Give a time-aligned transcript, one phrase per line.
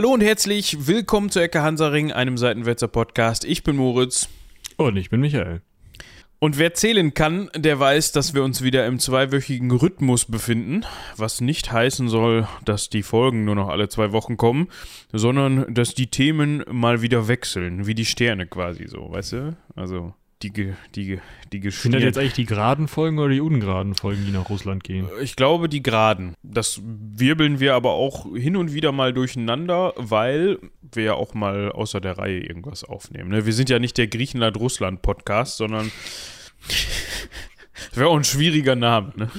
[0.00, 3.44] Hallo und herzlich willkommen zu Ecke Hansaring, einem Seitenwälzer Podcast.
[3.44, 4.30] Ich bin Moritz.
[4.78, 5.60] Und ich bin Michael.
[6.38, 10.86] Und wer zählen kann, der weiß, dass wir uns wieder im zweiwöchigen Rhythmus befinden,
[11.18, 14.68] was nicht heißen soll, dass die Folgen nur noch alle zwei Wochen kommen,
[15.12, 19.56] sondern dass die Themen mal wieder wechseln, wie die Sterne quasi so, weißt du?
[19.76, 21.20] Also die, die, die,
[21.52, 24.84] die Sind das jetzt eigentlich die geraden Folgen oder die ungeraden Folgen, die nach Russland
[24.84, 25.08] gehen?
[25.20, 26.34] Ich glaube, die geraden.
[26.42, 30.58] Das wirbeln wir aber auch hin und wieder mal durcheinander, weil
[30.92, 33.30] wir ja auch mal außer der Reihe irgendwas aufnehmen.
[33.30, 33.44] Ne?
[33.44, 35.92] Wir sind ja nicht der Griechenland-Russland-Podcast, sondern
[36.66, 39.12] das wäre auch ein schwieriger Name.
[39.16, 39.30] Ne?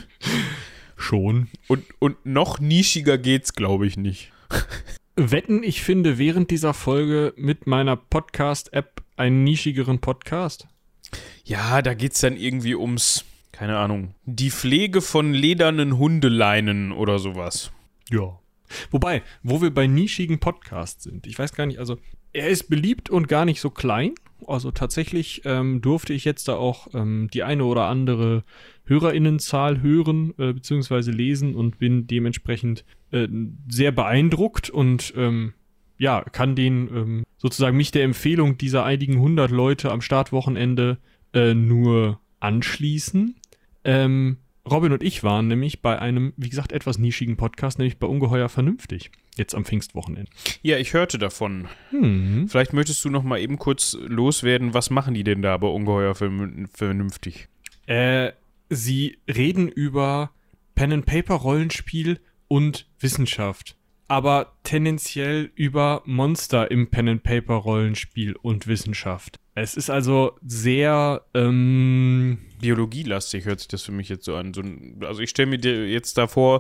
[0.98, 1.50] Schon.
[1.68, 4.32] Und, und noch nischiger geht's, glaube ich, nicht.
[5.16, 10.68] Wetten, ich finde während dieser Folge mit meiner Podcast-App einen nischigeren Podcast?
[11.44, 17.20] Ja, da geht es dann irgendwie ums, keine Ahnung, die Pflege von ledernen Hundeleinen oder
[17.20, 17.72] sowas.
[18.10, 18.40] Ja.
[18.90, 21.98] Wobei, wo wir bei nischigen Podcasts sind, ich weiß gar nicht, also
[22.34, 24.14] er ist beliebt und gar nicht so klein.
[24.48, 28.44] Also tatsächlich ähm, durfte ich jetzt da auch ähm, die eine oder andere
[28.86, 31.12] Hörerinnenzahl hören äh, bzw.
[31.12, 33.28] lesen und bin dementsprechend äh,
[33.70, 35.54] sehr beeindruckt und ähm,
[36.02, 40.98] ja, kann den ähm, sozusagen mich der Empfehlung dieser einigen hundert Leute am Startwochenende
[41.32, 43.36] äh, nur anschließen.
[43.84, 48.08] Ähm, Robin und ich waren nämlich bei einem, wie gesagt, etwas nischigen Podcast, nämlich bei
[48.08, 50.32] Ungeheuer Vernünftig, jetzt am Pfingstwochenende.
[50.64, 51.68] Ja, ich hörte davon.
[51.92, 52.48] Hm.
[52.50, 56.16] Vielleicht möchtest du noch mal eben kurz loswerden, was machen die denn da bei Ungeheuer
[56.16, 57.48] Vernünftig?
[57.86, 58.32] Äh,
[58.70, 60.32] sie reden über
[60.74, 63.78] Pen-and-Paper-Rollenspiel und Wissenschaft
[64.12, 69.40] aber tendenziell über Monster im Pen-and-Paper-Rollenspiel und Wissenschaft.
[69.56, 74.54] Es ist also sehr ähm, biologielastig, hört sich das für mich jetzt so an.
[74.54, 74.64] So,
[75.08, 76.60] also ich stelle mir dir jetzt davor,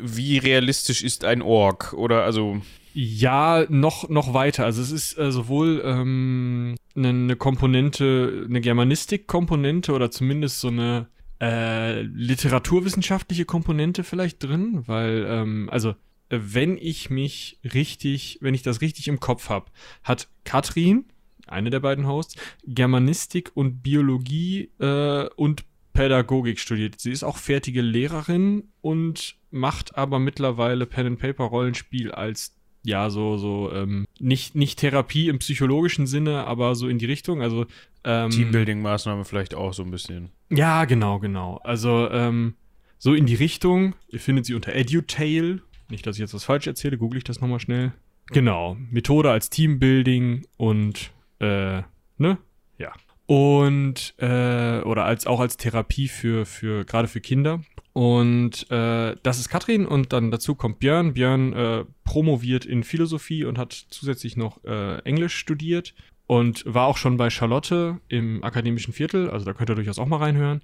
[0.00, 1.94] wie realistisch ist ein Ork?
[1.94, 2.62] Oder also.
[2.92, 4.64] Ja, noch, noch weiter.
[4.64, 11.08] Also es ist äh, sowohl ähm, eine, eine Komponente, eine Germanistik-Komponente oder zumindest so eine
[11.42, 15.96] äh, literaturwissenschaftliche Komponente vielleicht drin, weil, ähm, also
[16.42, 19.66] wenn ich mich richtig, wenn ich das richtig im Kopf habe,
[20.02, 21.04] hat Katrin,
[21.46, 22.36] eine der beiden Hosts,
[22.66, 27.00] Germanistik und Biologie äh, und Pädagogik studiert.
[27.00, 33.08] Sie ist auch fertige Lehrerin und macht aber mittlerweile Pen and Paper Rollenspiel als ja
[33.08, 37.40] so so ähm, nicht nicht Therapie im psychologischen Sinne, aber so in die Richtung.
[37.40, 37.66] Also
[38.02, 40.30] ähm, Teambuilding Maßnahme vielleicht auch so ein bisschen.
[40.50, 41.60] Ja genau genau.
[41.62, 42.54] Also ähm,
[42.98, 43.94] so in die Richtung.
[44.08, 45.62] Ihr findet sie unter Edutail
[45.94, 47.92] nicht, dass ich jetzt was falsch erzähle, google ich das nochmal schnell.
[48.26, 51.82] Genau, Methode als Teambuilding und, äh,
[52.18, 52.38] ne?
[52.78, 52.92] Ja.
[53.26, 57.60] Und, äh, oder als auch als Therapie für, für, gerade für Kinder.
[57.92, 61.14] Und äh, das ist Katrin und dann dazu kommt Björn.
[61.14, 65.94] Björn äh, promoviert in Philosophie und hat zusätzlich noch äh, Englisch studiert
[66.26, 70.06] und war auch schon bei Charlotte im akademischen Viertel, also da könnt ihr durchaus auch
[70.06, 70.62] mal reinhören.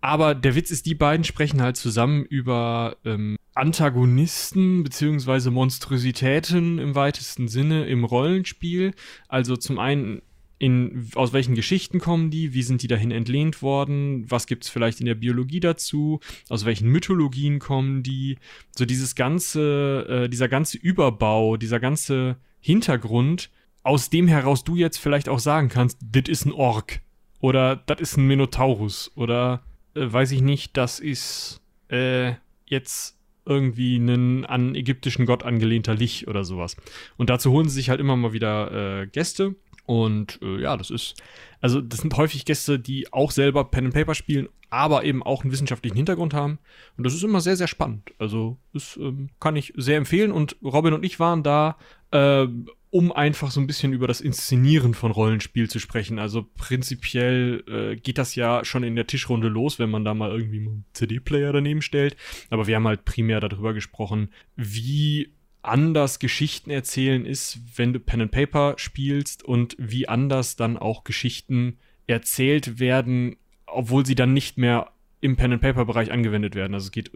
[0.00, 6.94] Aber der Witz ist, die beiden sprechen halt zusammen über ähm, Antagonisten beziehungsweise Monstrositäten im
[6.94, 8.92] weitesten Sinne im Rollenspiel.
[9.28, 10.22] Also zum einen
[10.58, 14.70] in, aus welchen Geschichten kommen die, wie sind die dahin entlehnt worden, was gibt es
[14.70, 18.36] vielleicht in der Biologie dazu, aus welchen Mythologien kommen die,
[18.76, 23.50] so dieses ganze, äh, dieser ganze Überbau, dieser ganze Hintergrund,
[23.82, 27.00] aus dem heraus du jetzt vielleicht auch sagen kannst, das ist ein Ork
[27.40, 29.62] oder das ist ein Minotaurus oder
[29.94, 32.34] äh, weiß ich nicht, das ist äh,
[32.66, 36.76] jetzt irgendwie ein an ägyptischen Gott angelehnter Lich oder sowas.
[37.16, 39.56] Und dazu holen sie sich halt immer mal wieder äh, Gäste.
[39.86, 41.20] Und äh, ja, das ist,
[41.60, 45.42] also das sind häufig Gäste, die auch selber Pen and Paper spielen, aber eben auch
[45.42, 46.58] einen wissenschaftlichen Hintergrund haben.
[46.96, 48.12] Und das ist immer sehr, sehr spannend.
[48.18, 50.30] Also das ähm, kann ich sehr empfehlen.
[50.30, 51.76] Und Robin und ich waren da,
[52.12, 52.46] äh,
[52.90, 56.18] um einfach so ein bisschen über das Inszenieren von Rollenspiel zu sprechen.
[56.18, 60.32] Also prinzipiell äh, geht das ja schon in der Tischrunde los, wenn man da mal
[60.32, 62.16] irgendwie einen CD-Player daneben stellt.
[62.50, 65.32] Aber wir haben halt primär darüber gesprochen, wie
[65.62, 71.04] anders Geschichten erzählen ist, wenn du Pen and Paper spielst und wie anders dann auch
[71.04, 71.78] Geschichten
[72.08, 73.36] erzählt werden,
[73.66, 76.74] obwohl sie dann nicht mehr im Pen and Paper Bereich angewendet werden.
[76.74, 77.12] Also es geht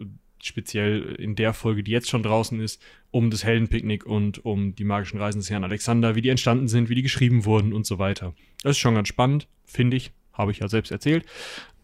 [0.47, 2.81] speziell in der Folge, die jetzt schon draußen ist,
[3.11, 6.89] um das Heldenpicknick und um die magischen Reisen des Herrn Alexander, wie die entstanden sind,
[6.89, 8.33] wie die geschrieben wurden und so weiter.
[8.63, 10.11] Das ist schon ganz spannend, finde ich.
[10.33, 11.25] Habe ich ja selbst erzählt.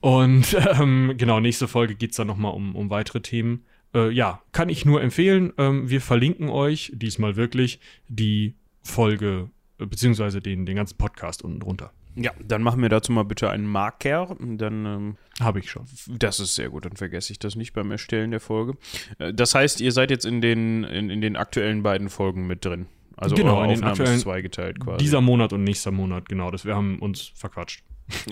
[0.01, 3.65] Und ähm, genau, nächste Folge geht es dann nochmal um, um weitere Themen.
[3.93, 5.53] Äh, ja, kann ich nur empfehlen.
[5.57, 9.49] Ähm, wir verlinken euch diesmal wirklich die Folge,
[9.79, 11.93] äh, beziehungsweise den, den ganzen Podcast unten drunter.
[12.15, 14.35] Ja, dann machen wir dazu mal bitte einen Marker.
[14.39, 15.85] Dann ähm, habe ich schon.
[16.07, 18.77] Das ist sehr gut, dann vergesse ich das nicht beim Erstellen der Folge.
[19.19, 22.65] Äh, das heißt, ihr seid jetzt in den, in, in den aktuellen beiden Folgen mit
[22.65, 22.87] drin.
[23.15, 24.97] Also Genau, eure in den Aufnahme aktuellen- ist zweigeteilt quasi.
[24.97, 26.51] Dieser Monat und nächster Monat, genau.
[26.51, 27.83] Das, wir haben uns verquatscht.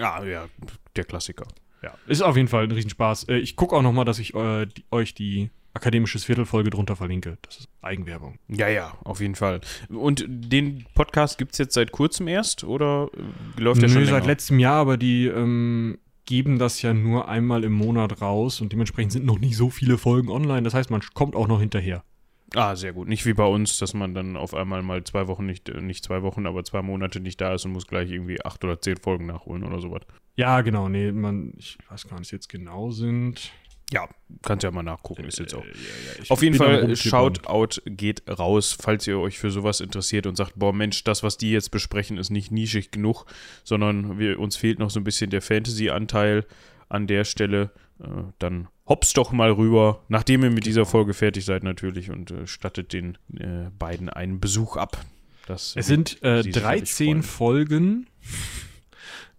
[0.02, 0.48] Ah, ja,
[0.96, 1.46] der Klassiker.
[1.82, 3.26] Ja, ist auf jeden Fall ein Riesenspaß.
[3.30, 7.38] Äh, Ich gucke auch noch mal, dass ich äh, euch die akademisches Viertelfolge drunter verlinke.
[7.44, 8.40] Das ist Eigenwerbung.
[8.48, 9.62] Ja, ja, auf jeden Fall.
[9.90, 13.10] Und den Podcast gibt es jetzt seit kurzem erst oder
[13.58, 14.28] äh, läuft der Nö, schon seit länger?
[14.28, 19.12] letztem Jahr, aber die ähm, geben das ja nur einmal im Monat raus und dementsprechend
[19.12, 20.64] sind noch nicht so viele Folgen online.
[20.64, 22.04] Das heißt, man kommt auch noch hinterher.
[22.56, 23.08] Ah, sehr gut.
[23.08, 26.04] Nicht wie bei uns, dass man dann auf einmal mal zwei Wochen nicht, äh, nicht
[26.04, 28.98] zwei Wochen, aber zwei Monate nicht da ist und muss gleich irgendwie acht oder zehn
[28.98, 30.02] Folgen nachholen oder sowas.
[30.36, 30.90] Ja, genau.
[30.90, 33.52] Nee, man, ich weiß gar nicht, was jetzt genau sind.
[33.92, 34.08] Ja,
[34.44, 35.64] kannst ja mal nachgucken, ist jetzt auch.
[35.64, 36.96] Äh, ja, ja, Auf jeden Fall.
[36.96, 41.38] Shoutout geht raus, falls ihr euch für sowas interessiert und sagt, boah Mensch, das, was
[41.38, 43.26] die jetzt besprechen, ist nicht nischig genug,
[43.64, 46.46] sondern wir, uns fehlt noch so ein bisschen der Fantasy-Anteil
[46.88, 47.72] an der Stelle.
[48.00, 48.08] Äh,
[48.38, 52.48] dann hops doch mal rüber, nachdem ihr mit dieser Folge fertig seid natürlich und äh,
[52.48, 55.04] stattet den äh, beiden einen Besuch ab.
[55.48, 57.24] Das Es sind äh, Sie sicherlich 13 freuen.
[57.24, 58.08] Folgen,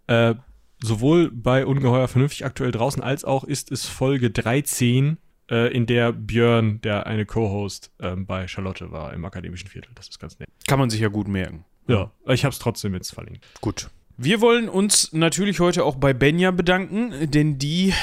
[0.08, 0.35] äh,
[0.82, 5.19] sowohl bei Ungeheuer Vernünftig aktuell draußen, als auch ist es Folge 13,
[5.50, 9.91] äh, in der Björn, der eine Co-Host ähm, bei Charlotte war im akademischen Viertel.
[9.94, 10.49] Das ist ganz nett.
[10.67, 11.65] Kann man sich ja gut merken.
[11.88, 13.44] Ja, ich habe es trotzdem jetzt verlinkt.
[13.61, 13.91] Gut.
[14.17, 17.94] Wir wollen uns natürlich heute auch bei Benja bedanken, denn die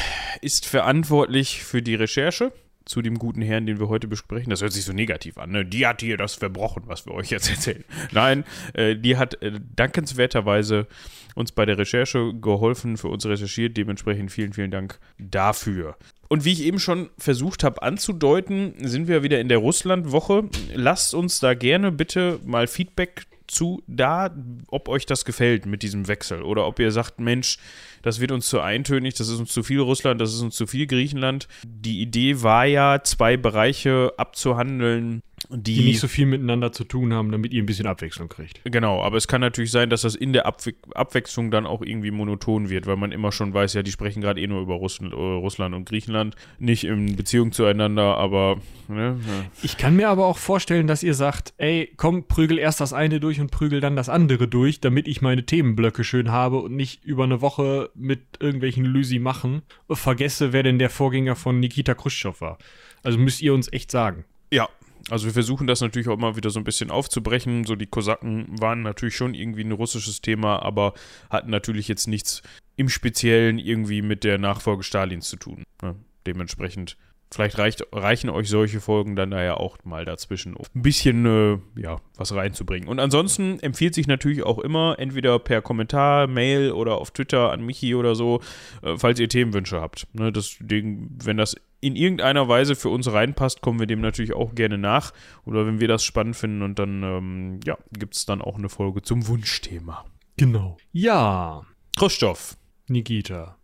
[0.41, 2.51] ist verantwortlich für die Recherche
[2.87, 4.49] zu dem guten Herrn, den wir heute besprechen.
[4.49, 5.51] Das hört sich so negativ an.
[5.51, 5.65] Ne?
[5.65, 7.83] Die hat hier das verbrochen, was wir euch jetzt erzählen.
[8.11, 8.43] Nein,
[8.73, 10.87] äh, die hat äh, dankenswerterweise
[11.35, 13.77] uns bei der Recherche geholfen, für uns recherchiert.
[13.77, 15.97] Dementsprechend vielen, vielen Dank dafür.
[16.29, 20.49] Und wie ich eben schon versucht habe anzudeuten, sind wir wieder in der Russland-Woche.
[20.73, 24.35] Lasst uns da gerne bitte mal Feedback zu da,
[24.67, 27.57] ob euch das gefällt mit diesem Wechsel oder ob ihr sagt, Mensch,
[28.01, 30.67] das wird uns zu eintönig, das ist uns zu viel Russland, das ist uns zu
[30.67, 31.47] viel Griechenland.
[31.65, 37.13] Die Idee war ja, zwei Bereiche abzuhandeln, die, Die nicht so viel miteinander zu tun
[37.13, 38.59] haben, damit ihr ein bisschen Abwechslung kriegt.
[38.63, 42.11] Genau, aber es kann natürlich sein, dass das in der Abwe Abwechslung dann auch irgendwie
[42.11, 45.13] monoton wird, weil man immer schon weiß, ja, die sprechen gerade eh nur über Russland,
[45.13, 48.57] äh, Russland und Griechenland, nicht in Beziehung zueinander, aber
[48.87, 49.45] ne, ja.
[49.61, 53.19] Ich kann mir aber auch vorstellen, dass ihr sagt, ey, komm, prügel erst das eine
[53.19, 57.05] durch und prügel dann das andere durch, damit ich meine Themenblöcke schön habe und nicht
[57.05, 62.41] über eine Woche mit irgendwelchen Lysi machen vergesse, wer denn der Vorgänger von Nikita Khrushchev
[62.41, 62.57] war.
[63.03, 64.25] Also müsst ihr uns echt sagen.
[64.51, 64.69] Ja,
[65.09, 67.65] also wir versuchen das natürlich auch mal wieder so ein bisschen aufzubrechen.
[67.65, 70.93] So die Kosaken waren natürlich schon irgendwie ein russisches Thema, aber
[71.29, 72.41] hatten natürlich jetzt nichts
[72.75, 75.63] im Speziellen irgendwie mit der Nachfolge Stalins zu tun.
[75.81, 75.95] Ne?
[76.25, 76.97] Dementsprechend,
[77.31, 81.25] vielleicht reicht, reichen euch solche Folgen dann da ja auch mal dazwischen, um ein bisschen
[81.25, 82.87] äh, ja, was reinzubringen.
[82.87, 87.65] Und ansonsten empfiehlt sich natürlich auch immer, entweder per Kommentar, Mail oder auf Twitter an
[87.65, 88.41] Michi oder so,
[88.81, 90.07] äh, falls ihr Themenwünsche habt.
[90.13, 90.31] Ne?
[90.31, 94.77] Deswegen, wenn das in irgendeiner Weise für uns reinpasst, kommen wir dem natürlich auch gerne
[94.77, 95.13] nach.
[95.45, 98.69] Oder wenn wir das spannend finden und dann, ähm, ja, gibt es dann auch eine
[98.69, 100.05] Folge zum Wunschthema.
[100.37, 100.77] Genau.
[100.91, 101.63] Ja,
[101.97, 102.55] Khrushchev.
[102.87, 103.57] Nikita.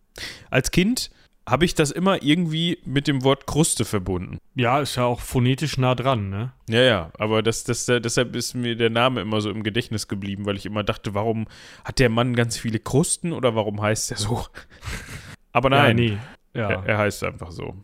[0.50, 1.10] Als Kind
[1.46, 4.38] habe ich das immer irgendwie mit dem Wort Kruste verbunden.
[4.54, 6.52] Ja, ist ja auch phonetisch nah dran, ne?
[6.68, 10.46] Ja, ja, aber das, das, deshalb ist mir der Name immer so im Gedächtnis geblieben,
[10.46, 11.46] weil ich immer dachte, warum
[11.84, 14.46] hat der Mann ganz viele Krusten oder warum heißt er so?
[15.52, 16.18] Aber nein, Ja, nee.
[16.54, 16.68] Ja.
[16.70, 17.74] er, er heißt einfach so.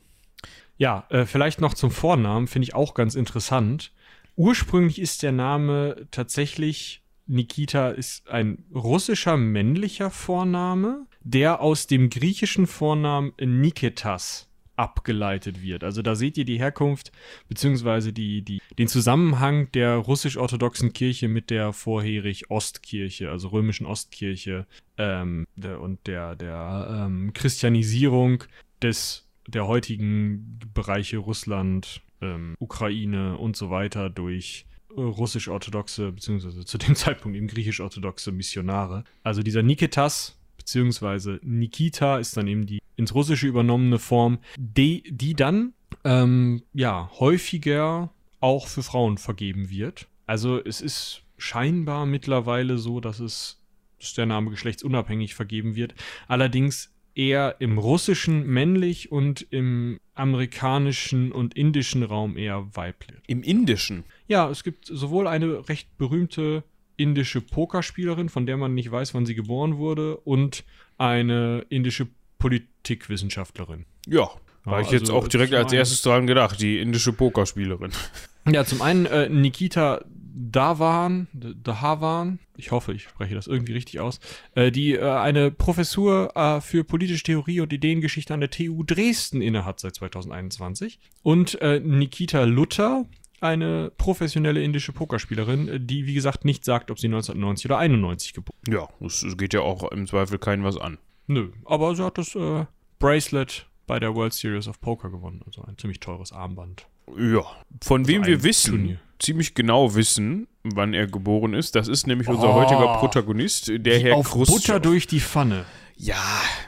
[0.78, 3.92] Ja, äh, vielleicht noch zum Vornamen, finde ich auch ganz interessant.
[4.36, 12.66] Ursprünglich ist der Name tatsächlich, Nikita ist ein russischer männlicher Vorname, der aus dem griechischen
[12.66, 15.84] Vornamen Niketas abgeleitet wird.
[15.84, 17.12] Also da seht ihr die Herkunft
[17.48, 24.66] beziehungsweise die, die, den Zusammenhang der russisch-orthodoxen Kirche mit der vorherig Ostkirche, also römischen Ostkirche
[24.96, 28.44] ähm, der, und der, der ähm, Christianisierung
[28.82, 36.94] des der heutigen Bereiche Russland, ähm, Ukraine und so weiter durch russisch-orthodoxe, beziehungsweise zu dem
[36.96, 39.04] Zeitpunkt eben griechisch-orthodoxe Missionare.
[39.22, 45.34] Also dieser Niketas, beziehungsweise Nikita ist dann eben die ins Russische übernommene Form, die, die
[45.34, 45.72] dann
[46.04, 50.06] ähm, ja häufiger auch für Frauen vergeben wird.
[50.26, 53.60] Also es ist scheinbar mittlerweile so, dass es
[53.98, 55.94] dass der Name geschlechtsunabhängig vergeben wird.
[56.26, 63.18] Allerdings eher im russischen männlich und im amerikanischen und indischen Raum eher weiblich.
[63.26, 64.04] Im Indischen.
[64.28, 66.64] Ja, es gibt sowohl eine recht berühmte
[66.96, 70.64] indische Pokerspielerin, von der man nicht weiß, wann sie geboren wurde, und
[70.98, 73.86] eine indische Politikwissenschaftlerin.
[74.06, 74.28] Ja,
[74.64, 77.92] war Ja, ich jetzt also auch direkt als erstes dran gedacht, die indische Pokerspielerin.
[78.52, 80.02] Ja, zum einen äh, Nikita
[80.32, 84.20] Davan, Dahavan, ich hoffe, ich spreche das irgendwie richtig aus,
[84.54, 89.42] äh, die äh, eine Professur äh, für politische Theorie und Ideengeschichte an der TU Dresden
[89.42, 90.98] innehat seit 2021.
[91.22, 93.06] Und äh, Nikita Luther,
[93.40, 98.58] eine professionelle indische Pokerspielerin, die, wie gesagt, nicht sagt, ob sie 1990 oder 91 geboren.
[98.68, 100.98] Ja, es es geht ja auch im Zweifel keinem was an.
[101.26, 102.66] Nö, aber sie hat das äh,
[102.98, 105.42] Bracelet bei der World Series of Poker gewonnen.
[105.46, 106.86] Also ein ziemlich teures Armband.
[107.18, 107.42] Ja,
[107.82, 109.00] von wem ein wir wissen, Turnier.
[109.18, 112.54] ziemlich genau wissen, wann er geboren ist, das ist nämlich unser Oh.
[112.54, 114.52] heutiger Protagonist, der Herr Auf Khrushchev.
[114.58, 115.64] Butter durch die Pfanne.
[115.96, 116.16] Ja,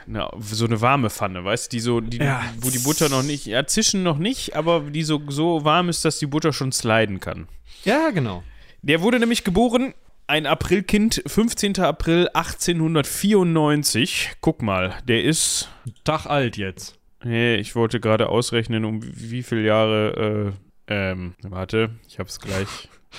[0.05, 2.43] na, so eine warme Pfanne, weißt du, die so, die, Ja.
[2.61, 6.05] wo die Butter noch nicht, ja, zischen noch nicht, aber die so, so warm ist,
[6.05, 7.47] dass die Butter schon sliden kann.
[7.83, 8.43] Ja, genau.
[8.83, 9.93] Der wurde nämlich geboren,
[10.27, 11.79] ein Aprilkind, 15.
[11.79, 14.31] April 1894.
[14.41, 15.69] Guck mal, der ist,
[16.03, 16.99] Tag alt jetzt.
[17.23, 20.53] Hey, ich wollte gerade ausrechnen, um wie viele Jahre,
[20.87, 22.67] äh, ähm, warte, ich hab's gleich.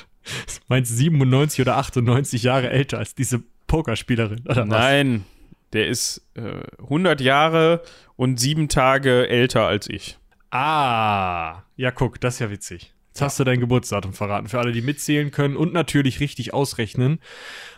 [0.69, 4.41] Meinst du 97 oder 98 Jahre älter als diese Pokerspielerin?
[4.47, 4.69] Oder was?
[4.69, 5.25] Nein,
[5.73, 7.83] der ist äh, 100 Jahre
[8.17, 10.19] und sieben Tage älter als ich.
[10.51, 12.95] Ah, ja, guck, das ist ja witzig.
[13.09, 17.21] Jetzt hast du dein Geburtsdatum verraten für alle, die mitzählen können und natürlich richtig ausrechnen,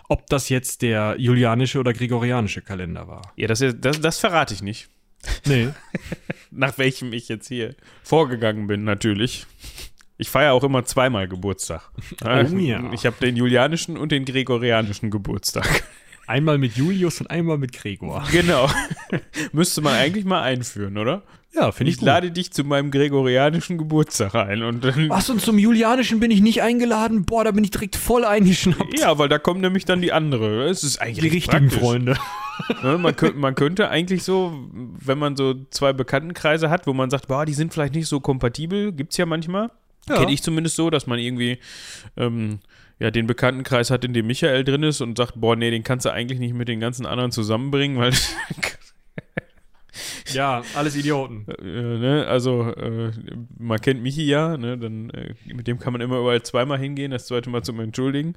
[0.08, 3.32] ob das jetzt der julianische oder gregorianische Kalender war.
[3.36, 4.88] Ja, das, das, das verrate ich nicht.
[5.46, 5.68] Nee.
[6.50, 9.46] Nach welchem ich jetzt hier vorgegangen bin, natürlich.
[10.18, 11.90] Ich feiere auch immer zweimal Geburtstag.
[12.24, 12.90] Oh ja.
[12.92, 15.84] Ich habe den julianischen und den gregorianischen Geburtstag.
[16.26, 18.26] Einmal mit Julius und einmal mit Gregor.
[18.32, 18.68] Genau.
[19.52, 21.22] Müsste man eigentlich mal einführen, oder?
[21.54, 25.08] Ja, finde Ich lade dich zu meinem gregorianischen Geburtstag ein und dann.
[25.08, 27.24] Was und zum Julianischen bin ich nicht eingeladen?
[27.24, 28.98] Boah, da bin ich direkt voll eingeschnappt.
[28.98, 30.68] Ja, weil da kommen nämlich dann die andere.
[30.68, 31.78] Es ist eigentlich Die richtigen praktisch.
[31.80, 32.16] Freunde.
[32.82, 37.10] Ne, man, könnte, man könnte eigentlich so, wenn man so zwei Bekanntenkreise hat, wo man
[37.10, 39.70] sagt, boah, die sind vielleicht nicht so kompatibel, gibt es ja manchmal.
[40.08, 40.16] Ja.
[40.16, 41.58] Kenne ich zumindest so, dass man irgendwie
[42.16, 42.60] ähm,
[42.98, 46.06] ja, den Bekanntenkreis hat, in dem Michael drin ist und sagt, boah, nee, den kannst
[46.06, 48.12] du eigentlich nicht mit den ganzen anderen zusammenbringen, weil
[50.32, 51.46] Ja, alles Idioten.
[51.58, 53.12] äh, ne, also äh,
[53.58, 57.10] man kennt Michi ja, ne, dann äh, mit dem kann man immer überall zweimal hingehen,
[57.10, 58.34] das zweite Mal zum Entschuldigen.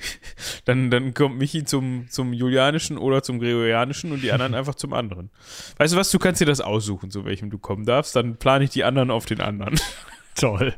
[0.64, 4.92] dann, dann kommt Michi zum, zum Julianischen oder zum Gregorianischen und die anderen einfach zum
[4.92, 5.30] anderen.
[5.78, 8.64] Weißt du was, du kannst dir das aussuchen, zu welchem du kommen darfst, dann plane
[8.64, 9.78] ich die anderen auf den anderen.
[10.34, 10.74] Toll.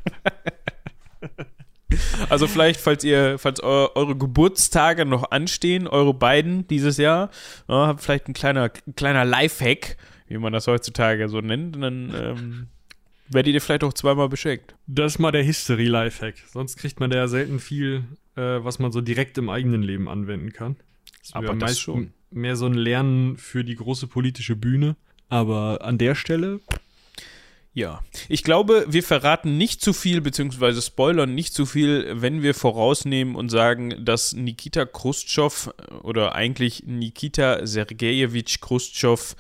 [2.28, 7.30] Also vielleicht, falls ihr, falls eu eure Geburtstage noch anstehen, eure beiden dieses Jahr,
[7.68, 9.96] ja, habt vielleicht ein kleiner, kleiner Lifehack,
[10.28, 12.66] wie man das heutzutage so nennt, und dann ähm,
[13.28, 14.74] werdet ihr vielleicht auch zweimal beschenkt.
[14.86, 16.36] Das ist mal der History-Lifehack.
[16.52, 18.04] Sonst kriegt man da ja selten viel,
[18.36, 20.76] äh, was man so direkt im eigenen Leben anwenden kann.
[21.20, 22.12] Das Aber das schon.
[22.30, 24.96] mehr so ein Lernen für die große politische Bühne.
[25.28, 26.60] Aber an der Stelle,
[27.74, 32.52] Ja, ich glaube, wir verraten nicht zu viel, beziehungsweise spoilern nicht zu viel, wenn wir
[32.52, 39.36] vorausnehmen und sagen, dass Nikita Khrushchev äh, oder eigentlich Nikita Sergejewitsch Khrushchev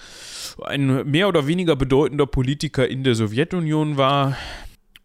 [0.64, 4.38] ein mehr oder weniger bedeutender Politiker in der Sowjetunion war.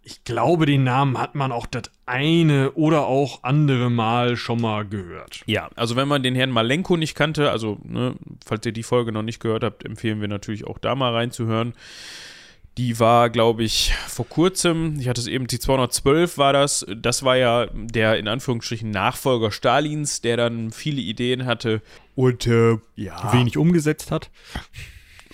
[0.04, 4.86] ich glaube, den Namen hat man auch das eine oder auch andere Mal schon mal
[4.86, 5.44] gehört.
[5.48, 8.16] Ja, also wenn man den Herrn Malenko nicht kannte, also ne,
[8.46, 11.74] falls ihr die Folge noch nicht gehört habt, empfehlen wir natürlich auch da mal reinzuhören.
[12.78, 16.86] Die war, glaube ich, vor kurzem, ich hatte es eben, die 212 war das.
[16.96, 21.82] Das war ja der in Anführungsstrichen Nachfolger Stalins, der dann viele Ideen hatte.
[22.16, 24.30] Und äh, ja, Wenig umgesetzt hat.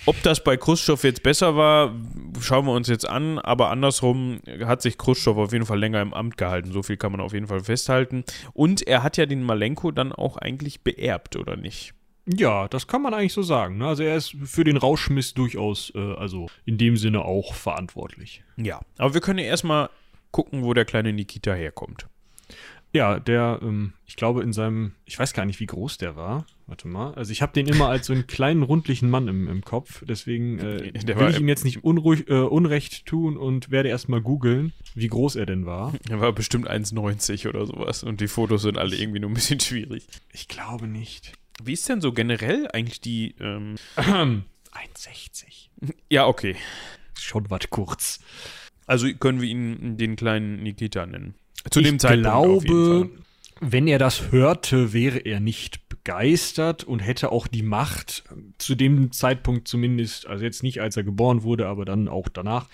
[0.05, 1.93] ob das bei Khrushchev jetzt besser war,
[2.39, 3.39] schauen wir uns jetzt an.
[3.39, 6.71] Aber andersrum hat sich Khrushchev auf jeden Fall länger im Amt gehalten.
[6.71, 8.23] So viel kann man auf jeden Fall festhalten.
[8.53, 11.93] Und er hat ja den Malenko dann auch eigentlich beerbt, oder nicht?
[12.25, 13.77] Ja, das kann man eigentlich so sagen.
[13.77, 13.87] Ne?
[13.87, 18.43] Also er ist für den Rauschmiss durchaus, äh, also in dem Sinne auch verantwortlich.
[18.55, 19.89] Ja, aber wir können ja erstmal
[20.31, 22.07] gucken, wo der kleine Nikita herkommt.
[22.93, 26.45] Ja, der, ähm, ich glaube in seinem, ich weiß gar nicht, wie groß der war.
[26.67, 27.13] Warte mal.
[27.15, 30.03] Also ich habe den immer als so einen kleinen rundlichen Mann im, im Kopf.
[30.07, 34.21] Deswegen äh, Der will ich ihm jetzt nicht unruhig, äh, Unrecht tun und werde erstmal
[34.21, 35.91] googeln, wie groß er denn war.
[36.07, 39.59] Er war bestimmt 1,90 oder sowas und die Fotos sind alle irgendwie nur ein bisschen
[39.59, 40.05] schwierig.
[40.31, 41.33] Ich glaube nicht.
[41.61, 43.35] Wie ist denn so generell eigentlich die.
[43.39, 45.69] Ähm 1,60.
[46.09, 46.55] ja, okay.
[47.19, 48.19] Schon was kurz.
[48.85, 51.35] Also können wir ihn den kleinen Nikita nennen.
[51.69, 53.09] Zu ich dem Zeitpunkt jeden glaube,
[53.61, 58.23] wenn er das hörte, wäre er nicht begeistert und hätte auch die Macht,
[58.57, 62.67] zu dem Zeitpunkt zumindest, also jetzt nicht als er geboren wurde, aber dann auch danach,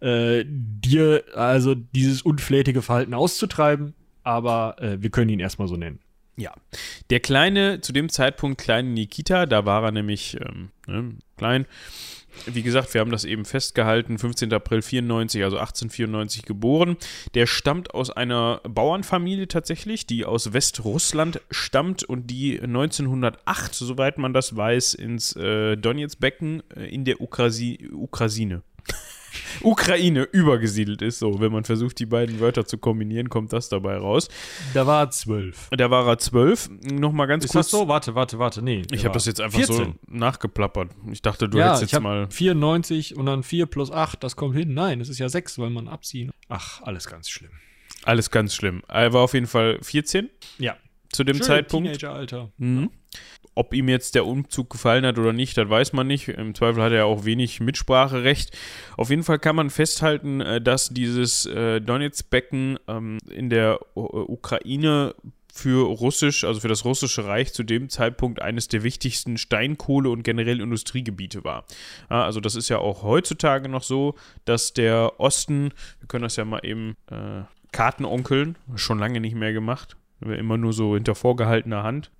[0.00, 3.94] äh, dir also dieses unflätige Verhalten auszutreiben.
[4.22, 5.98] Aber äh, wir können ihn erstmal so nennen.
[6.36, 6.54] Ja.
[7.10, 11.66] Der kleine, zu dem Zeitpunkt kleine Nikita, da war er nämlich ähm, ne, klein.
[12.46, 14.52] Wie gesagt, wir haben das eben festgehalten, 15.
[14.54, 16.96] April 94, also 1894 geboren.
[17.34, 24.32] Der stammt aus einer Bauernfamilie tatsächlich, die aus Westrussland stammt und die 1908, soweit man
[24.32, 28.62] das weiß, ins äh, Donetsbecken äh, in der Ukrasi Ukraine.
[29.62, 31.18] Ukraine übergesiedelt ist.
[31.18, 34.28] So, wenn man versucht, die beiden Wörter zu kombinieren, kommt das dabei raus.
[34.74, 35.68] Da war er zwölf.
[35.70, 36.68] Da war er zwölf.
[36.82, 37.66] Nochmal ganz Ist kurz.
[37.66, 37.88] das so?
[37.88, 38.62] Warte, warte, warte.
[38.62, 38.82] Nee.
[38.90, 39.98] Ich habe das jetzt einfach so 14.
[40.08, 40.90] nachgeplappert.
[41.10, 42.30] Ich dachte, du ja, hättest ich jetzt hab mal.
[42.30, 44.74] 94 und dann 4 plus 8, das kommt hin.
[44.74, 46.30] Nein, es ist ja 6, weil man abziehen.
[46.48, 47.50] Ach, alles ganz schlimm.
[48.04, 48.82] Alles ganz schlimm.
[48.88, 50.76] Er war auf jeden Fall 14 Ja.
[51.12, 51.86] zu dem Schön, Zeitpunkt.
[51.86, 52.50] Teenageralter.
[52.58, 52.90] Mhm.
[53.54, 56.28] Ob ihm jetzt der Umzug gefallen hat oder nicht, das weiß man nicht.
[56.28, 58.56] Im Zweifel hat er auch wenig Mitspracherecht.
[58.96, 64.00] Auf jeden Fall kann man festhalten, äh, dass dieses äh, Donetsk-Becken ähm, in der äh,
[64.00, 65.14] Ukraine
[65.54, 70.22] für Russisch, also für das russische Reich zu dem Zeitpunkt eines der wichtigsten Steinkohle- und
[70.22, 71.66] generell Industriegebiete war.
[72.08, 74.14] Also das ist ja auch heutzutage noch so,
[74.46, 79.52] dass der Osten, wir können das ja mal eben äh, Kartenonkeln, schon lange nicht mehr
[79.52, 82.10] gemacht, immer nur so hinter vorgehaltener Hand.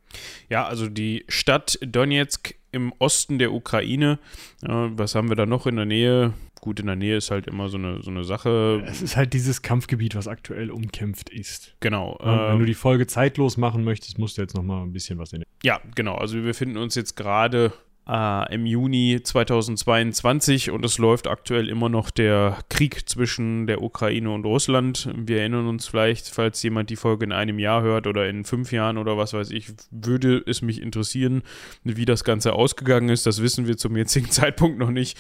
[0.48, 4.18] Ja, also die Stadt Donetsk im Osten der Ukraine.
[4.66, 6.32] Ja, was haben wir da noch in der Nähe?
[6.60, 8.84] Gut, in der Nähe ist halt immer so eine, so eine Sache.
[8.86, 11.74] Es ist halt dieses Kampfgebiet, was aktuell umkämpft ist.
[11.80, 12.18] Genau.
[12.22, 14.92] Ja, äh, Wenn du die Folge zeitlos machen möchtest, musst du jetzt noch mal ein
[14.92, 16.14] bisschen was in den Ja, genau.
[16.14, 17.72] Also wir befinden uns jetzt gerade
[18.08, 24.30] äh, im Juni 2022 und es läuft aktuell immer noch der Krieg zwischen der Ukraine
[24.30, 25.08] und Russland.
[25.14, 28.72] Wir erinnern uns vielleicht, falls jemand die Folge in einem Jahr hört oder in fünf
[28.72, 31.42] Jahren oder was weiß ich, würde es mich interessieren,
[31.84, 33.26] wie das Ganze ausgegangen ist.
[33.26, 35.16] Das wissen wir zum jetzigen Zeitpunkt noch nicht.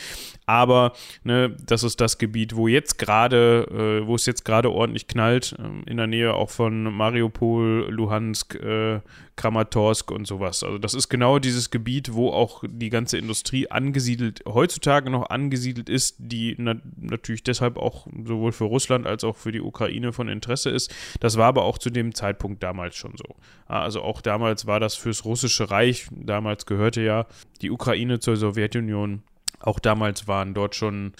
[0.46, 5.06] Aber ne, das ist das Gebiet, wo jetzt gerade, äh, wo es jetzt gerade ordentlich
[5.06, 9.00] knallt, ähm, in der Nähe auch von Mariupol, Luhansk, äh,
[9.36, 10.62] Kramatorsk und sowas.
[10.62, 15.88] Also das ist genau dieses Gebiet, wo auch die ganze Industrie angesiedelt, heutzutage noch angesiedelt
[15.88, 20.28] ist, die na natürlich deshalb auch sowohl für Russland als auch für die Ukraine von
[20.28, 20.94] Interesse ist.
[21.20, 23.36] Das war aber auch zu dem Zeitpunkt damals schon so.
[23.66, 27.26] Also auch damals war das fürs russische Reich, damals gehörte ja
[27.62, 29.22] die Ukraine zur Sowjetunion.
[29.60, 31.12] Auch damals waren dort schon,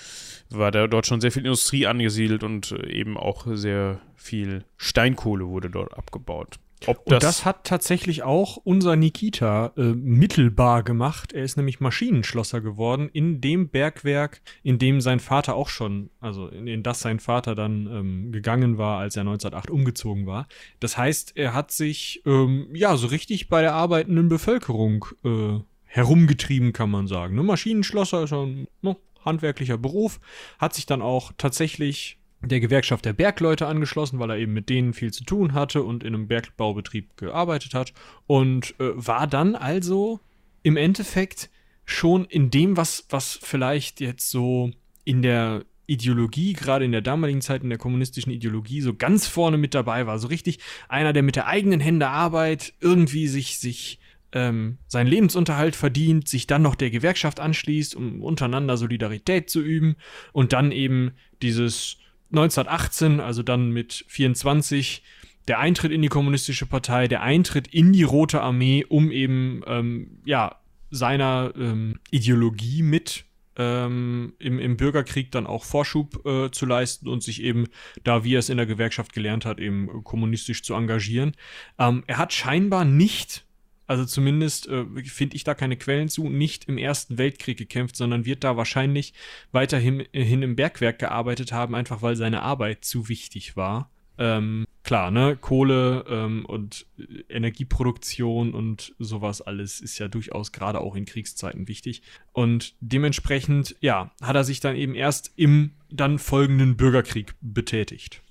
[0.50, 5.70] war da dort schon sehr viel Industrie angesiedelt und eben auch sehr viel Steinkohle wurde
[5.70, 6.58] dort abgebaut.
[6.86, 11.32] Ob Und das, hat tatsächlich auch unser Nikita äh, mittelbar gemacht.
[11.32, 16.48] Er ist nämlich Maschinenschlosser geworden in dem Bergwerk, in dem sein Vater auch schon, also
[16.48, 20.46] in, in das sein Vater dann ähm, gegangen war, als er 1908 umgezogen war.
[20.80, 26.72] Das heißt, er hat sich ähm, ja so richtig bei der arbeitenden Bevölkerung äh, herumgetrieben,
[26.72, 27.34] kann man sagen.
[27.34, 27.42] Ne?
[27.42, 30.20] Maschinenschlosser ist ja ein ne, handwerklicher Beruf,
[30.58, 34.94] hat sich dann auch tatsächlich der Gewerkschaft der Bergleute angeschlossen, weil er eben mit denen
[34.94, 37.92] viel zu tun hatte und in einem Bergbaubetrieb gearbeitet hat
[38.26, 40.20] und äh, war dann also
[40.62, 41.50] im Endeffekt
[41.84, 44.70] schon in dem, was, was vielleicht jetzt so
[45.04, 49.58] in der Ideologie, gerade in der damaligen Zeit in der kommunistischen Ideologie, so ganz vorne
[49.58, 50.18] mit dabei war.
[50.18, 53.98] So richtig einer, der mit der eigenen Hände Arbeit irgendwie sich, sich
[54.32, 59.96] ähm, seinen Lebensunterhalt verdient, sich dann noch der Gewerkschaft anschließt, um untereinander Solidarität zu üben
[60.32, 61.98] und dann eben dieses
[62.32, 65.02] 1918, also dann mit 24,
[65.48, 70.18] der Eintritt in die kommunistische Partei, der Eintritt in die Rote Armee, um eben ähm,
[70.24, 70.56] ja
[70.90, 73.24] seiner ähm, Ideologie mit
[73.56, 77.66] ähm, im, im Bürgerkrieg dann auch Vorschub äh, zu leisten und sich eben,
[78.04, 81.32] da wie er es in der Gewerkschaft gelernt hat, eben kommunistisch zu engagieren.
[81.78, 83.44] Ähm, er hat scheinbar nicht
[83.86, 88.24] also zumindest äh, finde ich da keine Quellen zu, nicht im Ersten Weltkrieg gekämpft, sondern
[88.24, 89.12] wird da wahrscheinlich
[89.50, 93.90] weiterhin hin im Bergwerk gearbeitet haben, einfach weil seine Arbeit zu wichtig war.
[94.18, 96.86] Ähm, klar, ne, Kohle ähm, und
[97.28, 102.02] Energieproduktion und sowas alles ist ja durchaus gerade auch in Kriegszeiten wichtig.
[102.32, 108.22] Und dementsprechend, ja, hat er sich dann eben erst im dann folgenden Bürgerkrieg betätigt.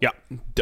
[0.00, 0.12] Ja,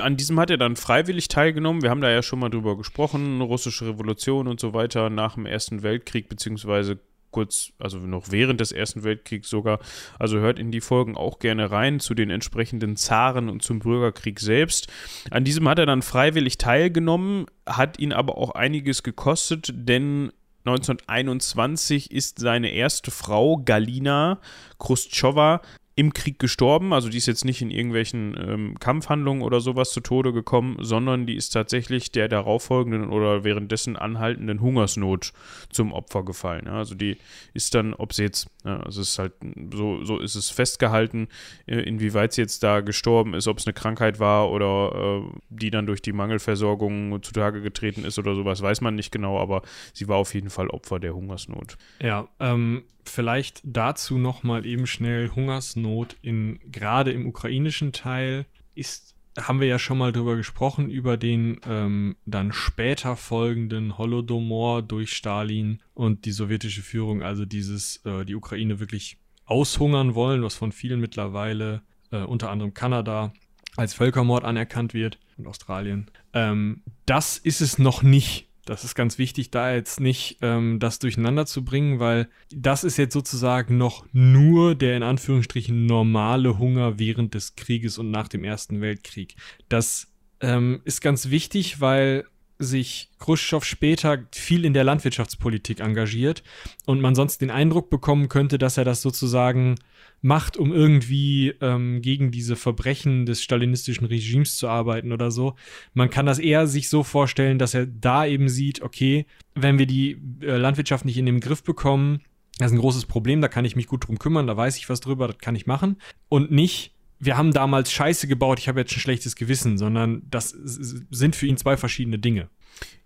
[0.01, 1.83] an diesem hat er dann freiwillig teilgenommen.
[1.83, 5.47] Wir haben da ja schon mal drüber gesprochen, russische Revolution und so weiter nach dem
[5.47, 6.99] Ersten Weltkrieg, beziehungsweise
[7.31, 9.79] kurz, also noch während des Ersten Weltkriegs sogar.
[10.19, 14.41] Also hört in die Folgen auch gerne rein zu den entsprechenden Zaren und zum Bürgerkrieg
[14.41, 14.89] selbst.
[15.31, 20.33] An diesem hat er dann freiwillig teilgenommen, hat ihn aber auch einiges gekostet, denn
[20.65, 24.41] 1921 ist seine erste Frau, Galina
[24.79, 25.63] Khrushcheva,
[25.99, 26.93] im Krieg gestorben.
[26.93, 31.27] Also die ist jetzt nicht in irgendwelchen ähm, Kampfhandlungen oder sowas zu Tode gekommen, sondern
[31.27, 35.33] die ist tatsächlich der darauffolgenden oder währenddessen anhaltenden Hungersnot
[35.71, 36.67] zum Opfer gefallen.
[36.67, 37.17] Ja, also die
[37.53, 39.33] ist dann, ob sie jetzt, ja, also es ist halt,
[39.75, 41.27] so, so ist es festgehalten,
[41.67, 45.73] äh, inwieweit sie jetzt da gestorben ist, ob es eine Krankheit war oder äh, die
[45.73, 49.63] dann durch die Mangelversorgung zutage getreten ist oder sowas, weiß man nicht genau, aber
[49.95, 51.77] sie war auf jeden Fall Opfer der Hungersnot.
[52.01, 55.88] Ja, ähm, vielleicht dazu noch mal eben schnell Hungersnot
[56.23, 59.15] in gerade im ukrainischen Teil ist
[59.47, 65.13] haben wir ja schon mal drüber gesprochen über den ähm, dann später folgenden Holodomor durch
[65.13, 70.73] Stalin und die sowjetische Führung, also dieses äh, die Ukraine wirklich aushungern wollen, was von
[70.73, 73.33] vielen mittlerweile, äh, unter anderem Kanada,
[73.77, 76.11] als Völkermord anerkannt wird und Australien.
[76.33, 78.48] Ähm, das ist es noch nicht.
[78.69, 82.99] Das ist ganz wichtig, da jetzt nicht ähm, das durcheinander zu bringen, weil das ist
[82.99, 88.45] jetzt sozusagen noch nur der in Anführungsstrichen normale Hunger während des Krieges und nach dem
[88.45, 89.37] Ersten Weltkrieg.
[89.71, 90.09] Das
[90.43, 92.27] ähm, ist ganz wichtig, weil
[92.59, 96.43] sich Khrushchev später viel in der Landwirtschaftspolitik engagiert
[96.85, 99.77] und man sonst den Eindruck bekommen könnte, dass er das sozusagen
[100.21, 105.55] macht, um irgendwie ähm, gegen diese Verbrechen des stalinistischen Regimes zu arbeiten oder so.
[105.95, 109.87] Man kann das eher sich so vorstellen, dass er da eben sieht, okay, wenn wir
[109.87, 112.21] die äh, Landwirtschaft nicht in den Griff bekommen,
[112.59, 114.89] das ist ein großes Problem, da kann ich mich gut drum kümmern, da weiß ich
[114.89, 115.97] was drüber, das kann ich machen.
[116.29, 120.51] Und nicht, wir haben damals Scheiße gebaut, ich habe jetzt ein schlechtes Gewissen, sondern das
[120.51, 122.49] sind für ihn zwei verschiedene Dinge.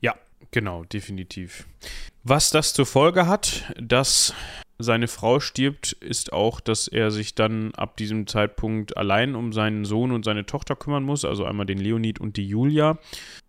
[0.00, 0.14] Ja,
[0.52, 1.66] genau, definitiv.
[2.22, 4.32] Was das zur Folge hat, dass
[4.78, 9.84] seine Frau stirbt, ist auch, dass er sich dann ab diesem Zeitpunkt allein um seinen
[9.84, 12.98] Sohn und seine Tochter kümmern muss, also einmal den Leonid und die Julia.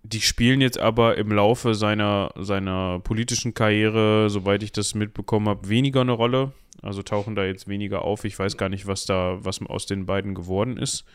[0.03, 5.69] Die spielen jetzt aber im Laufe seiner, seiner politischen Karriere, soweit ich das mitbekommen habe,
[5.69, 6.51] weniger eine Rolle.
[6.81, 8.25] Also tauchen da jetzt weniger auf.
[8.25, 11.05] Ich weiß gar nicht, was da, was aus den beiden geworden ist.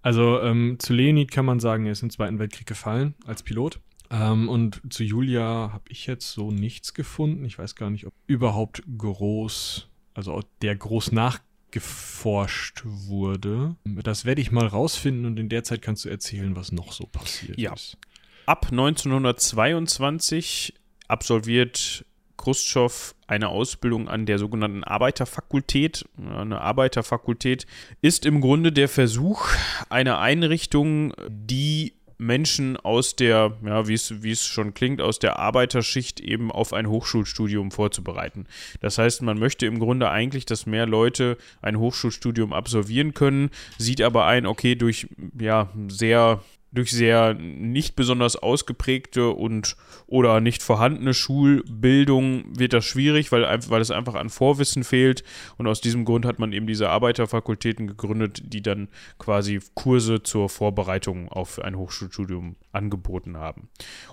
[0.00, 3.80] Also ähm, zu Leonid kann man sagen, er ist im Zweiten Weltkrieg gefallen als Pilot.
[4.14, 7.44] Ähm, und zu Julia habe ich jetzt so nichts gefunden.
[7.44, 13.74] Ich weiß gar nicht, ob überhaupt groß, also der groß nachgeforscht wurde.
[13.84, 17.06] Das werde ich mal rausfinden und in der Zeit kannst du erzählen, was noch so
[17.06, 17.72] passiert ja.
[17.72, 17.98] ist.
[18.46, 20.74] Ab 1922
[21.08, 22.04] absolviert
[22.36, 26.04] Khrushchev eine Ausbildung an der sogenannten Arbeiterfakultät.
[26.18, 27.66] Eine Arbeiterfakultät
[28.00, 29.48] ist im Grunde der Versuch,
[29.88, 35.38] eine Einrichtung, die Menschen aus der, ja, wie es, wie es schon klingt, aus der
[35.38, 38.46] Arbeiterschicht eben auf ein Hochschulstudium vorzubereiten.
[38.80, 44.02] Das heißt, man möchte im Grunde eigentlich, dass mehr Leute ein Hochschulstudium absolvieren können, sieht
[44.02, 46.42] aber ein, okay, durch ja, sehr
[46.74, 53.80] durch sehr nicht besonders ausgeprägte und oder nicht vorhandene Schulbildung wird das schwierig, weil, weil
[53.80, 55.24] es einfach an Vorwissen fehlt.
[55.56, 60.48] Und aus diesem Grund hat man eben diese Arbeiterfakultäten gegründet, die dann quasi Kurse zur
[60.48, 63.68] Vorbereitung auf ein Hochschulstudium angeboten haben.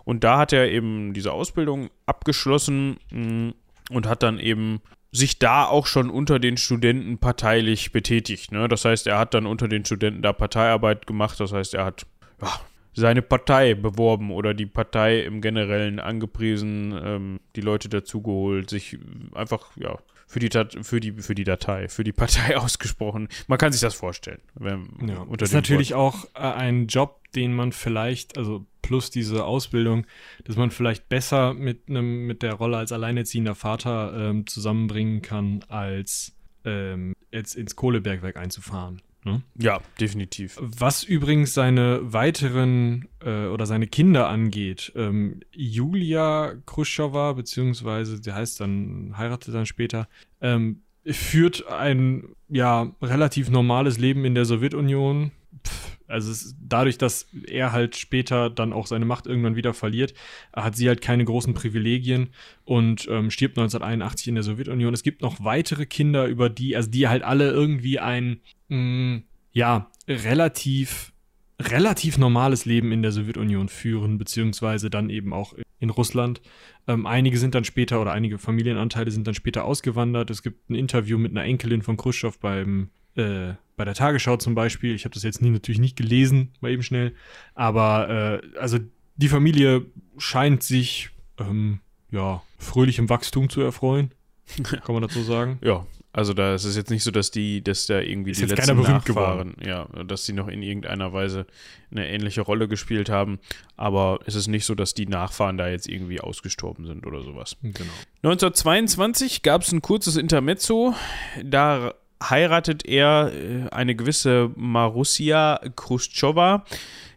[0.06, 3.50] Und da hat er eben diese Ausbildung abgeschlossen mm,
[3.90, 8.52] und hat dann eben sich da auch schon unter den Studenten parteilich betätigt.
[8.52, 8.68] Ne?
[8.70, 11.40] Das heißt, er hat dann unter den Studenten da Parteiarbeit gemacht.
[11.40, 12.06] Das heißt, er hat
[12.94, 18.98] seine Partei beworben oder die Partei im Generellen angepriesen, ähm, die Leute dazugeholt, sich
[19.34, 20.50] einfach, ja, für die,
[20.82, 23.28] für, die, für die Datei, für die Partei ausgesprochen.
[23.48, 24.40] Man kann sich das vorstellen.
[24.56, 26.16] Wenn, ja, das ist natürlich Wort.
[26.36, 30.06] auch äh, ein Job, den man vielleicht, also plus diese Ausbildung,
[30.46, 35.64] dass man vielleicht besser mit, einem, mit der Rolle als alleinerziehender Vater ähm, zusammenbringen kann,
[35.68, 36.34] als
[36.66, 39.02] ähm, jetzt ins Kohlebergwerk einzufahren.
[39.24, 39.44] Ne?
[39.56, 40.58] Ja, definitiv.
[40.60, 48.60] Was übrigens seine weiteren äh, oder seine Kinder angeht, ähm, Julia Khrushcheva, beziehungsweise der heißt
[48.60, 50.08] dann, heiratet dann später,
[50.42, 55.32] ähm, führt ein ja relativ normales Leben in der Sowjetunion.
[55.68, 60.14] Pff, also es, dadurch, dass er halt später dann auch seine Macht irgendwann wieder verliert,
[60.54, 62.30] hat sie halt keine großen Privilegien
[62.66, 64.94] und ähm, stirbt 1981 in der Sowjetunion.
[64.94, 69.24] Es gibt noch weitere Kinder, über die, also die halt alle irgendwie ein mh, mm,
[69.54, 71.14] ja, relativ,
[71.60, 76.42] relativ normales Leben in der Sowjetunion führen, beziehungsweise dann eben auch in Russland.
[76.88, 80.30] Ähm, einige sind dann später oder einige Familienanteile sind dann später ausgewandert.
[80.30, 84.56] Es gibt ein Interview mit einer Enkelin von Khrushchev beim äh, bei der Tagesschau zum
[84.56, 84.96] Beispiel.
[84.96, 87.14] Ich habe das jetzt nie, natürlich nicht gelesen, mal eben schnell.
[87.56, 88.78] Aber äh, also
[89.16, 89.86] die Familie
[90.18, 91.80] scheint sich ähm,
[92.12, 94.12] ja fröhlichem Wachstum zu erfreuen.
[94.64, 95.60] Kann man dazu sagen?
[95.64, 98.46] Ja, also da ist es jetzt nicht so, dass die, dass da irgendwie ist die
[98.46, 101.46] letzten Nachfahren, ja, dass sie noch in irgendeiner Weise
[101.90, 103.40] eine ähnliche Rolle gespielt haben.
[103.78, 107.56] Aber es ist nicht so, dass die Nachfahren da jetzt irgendwie ausgestorben sind oder sowas.
[107.62, 107.92] Genau.
[108.24, 110.96] 1922 gab es ein kurzes Intermezzo.
[111.44, 116.66] Da heiratet er äh, eine gewisse Marussia Khrushcheva.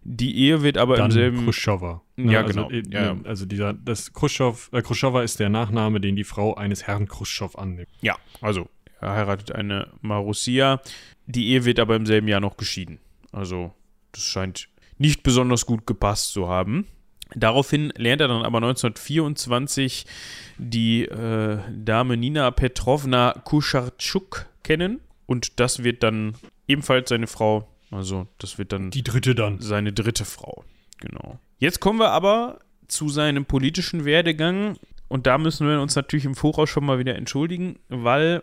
[0.05, 1.45] Die Ehe wird aber Dann im selben.
[1.45, 2.03] Khrushcheva.
[2.17, 2.33] Ne?
[2.33, 2.91] Ja, also, genau.
[2.91, 3.17] Ja.
[3.25, 7.59] Also dieser, das Khrushchev, äh, Khrushcheva ist der Nachname, den die Frau eines Herrn Khrushchev
[7.59, 7.89] annimmt.
[8.01, 8.69] Ja, also
[9.05, 10.81] er heiratet eine Marussia.
[11.27, 12.99] Die Ehe wird aber im selben Jahr noch geschieden.
[13.33, 13.73] Also,
[14.13, 16.87] das scheint nicht besonders gut gepasst zu haben.
[17.35, 20.07] Daraufhin lernt er dann aber 1924
[20.59, 26.35] die äh, Dame Nina Petrovna Kuschartschuk kennen und das wird dann
[26.69, 27.69] ebenfalls seine Frau.
[27.91, 29.61] Also, das wird dann die dritte dann.
[29.61, 30.65] Seine dritte Frau.
[31.01, 31.39] Genau.
[31.59, 34.77] Jetzt kommen wir aber zu seinem politischen Werdegang
[35.09, 38.43] und da müssen wir uns natürlich im Voraus schon mal wieder entschuldigen, weil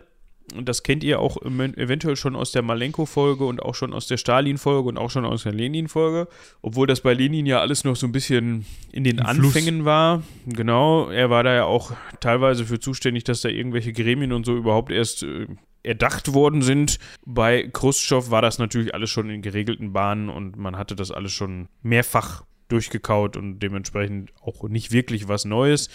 [0.62, 4.88] Das kennt ihr auch eventuell schon aus der Malenko-Folge und auch schon aus der Stalin-Folge
[4.88, 6.28] und auch schon aus der Lenin-Folge.
[6.60, 9.84] Obwohl das bei Lenin ja alles noch so ein bisschen in den Ein Anfängen Fluss.
[9.86, 10.22] war.
[10.46, 14.56] Genau, er war da ja auch teilweise für zuständig, dass da irgendwelche Gremien und so
[14.56, 15.46] überhaupt erst äh,
[15.82, 16.98] erdacht worden sind.
[17.24, 21.32] Bei Khrushchev war das natürlich alles schon in geregelten Bahnen und man hatte das alles
[21.32, 25.88] schon mehrfach durchgekaut und dementsprechend auch nicht wirklich was Neues.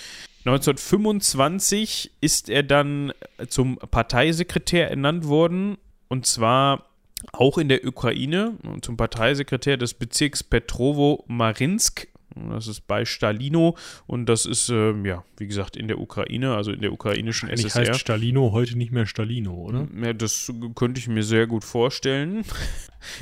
[0.48, 3.14] 1925 ist er dann
[3.50, 6.86] zum Parteisekretär ernannt worden und zwar
[7.34, 12.08] auch in der Ukraine zum Parteisekretär des Bezirks Petrovo-Marinsk
[12.50, 16.72] das ist bei Stalino und das ist, äh, ja, wie gesagt, in der Ukraine, also
[16.72, 17.94] in der ukrainischen Eigentlich SSR.
[17.94, 19.88] heißt Stalino heute nicht mehr Stalino, oder?
[20.02, 22.44] Ja, das könnte ich mir sehr gut vorstellen.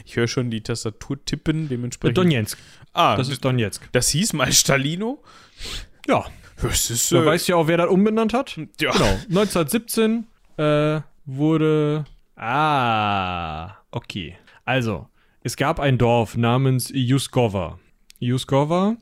[0.06, 2.18] Ich höre schon die Tastatur tippen, dementsprechend.
[2.18, 2.58] Donetsk.
[2.94, 3.88] Ah, das ist Donetsk.
[3.92, 5.22] Das hieß mal Stalino?
[6.08, 6.26] Ja.
[6.62, 8.58] Das ist, äh, du weißt ja auch, wer das umbenannt hat.
[8.80, 8.92] Ja.
[8.92, 9.12] Genau.
[9.30, 10.26] 1917
[10.58, 12.06] äh, wurde.
[12.36, 14.38] Ah, okay.
[14.64, 15.08] Also,
[15.42, 17.80] es gab ein Dorf namens Juskova.
[18.20, 18.98] Juskova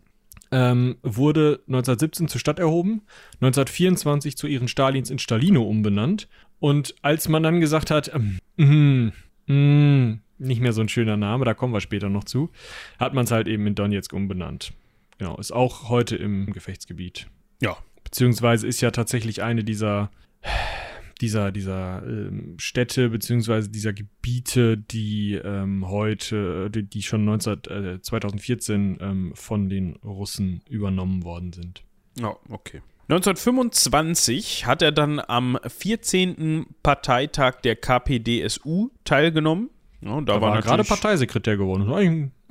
[0.52, 3.02] ähm, wurde 1917 zur Stadt erhoben,
[3.42, 6.28] 1924 zu ihren Stalins in Stalino umbenannt.
[6.60, 11.46] Und als man dann gesagt hat, ähm, mm, mm, nicht mehr so ein schöner Name,
[11.46, 12.52] da kommen wir später noch zu,
[13.00, 14.74] hat man es halt eben in Donetsk umbenannt.
[15.18, 17.28] Genau, ist auch heute im Gefechtsgebiet.
[17.64, 17.78] Ja.
[18.04, 20.12] Beziehungsweise ist ja tatsächlich eine dieser
[21.22, 28.02] dieser, dieser ähm, Städte beziehungsweise dieser Gebiete, die ähm, heute, die, die schon 19, äh,
[28.02, 31.84] 2014 ähm, von den Russen übernommen worden sind.
[32.20, 32.82] Ja, oh, okay.
[33.10, 36.66] 1925 hat er dann am 14.
[36.84, 39.70] Parteitag der KPDSU teilgenommen.
[40.02, 41.88] Ja, da, da war, war gerade Parteisekretär geworden.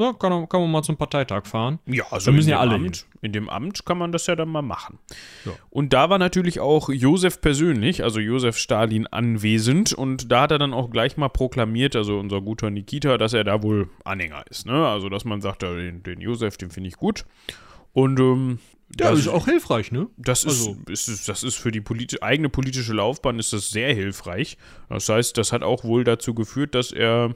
[0.02, 1.78] Ja, kann, kann, man mal zum Parteitag fahren.
[1.86, 4.48] Ja, also da müssen ja alle Amt, in dem Amt kann man das ja dann
[4.48, 4.98] mal machen.
[5.44, 5.52] Ja.
[5.70, 9.92] Und da war natürlich auch Josef persönlich, also Josef Stalin, anwesend.
[9.92, 13.44] Und da hat er dann auch gleich mal proklamiert, also unser guter Nikita, dass er
[13.44, 14.66] da wohl Anhänger ist.
[14.66, 14.88] Ne?
[14.88, 17.24] Also, dass man sagt, den, den Josef, den finde ich gut.
[17.92, 18.58] Und ähm,
[18.98, 20.08] ja, das ist auch hilfreich, ne?
[20.16, 20.76] Das ist, also.
[20.88, 24.58] ist, das ist für die politi eigene politische Laufbahn ist das sehr hilfreich.
[24.88, 27.34] Das heißt, das hat auch wohl dazu geführt, dass er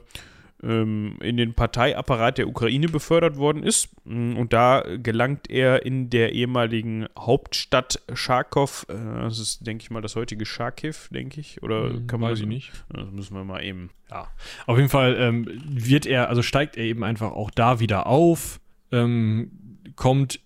[0.63, 3.89] ähm, in den Parteiapparat der Ukraine befördert worden ist.
[4.05, 9.91] Mm, und da gelangt er in der ehemaligen Hauptstadt Charkow, äh, das ist, denke ich
[9.91, 11.61] mal, das heutige Charkiw, denke ich.
[11.61, 12.71] Oder hm, kann man Weiß ich nicht.
[12.89, 13.89] Das müssen wir mal eben.
[14.09, 14.27] Ja.
[14.65, 18.59] Auf jeden Fall ähm, wird er, also steigt er eben einfach auch da wieder auf,
[18.91, 19.51] ähm,
[19.95, 20.39] kommt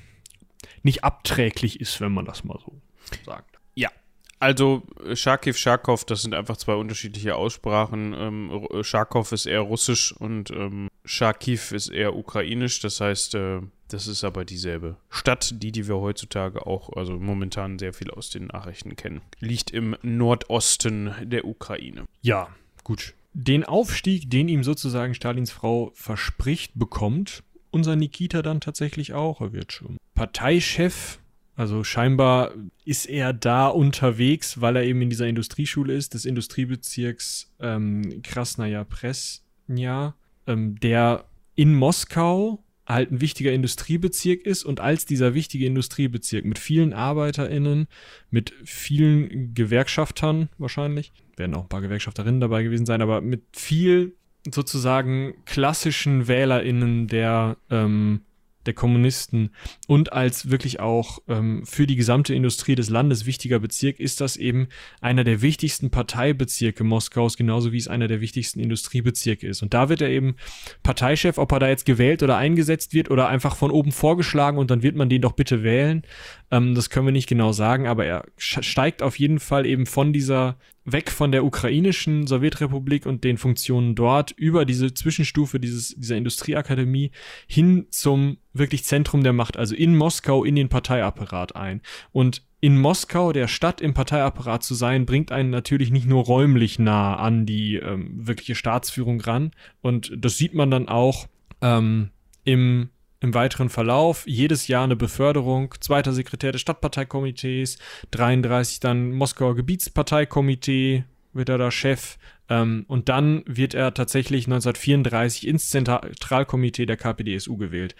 [0.84, 2.80] nicht abträglich ist, wenn man das mal so
[3.24, 3.58] sagt.
[3.74, 3.90] Ja,
[4.38, 4.82] also
[5.14, 8.14] Sharkiv, Sharkov, das sind einfach zwei unterschiedliche Aussprachen.
[8.14, 12.80] Ähm, Sharkov ist eher russisch und ähm, Sharkiv ist eher ukrainisch.
[12.80, 17.78] Das heißt, äh, das ist aber dieselbe Stadt, die, die wir heutzutage auch, also momentan
[17.78, 19.22] sehr viel aus den Nachrichten kennen.
[19.40, 22.04] Liegt im Nordosten der Ukraine.
[22.20, 22.48] Ja,
[22.82, 23.14] gut.
[23.32, 27.42] Den Aufstieg, den ihm sozusagen Stalins Frau verspricht, bekommt
[27.74, 29.40] unser Nikita dann tatsächlich auch.
[29.40, 31.18] Er wird schon Parteichef.
[31.56, 32.52] Also scheinbar
[32.84, 38.84] ist er da unterwegs, weil er eben in dieser Industrieschule ist, des Industriebezirks ähm, Krasnaya
[38.84, 40.14] Presnja,
[40.46, 46.58] ähm, der in Moskau halt ein wichtiger Industriebezirk ist und als dieser wichtige Industriebezirk mit
[46.58, 47.86] vielen ArbeiterInnen,
[48.30, 54.14] mit vielen Gewerkschaftern wahrscheinlich, werden auch ein paar Gewerkschafterinnen dabei gewesen sein, aber mit viel
[54.52, 58.20] sozusagen klassischen WählerInnen der ähm,
[58.66, 59.50] der Kommunisten
[59.86, 64.36] und als wirklich auch ähm, für die gesamte Industrie des Landes wichtiger Bezirk ist das
[64.36, 64.68] eben
[65.00, 69.62] einer der wichtigsten Parteibezirke Moskaus, genauso wie es einer der wichtigsten Industriebezirke ist.
[69.62, 70.36] Und da wird er eben
[70.82, 74.70] Parteichef, ob er da jetzt gewählt oder eingesetzt wird oder einfach von oben vorgeschlagen und
[74.70, 76.02] dann wird man den doch bitte wählen.
[76.50, 80.12] Ähm, das können wir nicht genau sagen, aber er steigt auf jeden Fall eben von
[80.12, 86.16] dieser weg von der ukrainischen Sowjetrepublik und den Funktionen dort über diese Zwischenstufe dieses, dieser
[86.16, 87.10] Industrieakademie
[87.46, 91.80] hin zum wirklich Zentrum der Macht, also in Moskau in den Parteiapparat ein.
[92.12, 96.78] Und in Moskau, der Stadt im Parteiapparat zu sein, bringt einen natürlich nicht nur räumlich
[96.78, 99.50] nah an die ähm, wirkliche Staatsführung ran.
[99.82, 101.26] Und das sieht man dann auch
[101.60, 102.10] ähm,
[102.44, 102.88] im
[103.24, 107.78] im weiteren Verlauf jedes Jahr eine Beförderung, zweiter Sekretär des Stadtparteikomitees,
[108.12, 112.18] 33 dann Moskauer Gebietsparteikomitee, wird er da Chef.
[112.48, 117.96] Ähm, und dann wird er tatsächlich 1934 ins Zentralkomitee der KPDSU gewählt.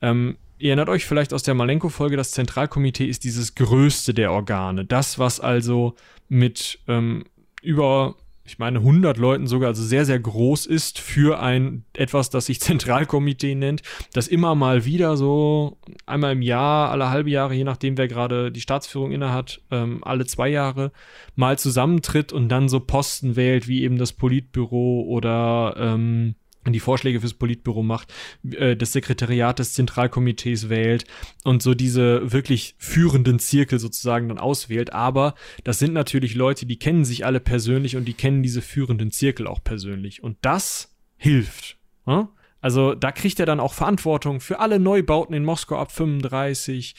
[0.00, 4.84] Ähm, ihr erinnert euch vielleicht aus der Malenko-Folge, das Zentralkomitee ist dieses größte der Organe.
[4.84, 5.96] Das, was also
[6.28, 7.24] mit ähm,
[7.62, 8.14] über
[8.48, 12.60] ich meine, 100 Leuten sogar, also sehr, sehr groß ist für ein etwas, das sich
[12.68, 13.82] Zentralkomitee nennt,
[14.14, 18.50] das immer mal wieder so einmal im Jahr, alle halbe Jahre, je nachdem, wer gerade
[18.50, 20.92] die Staatsführung innehat, ähm, alle zwei Jahre
[21.36, 26.34] mal zusammentritt und dann so Posten wählt, wie eben das Politbüro oder ähm,
[26.66, 28.12] die Vorschläge fürs Politbüro macht,
[28.50, 31.04] äh, das Sekretariat des Zentralkomitees wählt
[31.44, 34.92] und so diese wirklich führenden Zirkel sozusagen dann auswählt.
[34.92, 39.10] Aber das sind natürlich Leute, die kennen sich alle persönlich und die kennen diese führenden
[39.10, 40.22] Zirkel auch persönlich.
[40.22, 41.78] Und das hilft.
[42.04, 42.28] Hm?
[42.60, 46.94] Also da kriegt er dann auch Verantwortung für alle Neubauten in Moskau ab 35,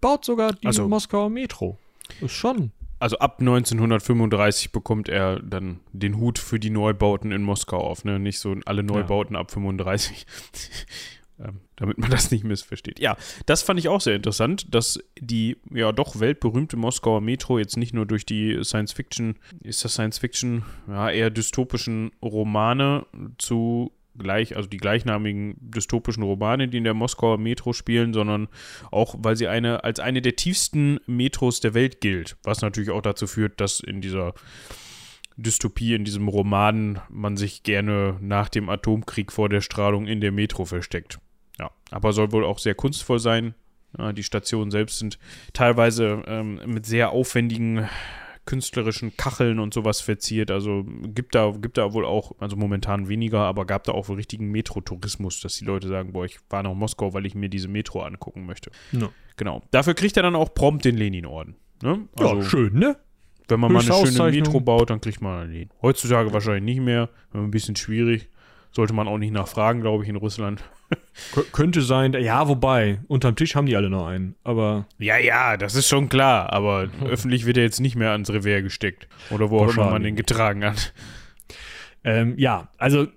[0.00, 1.78] baut sogar die also, Moskauer Metro.
[2.20, 7.78] Ist schon also ab 1935 bekommt er dann den Hut für die Neubauten in Moskau
[7.78, 8.18] auf, ne?
[8.18, 9.40] Nicht so alle Neubauten ja.
[9.40, 10.26] ab 35.
[11.40, 12.98] ähm, damit man das nicht missversteht.
[12.98, 17.76] Ja, das fand ich auch sehr interessant, dass die ja doch weltberühmte Moskauer Metro jetzt
[17.76, 23.06] nicht nur durch die Science Fiction, ist das Science Fiction, ja, eher dystopischen Romane
[23.38, 28.48] zu gleich, also die gleichnamigen dystopischen Romane, die in der Moskauer Metro spielen, sondern
[28.90, 33.02] auch, weil sie eine als eine der tiefsten Metros der Welt gilt, was natürlich auch
[33.02, 34.34] dazu führt, dass in dieser
[35.36, 40.32] Dystopie, in diesem Roman, man sich gerne nach dem Atomkrieg vor der Strahlung in der
[40.32, 41.20] Metro versteckt.
[41.60, 43.54] Ja, aber soll wohl auch sehr kunstvoll sein.
[43.96, 45.18] Ja, die Stationen selbst sind
[45.52, 47.88] teilweise ähm, mit sehr aufwendigen
[48.48, 50.50] künstlerischen Kacheln und sowas verziert.
[50.50, 50.82] Also
[51.14, 55.42] gibt da, gibt da wohl auch, also momentan weniger, aber gab da auch richtigen Metro-Tourismus,
[55.42, 58.46] dass die Leute sagen, boah, ich war nach Moskau, weil ich mir diese Metro angucken
[58.46, 58.70] möchte.
[58.90, 59.10] No.
[59.36, 59.62] Genau.
[59.70, 61.56] Dafür kriegt er dann auch prompt den Lenin-Orden.
[61.82, 62.08] Ne?
[62.16, 62.96] Also, ja, schön, ne?
[63.48, 65.68] Wenn man mal eine schöne Metro baut, dann kriegt man den.
[65.82, 68.30] Heutzutage wahrscheinlich nicht mehr, ein bisschen schwierig.
[68.72, 70.62] Sollte man auch nicht nachfragen, glaube ich, in Russland.
[71.52, 74.86] könnte sein, ja, wobei, unterm Tisch haben die alle noch einen, aber.
[74.98, 78.62] Ja, ja, das ist schon klar, aber öffentlich wird er jetzt nicht mehr ans Revers
[78.62, 79.08] gesteckt.
[79.30, 80.92] Oder wo auch immer man den getragen hat.
[82.04, 83.08] Ähm, ja, also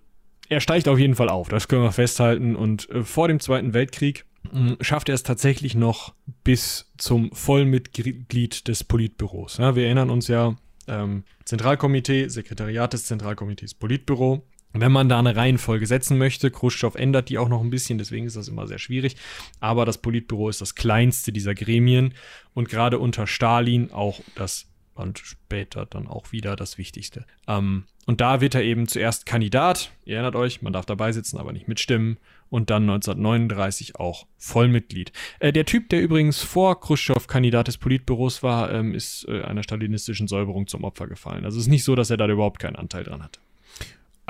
[0.50, 2.56] er steigt auf jeden Fall auf, das können wir festhalten.
[2.56, 8.68] Und äh, vor dem Zweiten Weltkrieg äh, schafft er es tatsächlich noch bis zum Vollmitglied
[8.68, 9.58] des Politbüros.
[9.58, 10.56] Ja, wir erinnern uns ja,
[10.88, 16.52] ähm, Zentralkomitee, Sekretariat des Zentralkomitees, Politbüro, wenn man da eine Reihenfolge setzen möchte.
[16.52, 19.16] Khrushchev ändert die auch noch ein bisschen, deswegen ist das immer sehr schwierig.
[19.60, 22.14] Aber das Politbüro ist das kleinste dieser Gremien
[22.54, 27.26] und gerade unter Stalin auch das und später dann auch wieder das Wichtigste.
[27.48, 31.38] Ähm, und da wird er eben zuerst Kandidat, ihr erinnert euch, man darf dabei sitzen,
[31.38, 32.18] aber nicht mitstimmen.
[32.50, 35.14] Und dann 1939 auch Vollmitglied.
[35.40, 39.64] Äh, der Typ, der übrigens vor Khrushchev Kandidat des Politbüros war, ähm, ist äh, einer
[39.64, 41.46] stalinistischen Säuberung zum Opfer gefallen.
[41.46, 43.40] Also es ist nicht so, dass er da überhaupt keinen Anteil dran hat.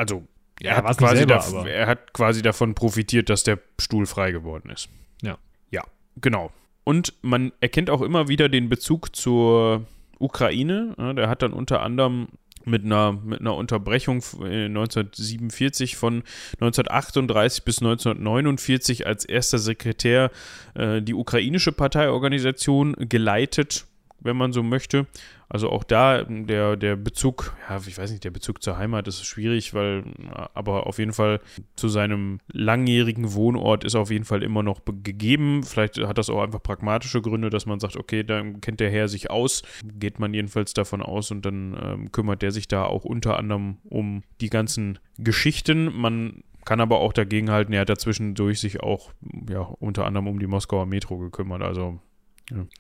[0.02, 0.24] Also,
[0.60, 4.90] er, hat quasi selber, er hat quasi davon profitiert, dass der Stuhl frei geworden ist.
[5.22, 5.38] Ja.
[5.70, 5.84] Ja,
[6.20, 6.52] genau.
[6.84, 9.86] Und man erkennt auch immer wieder den Bezug zur
[10.18, 10.96] Ukraine.
[10.98, 12.30] Ja, der hat dann unter anderem
[12.66, 16.24] mit einer, mit einer Unterbrechung 1947 von
[16.54, 20.32] 1938 bis 1949 als erster Sekretär
[20.74, 23.86] äh, die ukrainische Parteiorganisation geleitet,
[24.22, 25.08] wenn man so möchte.
[25.50, 29.26] Also auch da der, der Bezug, ja, ich weiß nicht, der Bezug zur Heimat ist
[29.26, 30.06] schwierig, weil,
[30.54, 31.42] aber auf jeden Fall
[31.76, 35.64] zu seinem langjährigen Wohnort ist auf jeden Fall immer noch gegeben.
[35.64, 39.10] Vielleicht hat das auch einfach pragmatische Gründe, dass man sagt, okay, da kennt der Herr
[39.10, 43.04] sich aus, geht man jedenfalls davon aus und dann ähm, kümmert der sich da auch
[43.04, 45.94] unter anderem um die ganzen Geschichten.
[45.94, 49.12] Man kann aber auch dagegen halten, er hat dazwischendurch sich auch
[49.50, 51.62] ja, unter anderem um die Moskauer Metro gekümmert.
[51.62, 52.00] Also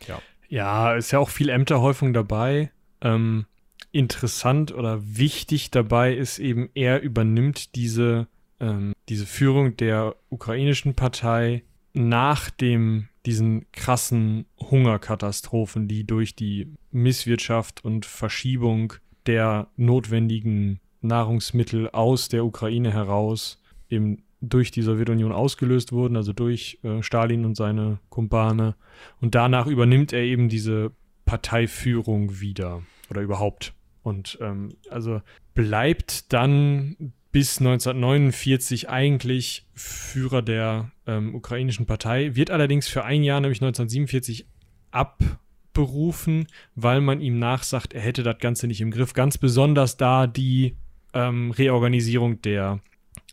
[0.07, 0.19] ja.
[0.51, 2.71] Ja, ist ja auch viel Ämterhäufung dabei.
[2.99, 3.45] Ähm,
[3.93, 8.27] interessant oder wichtig dabei ist eben, er übernimmt diese,
[8.59, 17.85] ähm, diese Führung der ukrainischen Partei nach dem, diesen krassen Hungerkatastrophen, die durch die Misswirtschaft
[17.85, 18.91] und Verschiebung
[19.27, 26.79] der notwendigen Nahrungsmittel aus der Ukraine heraus eben durch die Sowjetunion ausgelöst wurden, also durch
[26.83, 28.75] äh, Stalin und seine Kumpane.
[29.21, 30.91] Und danach übernimmt er eben diese
[31.25, 33.73] Parteiführung wieder oder überhaupt.
[34.03, 35.21] Und ähm, also
[35.53, 43.39] bleibt dann bis 1949 eigentlich Führer der ähm, ukrainischen Partei, wird allerdings für ein Jahr,
[43.39, 44.47] nämlich 1947,
[44.91, 49.13] abberufen, weil man ihm nachsagt, er hätte das Ganze nicht im Griff.
[49.13, 50.75] Ganz besonders da die
[51.13, 52.81] ähm, Reorganisierung der,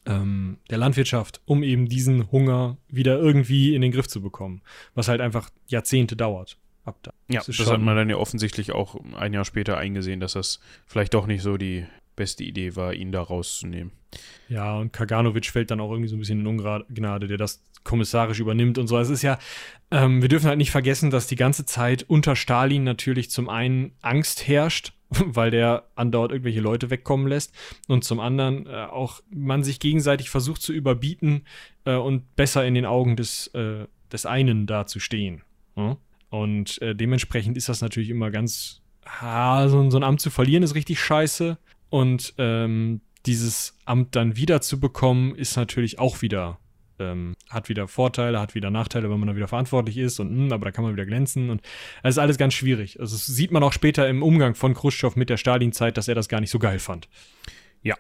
[0.08, 4.62] ähm, der Landwirtschaft, um eben diesen Hunger wieder irgendwie in den Griff zu bekommen,
[4.94, 6.58] was halt einfach Jahrzehnte dauert.
[6.84, 7.12] Ab da.
[7.28, 10.58] Ja, das, das hat man dann ja offensichtlich auch ein Jahr später eingesehen, dass das
[10.86, 11.84] vielleicht doch nicht so die
[12.16, 13.92] beste Idee war, ihn da rauszunehmen.
[14.48, 18.40] Ja, und Kaganovic fällt dann auch irgendwie so ein bisschen in Ungnade, der das kommissarisch
[18.40, 18.96] übernimmt und so.
[18.96, 19.38] Also es ist ja,
[19.90, 23.92] ähm, wir dürfen halt nicht vergessen, dass die ganze Zeit unter Stalin natürlich zum einen
[24.00, 24.92] Angst herrscht,
[25.24, 27.54] weil der andauernd irgendwelche Leute wegkommen lässt
[27.88, 31.44] und zum anderen äh, auch man sich gegenseitig versucht zu überbieten
[31.84, 35.42] äh, und besser in den Augen des, äh, des einen dazustehen.
[35.76, 35.96] Ja?
[36.30, 38.82] Und äh, dementsprechend ist das natürlich immer ganz,
[39.20, 41.58] ah, so, so ein Amt zu verlieren ist richtig scheiße.
[41.88, 46.58] Und ähm, dieses Amt dann wieder zu bekommen, ist natürlich auch wieder,
[46.98, 50.44] ähm, hat wieder Vorteile, hat wieder Nachteile, wenn man dann wieder verantwortlich ist und mh,
[50.44, 51.62] hm, aber da kann man wieder glänzen und
[52.02, 53.00] es ist alles ganz schwierig.
[53.00, 56.14] Also das sieht man auch später im Umgang von Khrushchev mit der Stalin-Zeit, dass er
[56.14, 57.08] das gar nicht so geil fand.
[57.82, 57.96] Ja,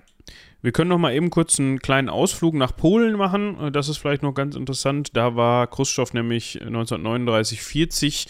[0.60, 3.58] wir können noch mal eben kurz einen kleinen Ausflug nach Polen machen.
[3.60, 5.10] Äh, das ist vielleicht noch ganz interessant.
[5.12, 8.26] Da war Khrushchev nämlich 1939, 40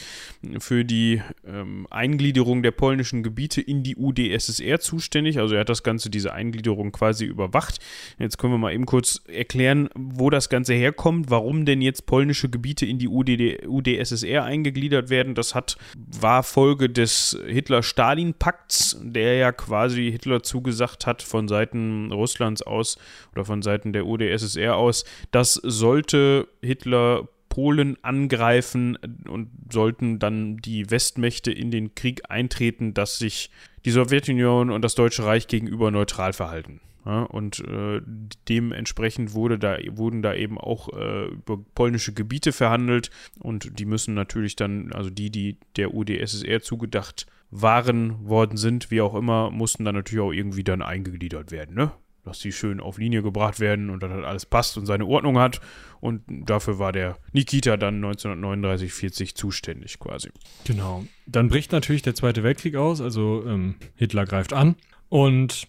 [0.58, 5.38] für die ähm, Eingliederung der polnischen Gebiete in die UdSSR zuständig.
[5.38, 7.78] Also er hat das Ganze, diese Eingliederung quasi überwacht.
[8.18, 12.50] Jetzt können wir mal eben kurz erklären, wo das Ganze herkommt, warum denn jetzt polnische
[12.50, 15.34] Gebiete in die UD, UdSSR eingegliedert werden.
[15.34, 22.62] Das hat, war Folge des Hitler-Stalin-Pakts, der ja quasi Hitler zugesagt hat von Seiten Russlands
[22.62, 22.98] aus
[23.32, 28.96] oder von Seiten der UdSSR aus, das sollte Hitler Polen angreifen
[29.28, 33.50] und sollten dann die Westmächte in den Krieg eintreten, dass sich
[33.84, 36.80] die Sowjetunion und das Deutsche Reich gegenüber neutral verhalten.
[37.04, 38.02] Ja, und äh,
[38.48, 44.12] dementsprechend wurde da, wurden da eben auch äh, über polnische Gebiete verhandelt und die müssen
[44.14, 49.84] natürlich dann, also die, die der UdSSR zugedacht waren, worden sind, wie auch immer, mussten
[49.84, 51.92] dann natürlich auch irgendwie dann eingegliedert werden, ne?
[52.28, 55.38] Dass die schön auf Linie gebracht werden und dass das alles passt und seine Ordnung
[55.38, 55.60] hat.
[56.00, 60.30] Und dafür war der Nikita dann 1939, 40 zuständig quasi.
[60.64, 61.04] Genau.
[61.26, 64.76] Dann bricht natürlich der Zweite Weltkrieg aus, also ähm, Hitler greift an
[65.08, 65.66] und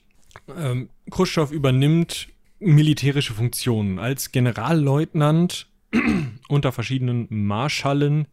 [0.56, 2.28] ähm, Khrushchev übernimmt
[2.60, 5.68] militärische Funktionen als Generalleutnant
[6.50, 8.28] unter verschiedenen Marschallen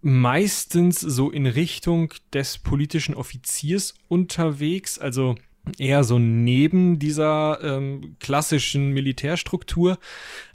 [0.00, 5.34] meistens so in Richtung des politischen Offiziers unterwegs, also
[5.78, 9.98] eher so neben dieser ähm, klassischen Militärstruktur,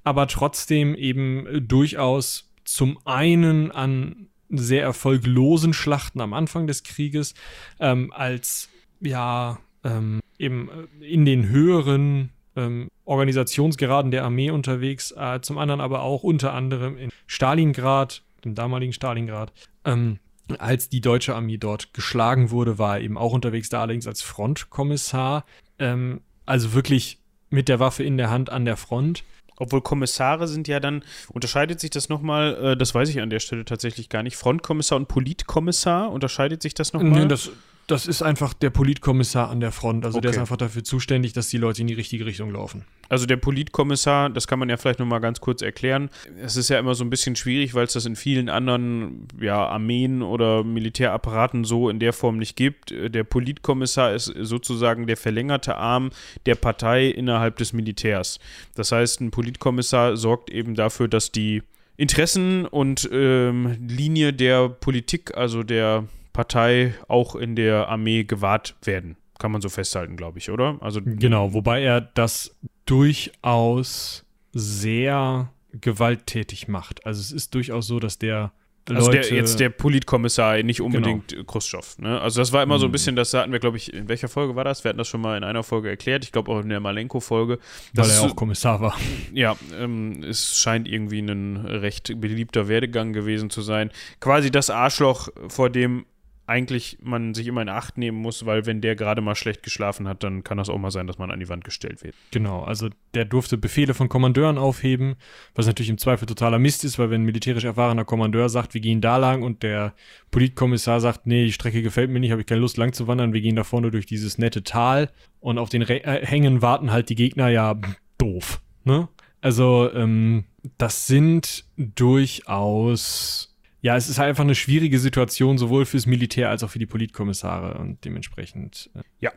[0.04, 7.34] aber trotzdem eben durchaus zum einen an sehr erfolglosen Schlachten am Anfang des Krieges
[7.80, 10.70] ähm, als ja ähm, eben
[11.02, 16.54] äh, in den höheren ähm, Organisationsgeraden der Armee unterwegs, äh, zum anderen aber auch unter
[16.54, 19.52] anderem in Stalingrad, dem damaligen Stalingrad,
[19.86, 20.20] ähm,
[20.58, 24.22] als die deutsche Armee dort geschlagen wurde, war er eben auch unterwegs, da allerdings als
[24.22, 25.46] Frontkommissar.
[25.78, 27.20] Ähm, also wirklich
[27.50, 29.24] mit der Waffe in der Hand an der Front.
[29.58, 33.40] Obwohl Kommissare sind ja dann, unterscheidet sich das nochmal, äh, das weiß ich an der
[33.40, 37.22] Stelle tatsächlich gar nicht, Frontkommissar und Politkommissar, unterscheidet sich das nochmal?
[37.22, 37.52] Nee, das,
[37.90, 40.06] das ist einfach der Politkommissar an der Front.
[40.06, 40.24] Also okay.
[40.24, 42.86] der ist einfach dafür zuständig, dass die Leute in die richtige Richtung laufen.
[43.10, 46.12] Also der Politkommissar, das kann man ja vielleicht nochmal ganz kurz erklären.
[46.40, 49.66] Es ist ja immer so ein bisschen schwierig, weil es das in vielen anderen ja,
[49.66, 52.92] Armeen oder Militärapparaten so in der Form nicht gibt.
[52.92, 56.12] Der Politkommissar ist sozusagen der verlängerte Arm
[56.46, 58.40] der Partei innerhalb des Militärs.
[58.76, 61.64] Das heißt, ein Politkommissar sorgt eben dafür, dass die
[61.98, 66.08] Interessen und ähm, Linie der Politik, also der
[66.40, 69.18] Partei auch in der Armee gewahrt werden.
[69.40, 70.78] Kann man so festhalten, glaube ich, oder?
[70.80, 74.24] Also genau, wobei er das durchaus
[74.54, 77.06] sehr gewalttätig macht.
[77.06, 78.54] Also es ist durchaus so, dass der
[78.88, 81.44] also der, jetzt der Politkommissar, nicht unbedingt genau.
[81.44, 82.02] Khrushchev.
[82.02, 82.22] Ne?
[82.22, 82.94] Also das war immer so ein mhm.
[82.94, 84.86] bisschen, das hatten wir, glaube ich, in welcher Folge war das?
[84.86, 86.24] Wir hatten das schon mal in einer Folge erklärt.
[86.24, 87.60] Ich glaube auch in der Malenko-Folge.
[87.94, 88.98] Weil er auch Kommissar war.
[89.34, 93.92] Ja, ähm, es scheint irgendwie ein recht beliebter Werdegang gewesen zu sein.
[94.22, 96.06] Quasi das Arschloch, vor dem
[96.50, 100.08] eigentlich man sich immer in Acht nehmen muss, weil wenn der gerade mal schlecht geschlafen
[100.08, 102.16] hat, dann kann das auch mal sein, dass man an die Wand gestellt wird.
[102.32, 105.16] Genau, also der durfte Befehle von Kommandeuren aufheben,
[105.56, 108.82] was natürlich im Zweifel totaler Mist ist, weil wenn ein militärisch erfahrener Kommandeur sagt, wir
[108.82, 109.94] gehen da lang und der
[110.32, 113.34] Politkommissar sagt, nee, die Strecke gefällt mir nicht, habe ich keine Lust lang zu wandern,
[113.34, 116.92] wir gehen da vorne durch dieses nette Tal und auf den Re äh, Hängen warten
[116.92, 117.80] halt die Gegner, ja,
[118.18, 119.08] doof, ne?
[119.42, 120.44] Also, ähm,
[120.78, 123.49] das sind durchaus
[123.82, 126.86] ja, es ist halt einfach eine schwierige Situation, sowohl fürs Militär als auch für die
[126.86, 128.90] Politkommissare und dementsprechend.
[128.94, 129.32] Äh ja,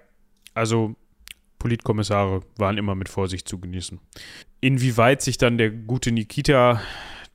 [0.55, 0.97] also
[1.59, 4.01] Politkommissare waren immer mit Vorsicht zu genießen.
[4.61, 6.81] Inwieweit sich dann der gute Nikita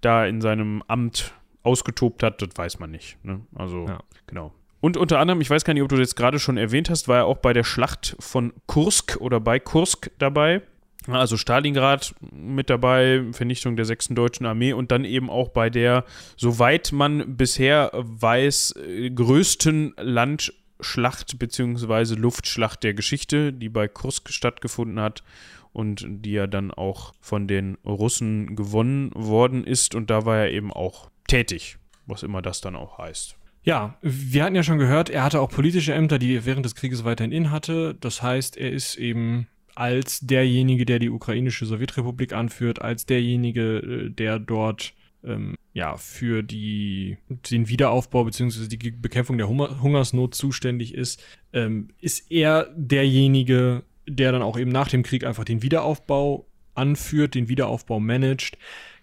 [0.02, 1.34] da in seinem Amt
[1.64, 3.24] ausgetobt hat, das weiß man nicht.
[3.24, 3.42] Ne?
[3.56, 4.00] Also, ja.
[4.26, 4.54] genau.
[4.80, 7.18] Und unter anderem, ich weiß gar nicht, ob du das gerade schon erwähnt hast, war
[7.18, 10.62] er auch bei der Schlacht von Kursk oder bei Kursk dabei.
[11.08, 16.04] Also Stalingrad mit dabei, Vernichtung der sechsten deutschen Armee und dann eben auch bei der,
[16.36, 22.16] soweit man bisher weiß, äh, größten Landschlacht bzw.
[22.16, 25.24] Luftschlacht der Geschichte, die bei Kursk stattgefunden hat
[25.72, 30.52] und die ja dann auch von den Russen gewonnen worden ist und da war er
[30.52, 33.38] eben auch tätig, was immer das dann auch heißt.
[33.64, 36.74] Ja, wir hatten ja schon gehört, er hatte auch politische Ämter, die er während des
[36.74, 37.96] Krieges weiterhin innehatte.
[38.00, 39.48] Das heißt, er ist eben
[39.78, 46.42] als derjenige, der die ukrainische Sowjetrepublik anführt, als derjenige, äh, der dort ähm, ja für
[46.42, 47.18] die,
[47.52, 48.68] den Wiederaufbau bzw.
[48.68, 51.24] die Bekämpfung der Hungersnot zuständig ist,
[51.54, 57.36] ähm, ist er derjenige, der dann auch eben nach dem Krieg einfach den Wiederaufbau anführt,
[57.36, 58.58] den Wiederaufbau managt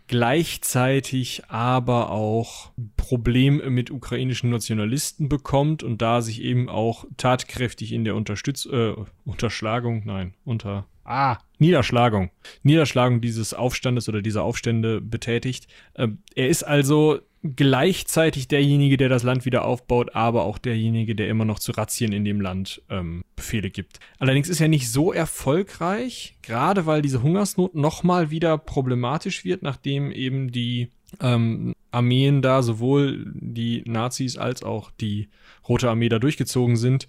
[0.06, 8.04] gleichzeitig aber auch Probleme mit ukrainischen Nationalisten bekommt und da sich eben auch tatkräftig in
[8.04, 8.94] der Unterstütz äh,
[9.24, 12.30] Unterschlagung, nein, unter ah, Niederschlagung,
[12.62, 15.68] Niederschlagung dieses Aufstandes oder dieser Aufstände betätigt.
[15.94, 21.28] Äh, er ist also gleichzeitig derjenige, der das Land wieder aufbaut, aber auch derjenige, der
[21.28, 24.00] immer noch zu Razzien in dem Land ähm, Befehle gibt.
[24.18, 30.10] Allerdings ist er nicht so erfolgreich, gerade weil diese Hungersnot nochmal wieder problematisch wird, nachdem
[30.10, 30.88] eben die
[31.20, 35.28] ähm, Armeen da, sowohl die Nazis als auch die
[35.68, 37.06] Rote Armee da durchgezogen sind,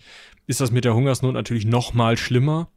[0.47, 2.69] ist das mit der Hungersnot natürlich nochmal schlimmer.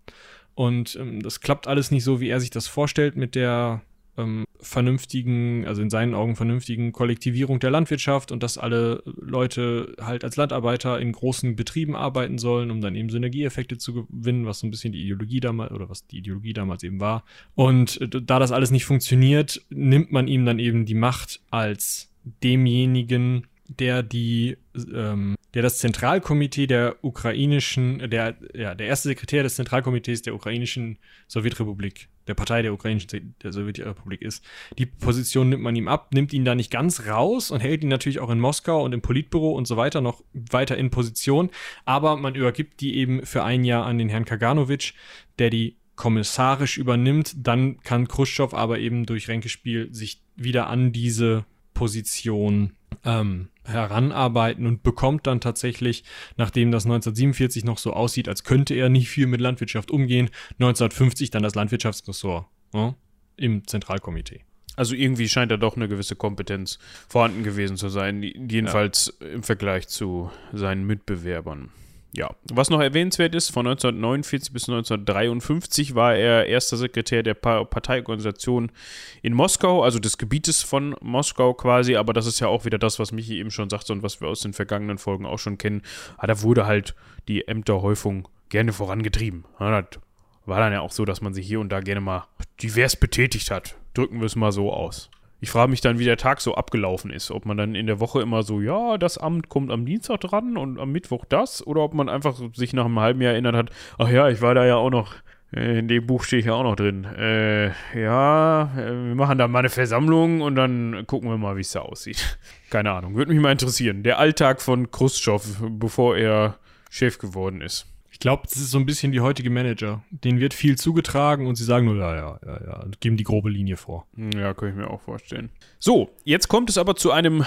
[0.55, 3.83] Und ähm, das klappt alles nicht so, wie er sich das vorstellt mit der
[4.19, 10.25] ähm, vernünftigen, also in seinen Augen vernünftigen Kollektivierung der Landwirtschaft und dass alle Leute halt
[10.25, 14.67] als Landarbeiter in großen Betrieben arbeiten sollen, um dann eben Synergieeffekte zu gewinnen, was so
[14.67, 17.25] ein bisschen die Ideologie damals oder was die Ideologie damals eben war.
[17.55, 22.11] Und äh, da das alles nicht funktioniert, nimmt man ihm dann eben die Macht als
[22.43, 24.57] demjenigen, der die,
[24.95, 30.99] ähm, der das Zentralkomitee der ukrainischen, der, ja, der erste Sekretär des Zentralkomitees der ukrainischen
[31.27, 34.45] Sowjetrepublik der Partei der ukrainischen der Sowjetrepublik ist.
[34.77, 37.89] Die Position nimmt man ihm ab, nimmt ihn da nicht ganz raus und hält ihn
[37.89, 41.51] natürlich auch in Moskau und im Politbüro und so weiter noch weiter in Position,
[41.87, 44.93] aber man übergibt die eben für ein Jahr an den Herrn Kaganovic,
[45.39, 47.35] der die kommissarisch übernimmt.
[47.37, 51.45] Dann kann Khrushchev aber eben durch Ränkespiel sich wieder an diese
[51.75, 52.75] Position
[53.05, 56.05] ähm, heranarbeiten und bekommt dann tatsächlich,
[56.37, 61.31] nachdem das 1947 noch so aussieht, als könnte er nicht viel mit Landwirtschaft umgehen, 1950
[61.31, 62.95] dann das Landwirtschaftsressort ja,
[63.37, 64.41] im Zentralkomitee.
[64.77, 69.29] Also irgendwie scheint da doch eine gewisse Kompetenz vorhanden gewesen zu sein, jedenfalls ja.
[69.29, 71.71] im Vergleich zu seinen Mitbewerbern.
[72.13, 77.65] Ja, was noch erwähnenswert ist, von 1949 bis 1953 war er erster Sekretär der pa
[77.65, 78.73] Parteiorganisation
[79.21, 82.99] in Moskau, also des Gebietes von Moskau quasi, aber das ist ja auch wieder das,
[82.99, 85.83] was Michi eben schon sagte und was wir aus den vergangenen Folgen auch schon kennen.
[86.17, 86.95] Ah, da wurde halt
[87.29, 89.45] die Ämterhäufung gerne vorangetrieben.
[89.61, 90.01] Ja, das
[90.47, 92.27] war dann ja auch so, dass man sich hier und da gerne mal
[92.63, 93.77] divers betätigt hat.
[93.93, 95.11] Drücken wir es mal so aus.
[95.41, 97.31] Ich frage mich dann, wie der Tag so abgelaufen ist.
[97.31, 100.57] Ob man dann in der Woche immer so, ja, das Amt kommt am Dienstag dran
[100.57, 101.65] und am Mittwoch das.
[101.65, 104.55] Oder ob man einfach sich nach einem halben Jahr erinnert hat, ach ja, ich war
[104.55, 105.15] da ja auch noch,
[105.55, 107.05] äh, in dem Buch stehe ich ja auch noch drin.
[107.05, 107.69] Äh,
[107.99, 111.71] ja, äh, wir machen da mal eine Versammlung und dann gucken wir mal, wie es
[111.71, 112.39] da aussieht.
[112.71, 114.03] Keine Ahnung, würde mich mal interessieren.
[114.03, 116.57] Der Alltag von Khrushchev, bevor er
[116.91, 117.87] Chef geworden ist.
[118.19, 120.03] Ich glaube, das ist so ein bisschen wie heutige Manager.
[120.11, 123.23] Denen wird viel zugetragen und sie sagen nur, ja, ja, ja, ja, und geben die
[123.23, 124.09] grobe Linie vor.
[124.17, 125.51] Ja, kann ich mir auch vorstellen.
[125.79, 127.45] So, jetzt kommt es aber zu einem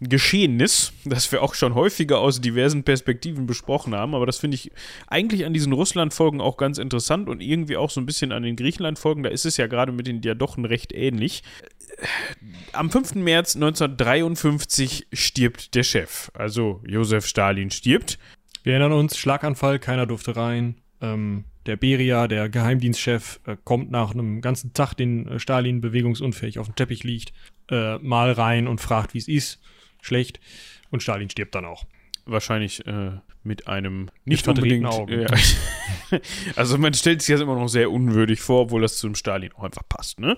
[0.00, 4.72] Geschehnis, das wir auch schon häufiger aus diversen Perspektiven besprochen haben, aber das finde ich
[5.06, 8.56] eigentlich an diesen Russland-Folgen auch ganz interessant und irgendwie auch so ein bisschen an den
[8.56, 11.44] Griechenland-Folgen, da ist es ja gerade mit den Diadochen recht ähnlich.
[12.72, 13.14] Am 5.
[13.14, 18.18] März 1953 stirbt der Chef, also Josef Stalin stirbt.
[18.68, 20.74] Wir erinnern uns, Schlaganfall, keiner durfte rein.
[21.00, 26.58] Ähm, der Beria, der Geheimdienstchef, äh, kommt nach einem ganzen Tag, den äh, Stalin bewegungsunfähig
[26.58, 27.32] auf dem Teppich liegt,
[27.70, 29.62] äh, mal rein und fragt, wie es ist.
[30.02, 30.38] Schlecht.
[30.90, 31.86] Und Stalin stirbt dann auch.
[32.26, 33.12] wahrscheinlich äh,
[33.42, 35.30] mit einem nicht verdrehten unbedingt.
[35.30, 35.38] Augen.
[36.10, 36.20] Ja.
[36.56, 39.64] also man stellt sich das immer noch sehr unwürdig vor, obwohl das zum Stalin auch
[39.64, 40.36] einfach passt, ne?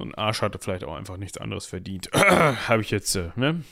[0.00, 2.08] Und Arsch hatte vielleicht auch einfach nichts anderes verdient.
[2.14, 3.62] Habe ich jetzt, äh, ne?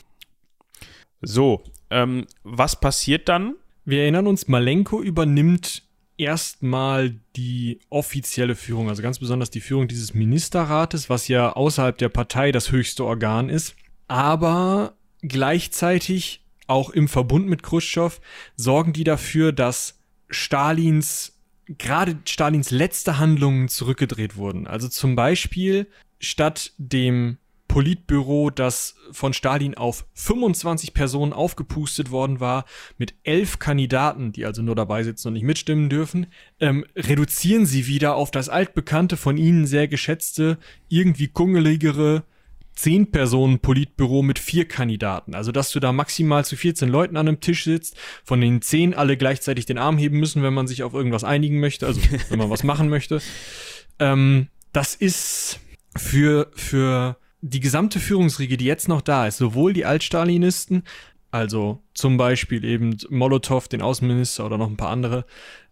[1.25, 3.55] So, ähm, was passiert dann?
[3.83, 5.83] Wir erinnern uns, Malenko übernimmt
[6.17, 12.09] erstmal die offizielle Führung, also ganz besonders die Führung dieses Ministerrates, was ja außerhalb der
[12.09, 13.75] Partei das höchste Organ ist.
[14.07, 18.19] Aber gleichzeitig auch im Verbund mit Khrushchev
[18.55, 19.99] sorgen die dafür, dass
[20.29, 21.33] Stalins,
[21.77, 24.67] gerade Stalins letzte Handlungen zurückgedreht wurden.
[24.67, 25.87] Also zum Beispiel
[26.19, 27.37] statt dem
[27.75, 32.63] Politbüro, das von Stalin auf 25 Personen aufgepustet worden war,
[32.97, 36.27] mit elf Kandidaten, die also nur dabei sitzen und nicht mitstimmen dürfen,
[36.61, 40.57] ähm, reduzieren sie wieder auf das altbekannte, von ihnen sehr geschätzte,
[40.87, 42.23] irgendwie kungeligere
[42.75, 45.35] zehn Personen Politbüro mit vier Kandidaten.
[45.35, 48.93] Also, dass du da maximal zu 14 Leuten an einem Tisch sitzt, von denen zehn
[48.93, 51.99] alle gleichzeitig den Arm heben müssen, wenn man sich auf irgendwas einigen möchte, also
[52.29, 53.21] wenn man was machen möchte.
[53.99, 55.59] Ähm, das ist
[55.97, 57.17] für, für
[57.47, 60.83] die gesamte Führungsriege, die jetzt noch da ist, sowohl die Altstalinisten,
[61.29, 65.25] also zum Beispiel eben Molotow, den Außenminister oder noch ein paar andere,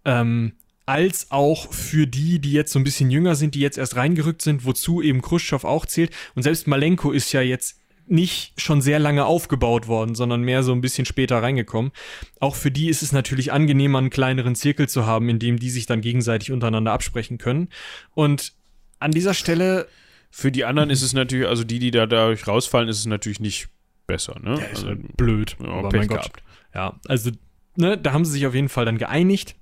[0.06, 0.54] ähm,
[0.86, 4.42] als auch für die, die jetzt so ein bisschen jünger sind, die jetzt erst reingerückt
[4.42, 6.12] sind, wozu eben Khrushchev auch zählt.
[6.36, 10.74] Und selbst Malenko ist ja jetzt nicht schon sehr lange aufgebaut worden, sondern mehr so
[10.74, 11.92] ein bisschen später reingekommen.
[12.40, 15.70] Auch für die ist es natürlich angenehmer, einen kleineren Zirkel zu haben, in dem die
[15.70, 17.70] sich dann gegenseitig untereinander absprechen können.
[18.14, 18.54] Und
[19.00, 19.88] an dieser Stelle.
[20.36, 23.40] Für die anderen ist es natürlich, also die, die da dadurch rausfallen, ist es natürlich
[23.40, 23.68] nicht
[24.08, 24.58] besser, ne?
[24.60, 25.56] Ja, also, halt blöd.
[25.64, 26.32] ja, aber mein Gott.
[26.74, 27.30] Ja, also,
[27.76, 29.56] ne, da haben sie sich auf jeden Fall dann geeinigt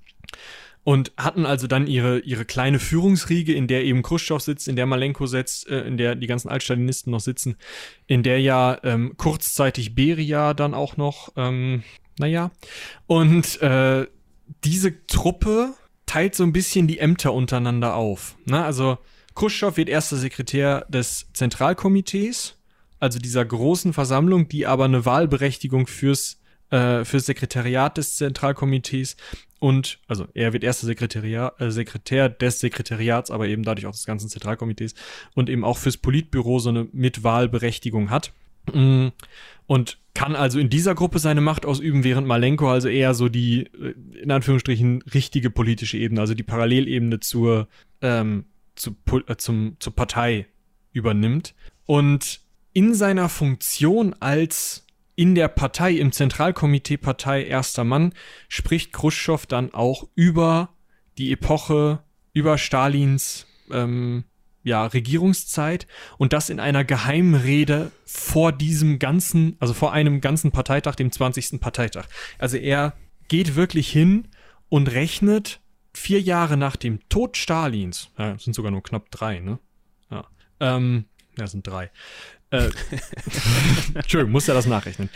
[0.82, 4.86] und hatten also dann ihre, ihre kleine Führungsriege, in der eben Khrushchev sitzt, in der
[4.86, 7.56] Malenko sitzt, äh, in der die ganzen Altstalinisten noch sitzen,
[8.06, 11.82] in der ja ähm, kurzzeitig Beria dann auch noch, ähm,
[12.18, 12.50] naja.
[13.06, 14.06] Und äh,
[14.64, 15.74] diese Truppe
[16.06, 18.36] teilt so ein bisschen die Ämter untereinander auf.
[18.46, 18.64] Ne?
[18.64, 18.96] Also
[19.34, 22.56] Khrushchev wird erster Sekretär des Zentralkomitees,
[23.00, 29.16] also dieser großen Versammlung, die aber eine Wahlberechtigung fürs, äh, fürs Sekretariat des Zentralkomitees
[29.58, 34.06] und, also er wird erster Sekretariat, äh, Sekretär des Sekretariats, aber eben dadurch auch des
[34.06, 34.94] ganzen Zentralkomitees
[35.34, 38.32] und eben auch fürs Politbüro so eine Mitwahlberechtigung hat.
[38.72, 39.08] Mm,
[39.66, 43.66] Und kann also in dieser Gruppe seine Macht ausüben, während Malenko also eher so die,
[43.66, 47.68] äh, in Anführungsstrichen, richtige politische Ebene, also die Parallelebene zur,
[48.00, 48.44] ähm,
[48.74, 48.96] zu,
[49.26, 50.46] äh, zum, zur Partei
[50.92, 51.54] übernimmt.
[51.86, 52.40] Und
[52.72, 58.14] in seiner Funktion als in der Partei, im Zentralkomitee Partei erster Mann,
[58.48, 60.70] spricht Khrushchev dann auch über
[61.18, 62.02] die Epoche,
[62.32, 64.24] über Stalins ähm,
[64.64, 65.86] ja, Regierungszeit
[66.18, 71.60] und das in einer Geheimrede vor diesem ganzen, also vor einem ganzen Parteitag, dem 20.
[71.60, 72.06] Parteitag.
[72.38, 72.94] Also er
[73.28, 74.28] geht wirklich hin
[74.68, 75.60] und rechnet
[75.94, 79.58] vier Jahre nach dem Tod Stalins, ja, sind sogar nur knapp drei, ne?
[80.10, 80.26] Ja,
[80.60, 81.04] ähm,
[81.36, 81.90] ja sind drei.
[82.50, 82.70] Äh,
[83.94, 85.08] Entschuldigung, muss ja das nachrechnen.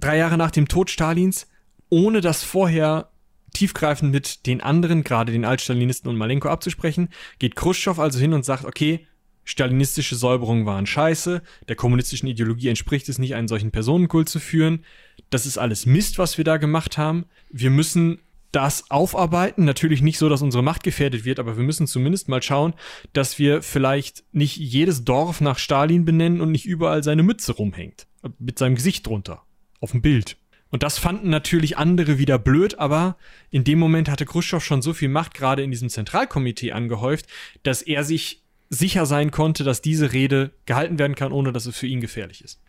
[0.00, 1.46] Drei Jahre nach dem Tod Stalins,
[1.88, 3.10] ohne das vorher
[3.52, 7.08] tiefgreifend mit den anderen, gerade den Altstalinisten und Malenko abzusprechen,
[7.38, 9.06] geht Khrushchev also hin und sagt, okay,
[9.44, 14.84] stalinistische Säuberungen waren scheiße, der kommunistischen Ideologie entspricht es nicht, einen solchen Personenkult zu führen.
[15.30, 17.26] Das ist alles Mist, was wir da gemacht haben.
[17.50, 18.20] Wir müssen
[18.52, 19.64] das aufarbeiten.
[19.64, 22.74] Natürlich nicht so, dass unsere Macht gefährdet wird, aber wir müssen zumindest mal schauen,
[23.12, 28.06] dass wir vielleicht nicht jedes Dorf nach Stalin benennen und nicht überall seine Mütze rumhängt.
[28.38, 29.42] Mit seinem Gesicht drunter.
[29.80, 30.36] Auf dem Bild.
[30.70, 33.16] Und das fanden natürlich andere wieder blöd, aber
[33.50, 37.26] in dem Moment hatte Khrushchev schon so viel Macht gerade in diesem Zentralkomitee angehäuft,
[37.62, 41.76] dass er sich sicher sein konnte, dass diese Rede gehalten werden kann, ohne dass es
[41.76, 42.60] für ihn gefährlich ist.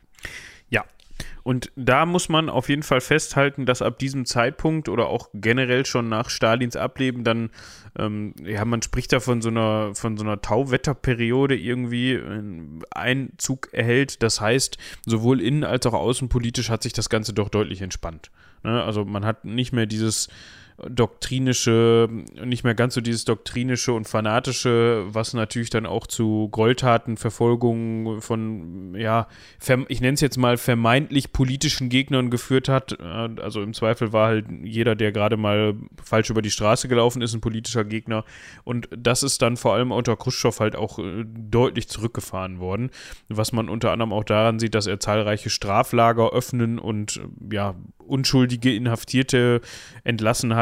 [0.69, 0.85] Ja.
[1.43, 5.85] Und da muss man auf jeden Fall festhalten, dass ab diesem Zeitpunkt oder auch generell
[5.85, 7.49] schon nach Stalins Ableben dann,
[7.97, 12.43] ähm, ja, man spricht da von so einer, von so einer Tauwetterperiode irgendwie äh,
[12.91, 14.21] Einzug erhält.
[14.23, 18.31] Das heißt, sowohl innen als auch außenpolitisch hat sich das Ganze doch deutlich entspannt.
[18.63, 18.83] Ne?
[18.83, 20.29] Also man hat nicht mehr dieses
[20.77, 22.09] doktrinische,
[22.43, 28.21] nicht mehr ganz so dieses doktrinische und fanatische, was natürlich dann auch zu Gräueltaten, Verfolgungen
[28.21, 29.27] von, ja,
[29.87, 32.93] ich nenne es jetzt mal vermeintlich politischen Gegnern geführt hat.
[32.93, 37.21] Äh, Also im Zweifel war halt jeder, der gerade mal falsch über die Straße gelaufen
[37.21, 38.23] ist, ein politischer Gegner.
[38.63, 42.89] Und das ist dann vor allem unter Khrushchev halt auch äh, deutlich zurückgefahren worden,
[43.29, 47.75] was man unter anderem auch daran sieht, dass er zahlreiche Straflager öffnen und äh, ja,
[47.99, 49.61] unschuldige Inhaftierte
[50.03, 50.60] entlassen hat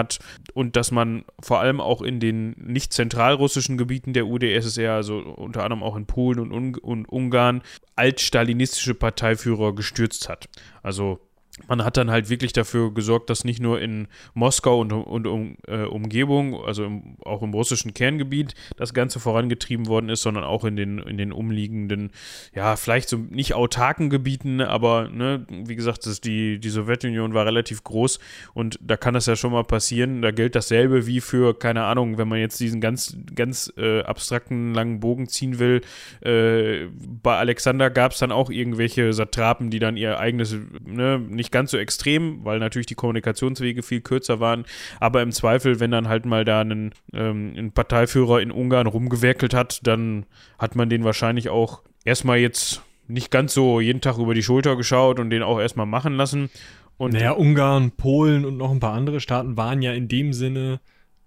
[0.54, 5.64] und dass man vor allem auch in den nicht zentralrussischen Gebieten der UdSSR, also unter
[5.64, 7.62] anderem auch in Polen und, Un und Ungarn,
[7.96, 10.50] altstalinistische Parteiführer gestürzt hat.
[10.84, 11.20] Also
[11.68, 15.58] man hat dann halt wirklich dafür gesorgt, dass nicht nur in Moskau und, und um,
[15.68, 20.66] äh, Umgebung, also im, auch im russischen Kerngebiet, das Ganze vorangetrieben worden ist, sondern auch
[20.66, 22.12] in den, in den umliegenden,
[22.54, 27.46] ja, vielleicht so nicht autarken Gebieten, aber ne, wie gesagt, das, die, die Sowjetunion war
[27.46, 28.20] relativ groß
[28.54, 30.22] und da kann das ja schon mal passieren.
[30.22, 34.74] Da gilt dasselbe wie für, keine Ahnung, wenn man jetzt diesen ganz, ganz äh, abstrakten
[34.74, 35.82] langen Bogen ziehen will.
[36.22, 36.88] Äh,
[37.22, 40.56] bei Alexander gab es dann auch irgendwelche Satrapen, die dann ihr eigenes,
[40.86, 44.66] ne, nicht nicht ganz so extrem, weil natürlich die Kommunikationswege viel kürzer waren.
[45.00, 49.56] Aber im Zweifel, wenn dann halt mal da ein, ähm, ein Parteiführer in Ungarn rumgewerkelt
[49.56, 50.26] hat, dann
[50.60, 54.76] hat man den wahrscheinlich auch erstmal jetzt nicht ganz so jeden Tag über die Schulter
[54.76, 56.52] geschaut und den auch erstmal machen lassen.
[56.98, 60.82] Und naja, Ungarn, Polen und noch ein paar andere Staaten waren ja in dem Sinne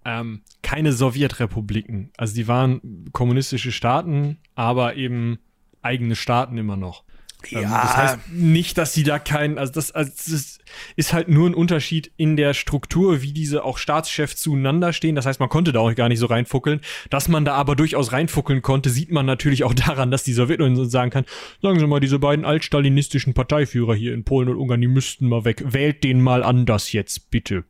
[0.05, 2.11] ähm, keine Sowjetrepubliken.
[2.15, 5.39] Also die waren kommunistische Staaten, aber eben
[5.81, 7.03] eigene Staaten immer noch.
[7.51, 7.81] Ähm, ja.
[7.81, 10.59] Das heißt nicht, dass sie da keinen, also das, also das
[10.95, 15.15] ist halt nur ein Unterschied in der Struktur, wie diese auch Staatschefs zueinander stehen.
[15.15, 16.81] Das heißt, man konnte da auch gar nicht so reinfuckeln.
[17.09, 20.89] Dass man da aber durchaus reinfuckeln konnte, sieht man natürlich auch daran, dass die Sowjetunion
[20.89, 21.25] sagen kann,
[21.61, 25.45] sagen Sie mal, diese beiden altstalinistischen Parteiführer hier in Polen und Ungarn, die müssten mal
[25.45, 25.63] weg.
[25.65, 27.63] Wählt den mal anders jetzt, bitte.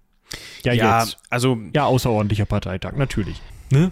[0.63, 1.19] Ja, ja jetzt.
[1.29, 1.57] also.
[1.73, 3.41] Ja, außerordentlicher Parteitag, natürlich.
[3.69, 3.91] Ne?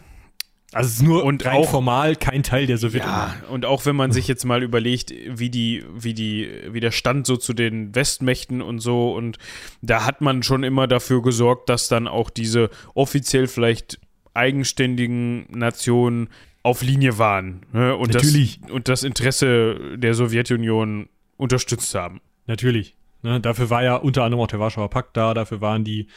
[0.73, 3.13] Also es ist nur und rein auch, formal kein Teil der Sowjetunion.
[3.13, 6.91] Ja, und auch wenn man sich jetzt mal überlegt, wie die, wie die, wie der
[6.91, 9.37] Stand so zu den Westmächten und so, und
[9.81, 13.99] da hat man schon immer dafür gesorgt, dass dann auch diese offiziell vielleicht
[14.33, 16.29] eigenständigen Nationen
[16.63, 17.95] auf Linie waren ne?
[17.95, 18.61] und, Natürlich.
[18.61, 22.21] Das, und das Interesse der Sowjetunion unterstützt haben.
[22.47, 22.95] Natürlich.
[23.23, 26.07] Ne, dafür war ja unter anderem auch der Warschauer Pakt da, dafür waren die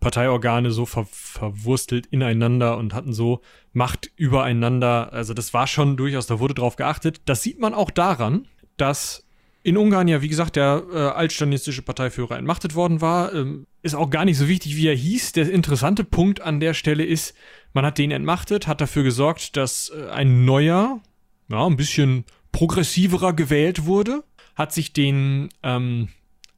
[0.00, 3.42] Parteiorgane so ver verwurstelt ineinander und hatten so
[3.72, 5.12] Macht übereinander.
[5.12, 7.20] Also das war schon durchaus, da wurde drauf geachtet.
[7.26, 8.46] Das sieht man auch daran,
[8.76, 9.24] dass
[9.64, 13.34] in Ungarn ja, wie gesagt, der äh, altstalinistische Parteiführer entmachtet worden war.
[13.34, 15.32] Ähm, ist auch gar nicht so wichtig, wie er hieß.
[15.32, 17.34] Der interessante Punkt an der Stelle ist,
[17.72, 21.00] man hat den entmachtet, hat dafür gesorgt, dass äh, ein neuer,
[21.48, 24.22] ja, ein bisschen progressiverer gewählt wurde,
[24.54, 26.08] hat sich den ähm,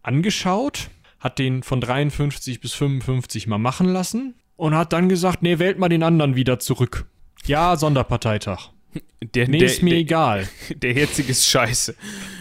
[0.07, 0.89] angeschaut,
[1.21, 5.79] hat den von 53 bis 55 mal machen lassen und hat dann gesagt, nee, wählt
[5.79, 7.07] mal den anderen wieder zurück.
[7.45, 8.71] Ja, Sonderparteitag.
[9.35, 10.49] Der, nee, der, ist mir der, egal.
[10.77, 11.95] Der jetzige ist scheiße.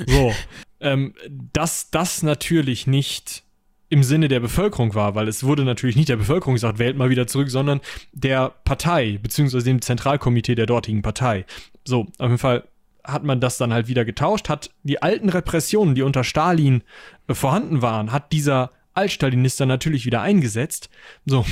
[0.08, 0.34] So.
[0.80, 1.14] ähm,
[1.54, 3.44] dass das natürlich nicht
[3.90, 7.10] im Sinne der Bevölkerung war, weil es wurde natürlich nicht der Bevölkerung gesagt, wählt mal
[7.10, 11.46] wieder zurück, sondern der Partei, beziehungsweise dem Zentralkomitee der dortigen Partei.
[11.86, 12.64] So, auf jeden Fall
[13.06, 16.84] hat man das dann halt wieder getauscht, hat die alten Repressionen, die unter Stalin
[17.30, 20.90] vorhanden waren, hat dieser Altstalinist dann natürlich wieder eingesetzt.
[21.26, 21.46] So,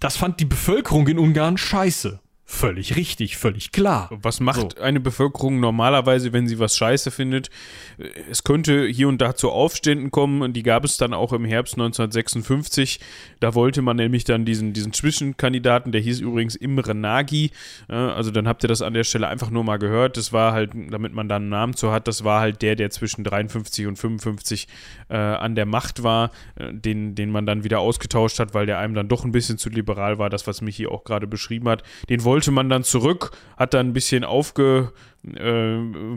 [0.00, 2.20] das fand die Bevölkerung in Ungarn scheiße.
[2.44, 4.10] Völlig richtig, völlig klar.
[4.10, 4.82] Was macht so.
[4.82, 7.48] eine Bevölkerung normalerweise, wenn sie was scheiße findet?
[8.30, 11.46] Es könnte hier und da zu Aufständen kommen und die gab es dann auch im
[11.46, 13.00] Herbst 1956.
[13.40, 17.52] Da wollte man nämlich dann diesen, diesen Zwischenkandidaten, der hieß übrigens Imre Nagy.
[17.88, 20.18] Also dann habt ihr das an der Stelle einfach nur mal gehört.
[20.18, 22.90] Das war halt, damit man da einen Namen zu hat, das war halt der, der
[22.90, 24.68] zwischen 53 und 55
[25.12, 28.78] äh, an der Macht war, äh, den, den man dann wieder ausgetauscht hat, weil der
[28.78, 31.82] einem dann doch ein bisschen zu liberal war, das, was Michi auch gerade beschrieben hat.
[32.08, 34.92] Den wollte man dann zurück, hat dann ein bisschen aufge,
[35.26, 35.76] äh,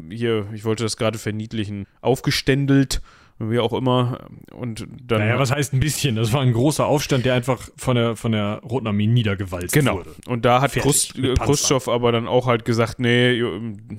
[0.09, 3.01] hier, ich wollte das gerade verniedlichen, aufgeständelt
[3.37, 4.29] wie auch immer.
[4.53, 5.19] Und dann.
[5.19, 6.15] Naja, was heißt ein bisschen?
[6.15, 9.97] Das war ein großer Aufstand, der einfach von der, von der Roten Armee niedergewalzt genau.
[9.97, 10.11] wurde.
[10.11, 10.31] Genau.
[10.31, 13.43] Und da hat Khrushchev aber dann auch halt gesagt: Nee,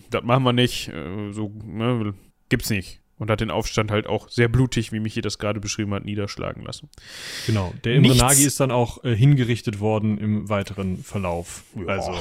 [0.09, 0.89] das machen wir nicht.
[0.89, 2.15] Äh, so, ne,
[2.49, 5.95] gibt's nicht und hat den Aufstand halt auch sehr blutig, wie Michi das gerade beschrieben
[5.95, 6.91] hat, niederschlagen lassen.
[7.47, 11.65] Genau, der Imre Nagy ist dann auch äh, hingerichtet worden im weiteren Verlauf.
[11.75, 12.19] Ja, also ähm,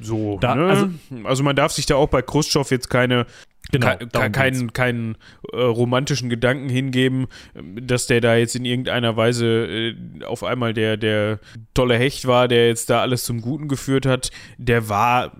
[0.00, 0.66] so, da, ne?
[0.66, 0.88] also,
[1.24, 3.26] also, man darf sich da auch bei Khrushchev jetzt keine
[3.72, 5.16] Genau, ke keinen, keinen
[5.52, 10.96] äh, romantischen Gedanken hingeben, dass der da jetzt in irgendeiner Weise äh, auf einmal der,
[10.96, 11.38] der
[11.74, 14.30] tolle Hecht war, der jetzt da alles zum Guten geführt hat.
[14.58, 15.32] Der war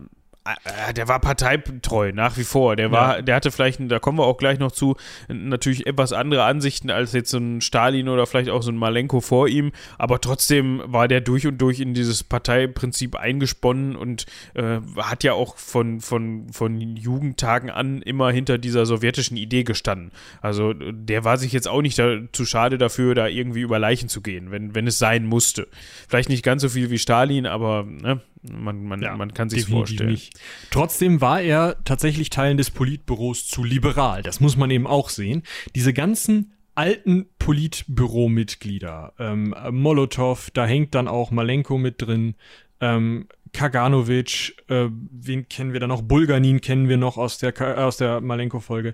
[0.97, 2.77] der war parteitreu nach wie vor.
[2.77, 3.23] Der war, ja.
[3.23, 4.97] der hatte vielleicht, da kommen wir auch gleich noch zu,
[5.29, 9.21] natürlich etwas andere Ansichten als jetzt so ein Stalin oder vielleicht auch so ein Malenko
[9.21, 14.79] vor ihm, aber trotzdem war der durch und durch in dieses Parteiprinzip eingesponnen und äh,
[14.97, 20.13] hat ja auch von, von, von Jugendtagen an immer hinter dieser sowjetischen Idee gestanden.
[20.41, 24.09] Also der war sich jetzt auch nicht da, zu schade dafür, da irgendwie über Leichen
[24.09, 25.69] zu gehen, wenn, wenn es sein musste.
[26.09, 29.67] Vielleicht nicht ganz so viel wie Stalin, aber ne, man, man, ja, man kann sich
[29.67, 30.11] vorstellen.
[30.11, 30.39] Nicht.
[30.71, 34.23] Trotzdem war er tatsächlich Teil des Politbüros zu liberal.
[34.23, 35.43] Das muss man eben auch sehen.
[35.75, 42.37] Diese ganzen alten Politbüromitglieder, ähm, Molotow, da hängt dann auch Malenko mit drin,
[42.81, 46.03] ähm, Kaganovic, äh, wen kennen wir da noch?
[46.03, 48.93] Bulganin kennen wir noch aus der, aus der Malenko-Folge.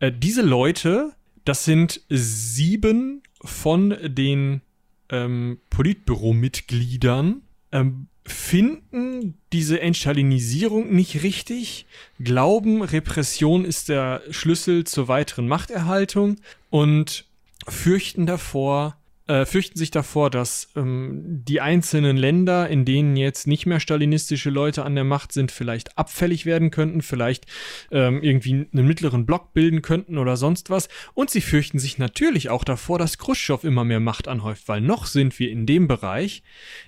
[0.00, 1.12] Äh, diese Leute
[1.44, 4.62] das sind sieben von den
[5.08, 11.86] ähm, Politbüro-Mitgliedern, ähm, finden diese Entstalinisierung nicht richtig,
[12.20, 16.36] glauben, Repression ist der Schlüssel zur weiteren Machterhaltung
[16.70, 17.26] und
[17.68, 18.96] fürchten davor,
[19.26, 24.50] äh, fürchten sich davor, dass ähm, die einzelnen Länder, in denen jetzt nicht mehr stalinistische
[24.50, 27.46] Leute an der Macht sind, vielleicht abfällig werden könnten, vielleicht
[27.90, 30.88] ähm, irgendwie einen mittleren Block bilden könnten oder sonst was.
[31.14, 35.06] Und sie fürchten sich natürlich auch davor, dass Khrushchev immer mehr Macht anhäuft, weil noch
[35.06, 36.42] sind wir in dem Bereich,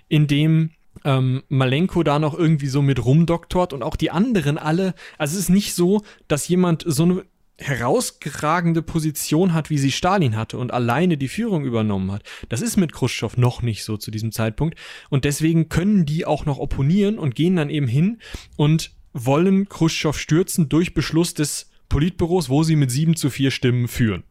[0.09, 0.71] in dem
[1.05, 4.95] ähm, Malenko da noch irgendwie so mit rumdoktort und auch die anderen alle.
[5.19, 7.25] Also es ist nicht so, dass jemand so eine
[7.59, 12.23] herausragende Position hat, wie sie Stalin hatte und alleine die Führung übernommen hat.
[12.49, 14.79] Das ist mit Khrushchev noch nicht so zu diesem Zeitpunkt.
[15.09, 18.19] Und deswegen können die auch noch opponieren und gehen dann eben hin
[18.57, 23.87] und wollen Khrushchev stürzen durch Beschluss des Politbüros, wo sie mit sieben zu vier Stimmen
[23.87, 24.25] führen.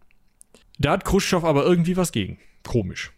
[0.79, 2.39] Da hat Khrushchev aber irgendwie was gegen.
[2.63, 3.13] Komisch.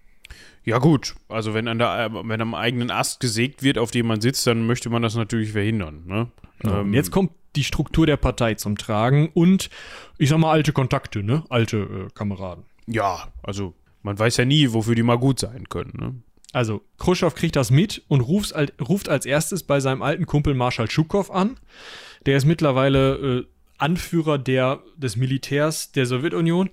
[0.66, 1.16] Ja, gut.
[1.30, 4.66] Also, wenn, an der, wenn am eigenen Ast gesägt wird, auf dem man sitzt, dann
[4.66, 6.04] möchte man das natürlich verhindern.
[6.08, 6.32] Ne?
[6.64, 9.70] Ja, ähm, jetzt kommt die Struktur der Partei zum Tragen und,
[10.18, 11.44] ich sag mal, alte Kontakte, ne?
[11.50, 12.66] Alte äh, Kameraden.
[12.88, 16.16] Ja, also, man weiß ja nie, wofür die mal gut sein können, ne?
[16.52, 20.90] Also, Khrushchev kriegt das mit und ruft, ruft als erstes bei seinem alten Kumpel Marschall
[20.90, 21.60] Schukow an.
[22.26, 23.46] Der ist mittlerweile äh,
[23.78, 26.70] Anführer der, des Militärs der Sowjetunion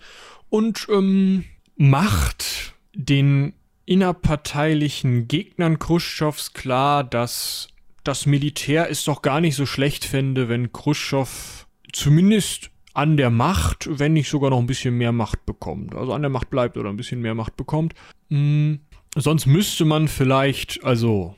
[0.48, 1.44] und ähm,
[1.76, 7.68] macht den innerparteilichen Gegnern Khrushchevs klar, dass
[8.04, 13.88] das Militär es doch gar nicht so schlecht fände, wenn Khrushchev zumindest an der Macht,
[13.90, 15.94] wenn nicht sogar noch ein bisschen mehr Macht bekommt.
[15.94, 17.94] Also an der Macht bleibt oder ein bisschen mehr Macht bekommt.
[18.28, 18.80] Hm,
[19.16, 21.36] sonst müsste man vielleicht, also,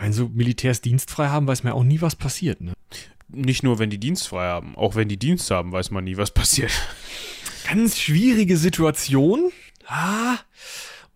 [0.00, 2.72] wenn so Militärs dienstfrei haben, weiß man ja auch nie, was passiert, ne?
[3.32, 6.32] Nicht nur, wenn die dienstfrei haben, auch wenn die Dienst haben, weiß man nie, was
[6.32, 6.72] passiert.
[7.68, 9.52] Ganz schwierige Situation.
[9.86, 10.38] Ah.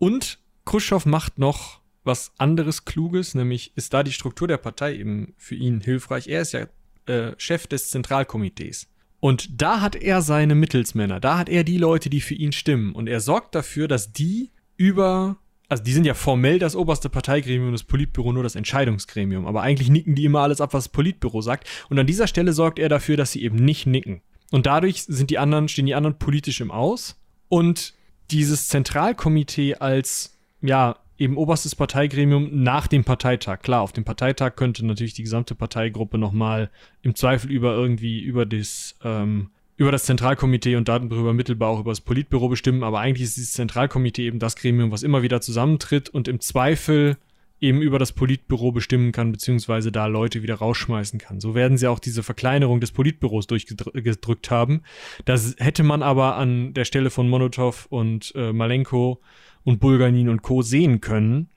[0.05, 5.33] Und Khrushchev macht noch was anderes Kluges, nämlich ist da die Struktur der Partei eben
[5.35, 6.27] für ihn hilfreich.
[6.27, 6.67] Er ist ja
[7.07, 8.87] äh, Chef des Zentralkomitees.
[9.19, 12.93] Und da hat er seine Mittelsmänner, da hat er die Leute, die für ihn stimmen.
[12.93, 15.37] Und er sorgt dafür, dass die über,
[15.69, 19.47] also die sind ja formell das oberste Parteigremium, das Politbüro nur das Entscheidungsgremium.
[19.47, 21.67] Aber eigentlich nicken die immer alles ab, was das Politbüro sagt.
[21.89, 24.21] Und an dieser Stelle sorgt er dafür, dass sie eben nicht nicken.
[24.51, 27.19] Und dadurch sind die anderen, stehen die anderen politisch im Aus.
[27.49, 27.94] Und
[28.31, 33.61] dieses Zentralkomitee als, ja, eben oberstes Parteigremium nach dem Parteitag.
[33.61, 36.69] Klar, auf dem Parteitag könnte natürlich die gesamte Parteigruppe nochmal
[37.03, 41.91] im Zweifel über irgendwie über das, ähm, über das Zentralkomitee und darüber mittelbar auch über
[41.91, 46.09] das Politbüro bestimmen, aber eigentlich ist dieses Zentralkomitee eben das Gremium, was immer wieder zusammentritt
[46.09, 47.17] und im Zweifel
[47.61, 51.39] eben über das Politbüro bestimmen kann, beziehungsweise da Leute wieder rausschmeißen kann.
[51.39, 54.81] So werden sie auch diese Verkleinerung des Politbüros durchgedrückt haben.
[55.23, 59.21] Das hätte man aber an der Stelle von Monotov und äh, Malenko
[59.63, 60.61] und Bulganin und Co.
[60.61, 61.49] sehen können.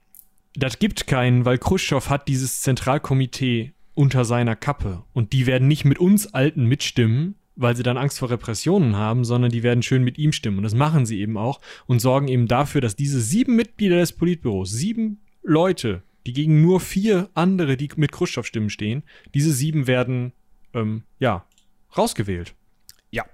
[0.55, 5.85] Das gibt keinen, weil Khrushchev hat dieses Zentralkomitee unter seiner Kappe und die werden nicht
[5.85, 10.03] mit uns Alten mitstimmen, weil sie dann Angst vor Repressionen haben, sondern die werden schön
[10.05, 10.57] mit ihm stimmen.
[10.57, 14.13] Und das machen sie eben auch und sorgen eben dafür, dass diese sieben Mitglieder des
[14.13, 20.33] Politbüros, sieben Leute, die gegen nur vier andere, die mit Khrushchev-Stimmen stehen, diese sieben werden,
[20.73, 21.45] ähm, ja,
[21.97, 22.53] rausgewählt.
[23.09, 23.25] Ja.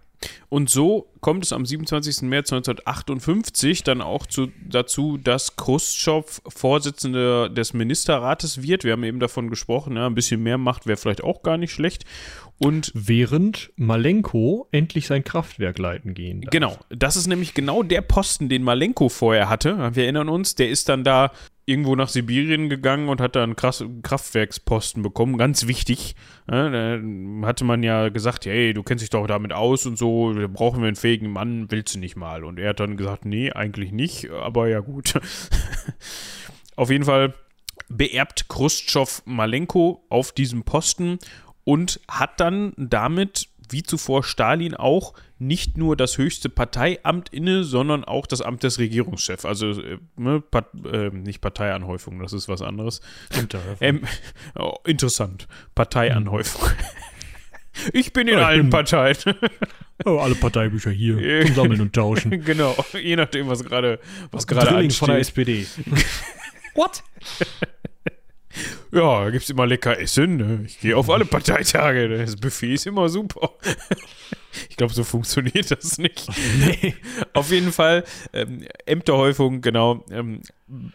[0.50, 2.22] Und so kommt es am 27.
[2.24, 8.84] März 1958 dann auch zu, dazu, dass Khrushchev Vorsitzender des Ministerrates wird.
[8.84, 11.74] Wir haben eben davon gesprochen, ja, ein bisschen mehr Macht wäre vielleicht auch gar nicht
[11.74, 12.06] schlecht.
[12.58, 16.52] Und während Malenko endlich sein Kraftwerk leiten gehen darf.
[16.52, 19.94] Genau, das ist nämlich genau der Posten, den Malenko vorher hatte.
[19.94, 21.32] Wir erinnern uns, der ist dann da
[21.66, 26.16] irgendwo nach Sibirien gegangen und hat da einen Kraftwerksposten bekommen, ganz wichtig.
[26.50, 30.34] Ja, da hatte man ja gesagt, hey, du kennst dich doch damit aus und so,
[30.34, 32.44] da brauchen wir einen fähigen Mann, willst du nicht mal?
[32.44, 35.16] Und er hat dann gesagt, nee, eigentlich nicht, aber ja gut.
[36.76, 37.34] Auf jeden Fall
[37.88, 41.20] beerbt Khrushchev Malenko auf diesem Posten
[41.64, 48.04] und hat dann damit wie zuvor Stalin auch nicht nur das höchste Parteiamt inne, sondern
[48.04, 49.46] auch das Amt des Regierungschefs.
[49.46, 53.02] Also äh, ne, Part, äh, nicht Parteianhäufung, das ist was anderes.
[53.82, 54.04] Ähm,
[54.56, 55.48] oh, interessant.
[55.76, 56.70] Parteianhäufung.
[57.94, 59.36] Ich bin in ich allen bin, Parteien.
[60.06, 62.32] Oh, alle Parteibücher hier zum Sammeln und Tauschen.
[62.46, 64.00] Genau, je nachdem, was gerade
[64.32, 65.66] was gerade von der SPD.
[66.76, 67.04] What?
[68.92, 70.38] Ja, da gibt es immer lecker Essen.
[70.38, 70.64] Ne?
[70.66, 72.18] Ich gehe auf alle Parteitage.
[72.18, 73.52] Das Buffet ist immer super.
[74.70, 76.28] Ich glaube, so funktioniert das nicht.
[76.60, 76.96] Nee.
[77.34, 80.42] Auf jeden Fall, ähm, Ämterhäufung, genau, ähm,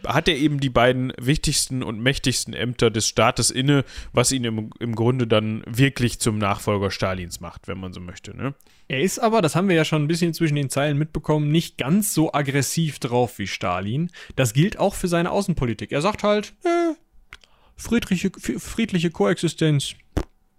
[0.05, 4.71] hat er eben die beiden wichtigsten und mächtigsten Ämter des Staates inne, was ihn im,
[4.79, 8.35] im Grunde dann wirklich zum Nachfolger Stalins macht, wenn man so möchte.
[8.35, 8.55] Ne?
[8.87, 11.77] Er ist aber, das haben wir ja schon ein bisschen zwischen den Zeilen mitbekommen, nicht
[11.77, 14.11] ganz so aggressiv drauf wie Stalin.
[14.35, 15.91] Das gilt auch für seine Außenpolitik.
[15.91, 16.93] Er sagt halt, äh,
[17.81, 19.95] friedliche, friedliche Koexistenz,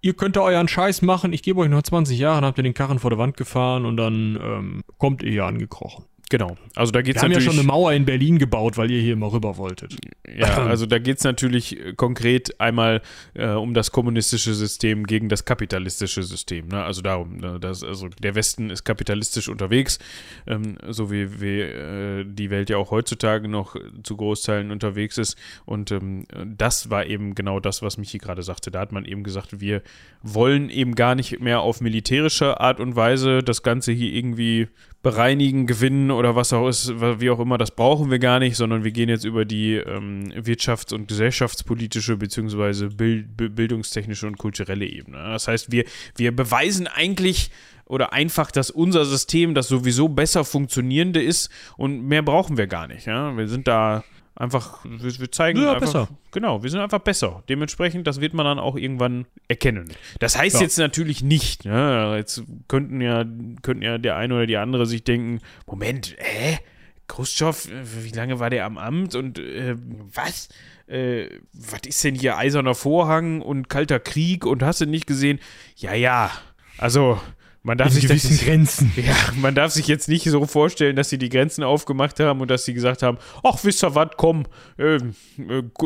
[0.00, 2.64] ihr könnt da euren Scheiß machen, ich gebe euch noch 20 Jahre, dann habt ihr
[2.64, 6.04] den Karren vor der Wand gefahren und dann ähm, kommt ihr hier angekrochen.
[6.32, 6.56] Genau.
[6.74, 9.12] Also da geht's Wir haben ja schon eine Mauer in Berlin gebaut, weil ihr hier
[9.12, 9.98] immer rüber wolltet.
[10.34, 13.02] Ja, also da geht es natürlich äh, konkret einmal
[13.34, 16.68] äh, um das kommunistische System gegen das kapitalistische System.
[16.68, 16.82] Ne?
[16.82, 17.60] Also darum, ne?
[17.62, 19.98] also der Westen ist kapitalistisch unterwegs,
[20.46, 25.36] ähm, so wie, wie äh, die Welt ja auch heutzutage noch zu Großteilen unterwegs ist.
[25.66, 28.70] Und ähm, das war eben genau das, was Michi gerade sagte.
[28.70, 29.82] Da hat man eben gesagt, wir
[30.22, 34.68] wollen eben gar nicht mehr auf militärische Art und Weise das Ganze hier irgendwie
[35.02, 38.84] bereinigen, gewinnen oder was auch ist, wie auch immer, das brauchen wir gar nicht, sondern
[38.84, 45.18] wir gehen jetzt über die ähm, wirtschafts- und gesellschaftspolitische beziehungsweise Bild, bildungstechnische und kulturelle Ebene.
[45.18, 45.84] Das heißt, wir,
[46.16, 47.50] wir beweisen eigentlich
[47.84, 52.86] oder einfach, dass unser System das sowieso besser funktionierende ist und mehr brauchen wir gar
[52.86, 53.06] nicht.
[53.06, 53.36] Ja?
[53.36, 54.04] Wir sind da
[54.42, 56.08] Einfach, wir, wir zeigen ja, einfach, besser.
[56.32, 57.44] Genau, wir sind einfach besser.
[57.48, 59.88] Dementsprechend, das wird man dann auch irgendwann erkennen.
[60.18, 60.62] Das heißt ja.
[60.62, 62.14] jetzt natürlich nicht, ne?
[62.16, 63.24] jetzt könnten ja,
[63.62, 66.58] könnten ja der eine oder die andere sich denken, Moment, hä?
[67.06, 67.68] Khrushchev,
[68.02, 69.76] wie lange war der am Amt und äh,
[70.12, 70.48] was?
[70.88, 75.38] Äh, was ist denn hier eiserner Vorhang und kalter Krieg und hast du nicht gesehen?
[75.76, 76.32] Ja, ja,
[76.78, 77.20] also
[77.62, 78.92] man darf in sich gewissen das, Grenzen.
[78.96, 82.50] Ja, man darf sich jetzt nicht so vorstellen, dass sie die Grenzen aufgemacht haben und
[82.50, 84.44] dass sie gesagt haben, ach, wisst ihr was, komm,
[84.78, 85.00] äh, äh,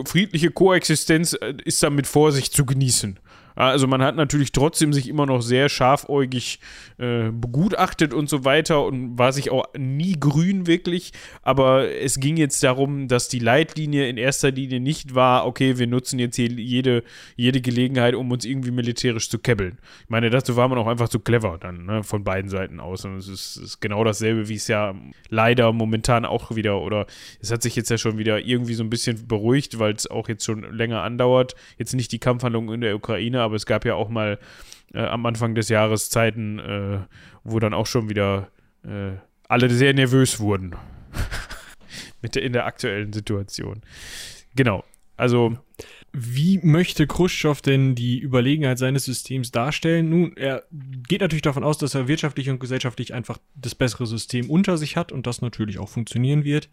[0.06, 3.18] friedliche Koexistenz äh, ist da mit Vorsicht zu genießen.
[3.56, 6.60] Also man hat natürlich trotzdem sich immer noch sehr scharfäugig
[6.98, 11.12] äh, begutachtet und so weiter und war sich auch nie grün wirklich.
[11.42, 15.86] Aber es ging jetzt darum, dass die Leitlinie in erster Linie nicht war, okay, wir
[15.86, 17.02] nutzen jetzt hier jede,
[17.34, 19.78] jede Gelegenheit, um uns irgendwie militärisch zu kebbeln.
[20.04, 23.06] Ich meine, dazu war man auch einfach zu clever dann, ne, von beiden Seiten aus.
[23.06, 24.94] Und es ist, ist genau dasselbe, wie es ja
[25.30, 27.06] leider momentan auch wieder, oder
[27.40, 30.28] es hat sich jetzt ja schon wieder irgendwie so ein bisschen beruhigt, weil es auch
[30.28, 31.54] jetzt schon länger andauert.
[31.78, 34.38] Jetzt nicht die Kampfhandlungen in der Ukraine, aber es gab ja auch mal
[34.94, 36.98] äh, am Anfang des Jahres Zeiten, äh,
[37.44, 38.50] wo dann auch schon wieder
[38.84, 39.12] äh,
[39.48, 40.74] alle sehr nervös wurden.
[42.22, 43.82] Mit der, in der aktuellen Situation.
[44.54, 44.84] Genau.
[45.16, 45.56] Also.
[46.18, 50.08] Wie möchte Khrushchev denn die Überlegenheit seines Systems darstellen?
[50.08, 54.48] Nun, er geht natürlich davon aus, dass er wirtschaftlich und gesellschaftlich einfach das bessere System
[54.48, 56.70] unter sich hat und das natürlich auch funktionieren wird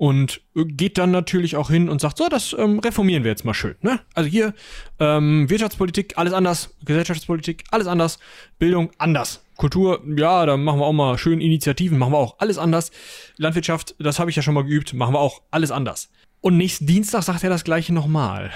[0.00, 3.52] und geht dann natürlich auch hin und sagt, so, das ähm, reformieren wir jetzt mal
[3.52, 3.74] schön.
[3.82, 4.00] Ne?
[4.14, 4.54] Also hier
[4.98, 8.18] ähm, Wirtschaftspolitik, alles anders, Gesellschaftspolitik, alles anders,
[8.58, 9.44] Bildung anders.
[9.58, 12.92] Kultur, ja, da machen wir auch mal schön Initiativen, machen wir auch alles anders.
[13.36, 16.08] Landwirtschaft, das habe ich ja schon mal geübt, machen wir auch alles anders.
[16.40, 18.52] Und nächsten Dienstag sagt er das gleiche nochmal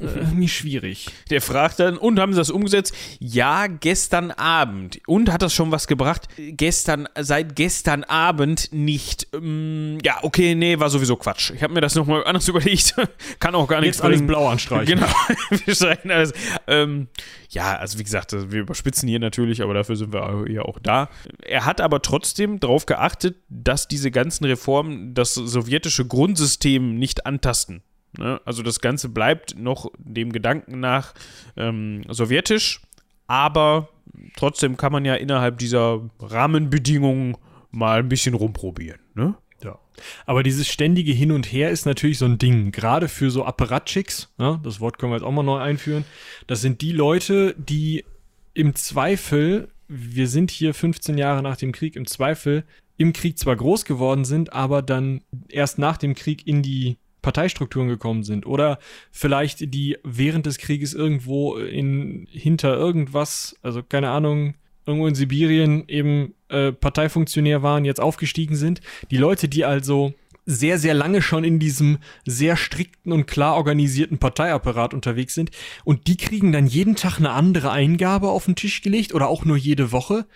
[0.00, 1.06] irgendwie schwierig.
[1.30, 2.94] Der fragt dann, und haben sie das umgesetzt?
[3.18, 5.00] Ja, gestern Abend.
[5.06, 6.28] Und hat das schon was gebracht?
[6.36, 9.28] Gestern, seit gestern Abend nicht.
[9.34, 11.50] Ähm, ja, okay, nee, war sowieso Quatsch.
[11.54, 12.94] Ich habe mir das nochmal anders überlegt.
[13.38, 14.98] Kann auch gar nichts Jetzt alles blau anstreichen.
[14.98, 15.12] Genau,
[15.64, 16.32] wir streichen alles.
[16.66, 17.08] Ähm,
[17.50, 21.08] ja, also wie gesagt, wir überspitzen hier natürlich, aber dafür sind wir ja auch da.
[21.42, 27.82] Er hat aber trotzdem darauf geachtet, dass diese ganzen Reformen das sowjetische Grundsystem nicht antasten.
[28.18, 28.40] Ne?
[28.44, 31.14] Also das Ganze bleibt noch dem Gedanken nach
[31.56, 32.80] ähm, sowjetisch,
[33.26, 33.88] aber
[34.36, 37.36] trotzdem kann man ja innerhalb dieser Rahmenbedingungen
[37.70, 39.00] mal ein bisschen rumprobieren.
[39.14, 39.34] Ne?
[39.62, 39.78] Ja.
[40.26, 44.32] Aber dieses ständige Hin und Her ist natürlich so ein Ding, gerade für so Apparatchiks,
[44.38, 44.60] ne?
[44.62, 46.04] das Wort können wir jetzt auch mal neu einführen.
[46.46, 48.04] Das sind die Leute, die
[48.54, 52.64] im Zweifel, wir sind hier 15 Jahre nach dem Krieg, im Zweifel
[52.96, 57.88] im Krieg zwar groß geworden sind, aber dann erst nach dem Krieg in die Parteistrukturen
[57.88, 58.78] gekommen sind oder
[59.10, 64.54] vielleicht die während des Krieges irgendwo in hinter irgendwas, also keine Ahnung,
[64.86, 68.80] irgendwo in Sibirien eben äh, Parteifunktionär waren, jetzt aufgestiegen sind.
[69.10, 70.14] Die Leute, die also
[70.46, 75.50] sehr, sehr lange schon in diesem sehr strikten und klar organisierten Parteiapparat unterwegs sind
[75.84, 79.44] und die kriegen dann jeden Tag eine andere Eingabe auf den Tisch gelegt oder auch
[79.44, 80.26] nur jede Woche,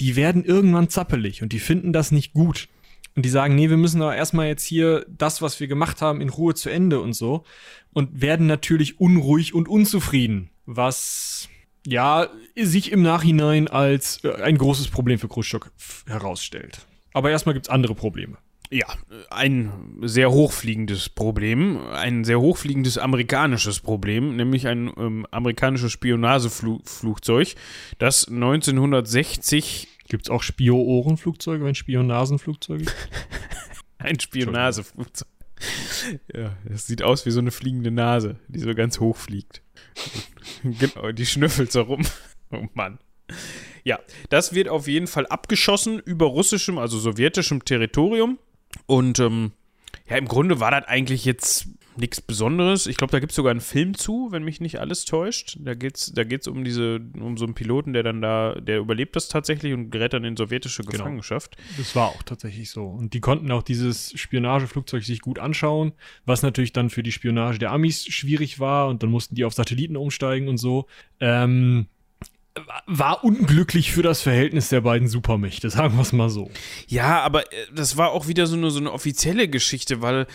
[0.00, 2.68] die werden irgendwann zappelig und die finden das nicht gut.
[3.14, 6.20] Und die sagen, nee, wir müssen aber erstmal jetzt hier das, was wir gemacht haben,
[6.20, 7.44] in Ruhe zu Ende und so.
[7.92, 11.48] Und werden natürlich unruhig und unzufrieden, was
[11.86, 15.70] ja sich im Nachhinein als äh, ein großes Problem für Khrushchev
[16.06, 16.86] herausstellt.
[17.12, 18.38] Aber erstmal gibt's andere Probleme.
[18.70, 18.86] Ja,
[19.28, 27.54] ein sehr hochfliegendes Problem, ein sehr hochfliegendes amerikanisches Problem, nämlich ein ähm, amerikanisches Spionageflugzeug,
[27.98, 32.84] das 1960 Gibt es auch Spio-Ohrenflugzeuge, wenn Spionasenflugzeuge?
[33.98, 35.26] ein Spionageflugzeug.
[36.34, 39.62] Ja, das sieht aus wie so eine fliegende Nase, die so ganz hoch fliegt.
[40.64, 42.02] genau, die schnüffelt so rum.
[42.50, 42.98] Oh Mann.
[43.84, 48.38] Ja, das wird auf jeden Fall abgeschossen über russischem, also sowjetischem Territorium.
[48.84, 49.52] Und ähm,
[50.10, 52.86] ja, im Grunde war das eigentlich jetzt nichts Besonderes.
[52.86, 55.56] Ich glaube, da gibt es sogar einen Film zu, wenn mich nicht alles täuscht.
[55.60, 58.78] Da geht es da geht's um diese, um so einen Piloten, der dann da, der
[58.78, 60.92] überlebt das tatsächlich und gerät dann in sowjetische genau.
[60.92, 61.56] Gefangenschaft.
[61.76, 62.86] Das war auch tatsächlich so.
[62.86, 65.92] Und die konnten auch dieses Spionageflugzeug sich gut anschauen,
[66.24, 69.54] was natürlich dann für die Spionage der Amis schwierig war und dann mussten die auf
[69.54, 70.86] Satelliten umsteigen und so.
[71.20, 71.86] Ähm,
[72.86, 76.50] war unglücklich für das Verhältnis der beiden Supermächte, sagen wir es mal so.
[76.86, 80.26] Ja, aber äh, das war auch wieder so eine, so eine offizielle Geschichte, weil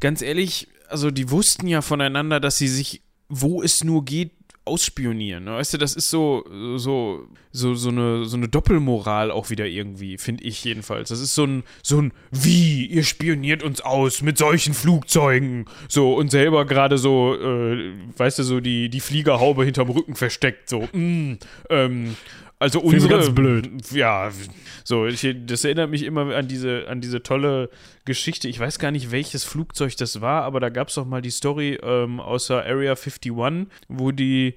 [0.00, 4.32] ganz ehrlich, also die wussten ja voneinander, dass sie sich, wo es nur geht,
[4.66, 5.44] ausspionieren.
[5.44, 5.52] Ne?
[5.52, 6.44] Weißt du, das ist so,
[6.76, 11.10] so, so, so, eine, so eine Doppelmoral auch wieder irgendwie, finde ich jedenfalls.
[11.10, 15.66] Das ist so ein, so ein, wie, ihr spioniert uns aus mit solchen Flugzeugen.
[15.88, 20.68] So, und selber gerade so, äh, weißt du, so die, die Fliegerhaube hinterm Rücken versteckt.
[20.70, 22.16] So, mm, ähm,
[22.58, 23.18] also unsere.
[23.18, 23.70] Ganz blöd.
[23.92, 24.30] Ja,
[24.84, 27.70] so, ich, das erinnert mich immer an diese, an diese tolle
[28.04, 28.48] Geschichte.
[28.48, 31.30] Ich weiß gar nicht, welches Flugzeug das war, aber da gab es doch mal die
[31.30, 33.32] Story ähm, aus der Area 51,
[33.88, 34.54] wo die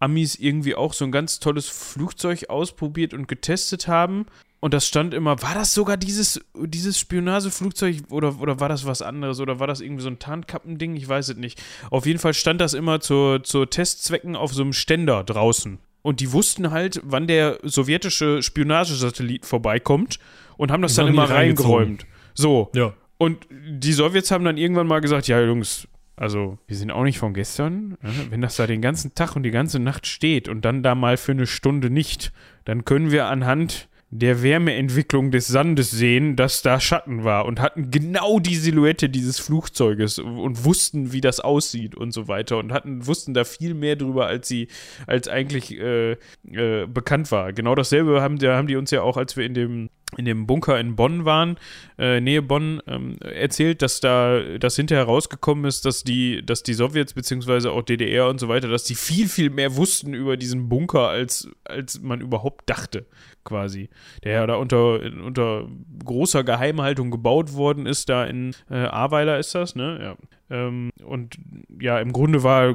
[0.00, 4.26] Amis irgendwie auch so ein ganz tolles Flugzeug ausprobiert und getestet haben.
[4.60, 9.02] Und das stand immer, war das sogar dieses, dieses Spionageflugzeug oder, oder war das was
[9.02, 10.96] anderes oder war das irgendwie so ein Tarnkappending?
[10.96, 11.62] Ich weiß es nicht.
[11.90, 15.78] Auf jeden Fall stand das immer zur, zur Testzwecken auf so einem Ständer draußen.
[16.08, 20.18] Und die wussten halt, wann der sowjetische Spionagesatellit vorbeikommt
[20.56, 22.06] und haben das dann immer reingeräumt.
[22.32, 22.70] So.
[22.74, 22.94] Ja.
[23.18, 25.86] Und die Sowjets haben dann irgendwann mal gesagt, ja Jungs,
[26.16, 27.98] also wir sind auch nicht von gestern.
[28.00, 28.10] Ne?
[28.30, 31.18] Wenn das da den ganzen Tag und die ganze Nacht steht und dann da mal
[31.18, 32.32] für eine Stunde nicht,
[32.64, 37.90] dann können wir anhand der Wärmeentwicklung des Sandes sehen, dass da Schatten war und hatten
[37.90, 43.06] genau die Silhouette dieses Flugzeuges und wussten, wie das aussieht und so weiter und hatten
[43.06, 44.68] wussten da viel mehr drüber, als sie
[45.06, 46.12] als eigentlich äh,
[46.52, 47.52] äh, bekannt war.
[47.52, 50.80] Genau dasselbe haben, haben die uns ja auch, als wir in dem in dem Bunker
[50.80, 51.58] in Bonn waren,
[51.98, 56.72] äh, Nähe Bonn, ähm, erzählt, dass da das hinterher rausgekommen ist, dass die, dass die
[56.72, 60.70] Sowjets beziehungsweise auch DDR und so weiter, dass die viel, viel mehr wussten über diesen
[60.70, 63.04] Bunker, als, als man überhaupt dachte
[63.44, 63.88] quasi,
[64.24, 65.68] der ja da unter, unter
[66.04, 69.98] großer Geheimhaltung gebaut worden ist, da in äh, Ahrweiler ist das, ne?
[70.00, 70.16] Ja.
[70.50, 71.36] Ähm, und
[71.80, 72.74] ja, im Grunde war,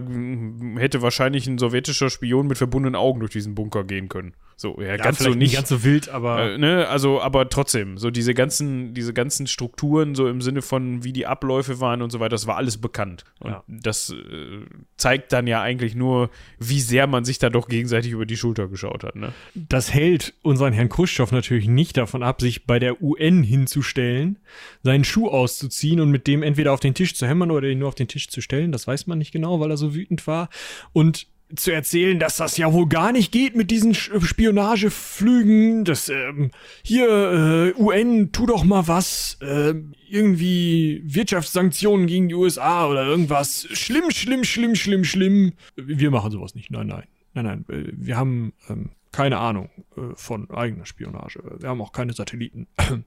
[0.78, 4.34] hätte wahrscheinlich ein sowjetischer Spion mit verbundenen Augen durch diesen Bunker gehen können.
[4.56, 6.54] So, ja, ja ganz so nicht, ganz so wild, aber.
[6.54, 11.04] Äh, ne, also, aber trotzdem, so diese ganzen, diese ganzen Strukturen, so im Sinne von,
[11.04, 13.26] wie die Abläufe waren und so weiter, das war alles bekannt.
[13.40, 13.64] Und ja.
[13.68, 14.66] das äh,
[14.98, 16.30] zeigt dann ja eigentlich nur,
[16.60, 19.34] wie sehr man sich da doch gegenseitig über die Schulter geschaut hat, ne?
[19.56, 24.40] Das hält unseren Herrn Khrushchev natürlich nicht davon ab, sich bei der UN hinzustellen,
[24.84, 27.88] seinen Schuh auszuziehen und mit dem entweder auf den Tisch zu hämmern oder ihn nur
[27.88, 28.72] auf den Tisch zu stellen.
[28.72, 30.50] Das weiß man nicht genau, weil er so wütend war.
[30.92, 35.86] Und zu erzählen, dass das ja wohl gar nicht geht mit diesen Spionageflügen.
[35.86, 36.52] Das ähm,
[36.84, 39.38] hier äh, UN, tu doch mal was.
[39.42, 39.76] Äh,
[40.10, 43.68] irgendwie Wirtschaftssanktionen gegen die USA oder irgendwas.
[43.72, 45.54] Schlimm, schlimm, schlimm, schlimm, schlimm.
[45.76, 46.72] Wir machen sowas nicht.
[46.72, 47.66] Nein, nein, nein, nein.
[47.70, 51.40] Äh, wir haben ähm, keine Ahnung äh, von eigener Spionage.
[51.60, 52.68] Wir haben auch keine Satelliten.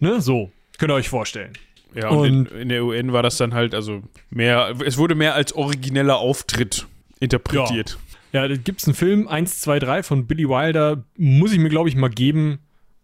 [0.00, 1.52] ne, so könnt ihr euch vorstellen.
[1.94, 5.14] Ja, und, und in, in, der UN war das dann halt, also mehr, es wurde
[5.14, 6.86] mehr als origineller Auftritt
[7.22, 7.98] interpretiert.
[8.32, 11.58] Ja, ja da gibt es einen Film, 1, 2, 3 von Billy Wilder, muss ich
[11.58, 12.58] mir, glaube ich, mal geben.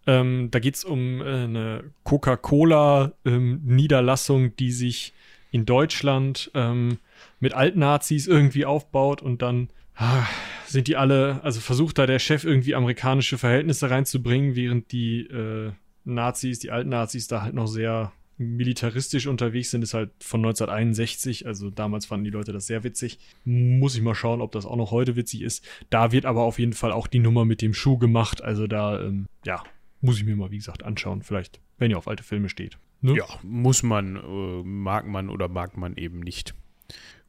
[0.07, 5.13] Ähm, da geht es um äh, eine Coca-Cola-Niederlassung, ähm, die sich
[5.51, 6.99] in Deutschland ähm,
[7.41, 10.25] mit Altnazis irgendwie aufbaut und dann ah,
[10.67, 15.73] sind die alle, also versucht da der Chef irgendwie amerikanische Verhältnisse reinzubringen, während die äh,
[16.05, 21.47] Nazis, die alten Nazis da halt noch sehr militaristisch unterwegs sind, ist halt von 1961.
[21.47, 23.19] Also damals fanden die Leute das sehr witzig.
[23.45, 25.67] Muss ich mal schauen, ob das auch noch heute witzig ist.
[25.91, 28.43] Da wird aber auf jeden Fall auch die Nummer mit dem Schuh gemacht.
[28.43, 29.63] Also da, ähm, ja,
[30.01, 31.23] muss ich mir mal, wie gesagt, anschauen.
[31.23, 32.79] Vielleicht, wenn ihr auf alte Filme steht.
[33.01, 33.17] Ne?
[33.17, 36.55] Ja, muss man, äh, mag man oder mag man eben nicht.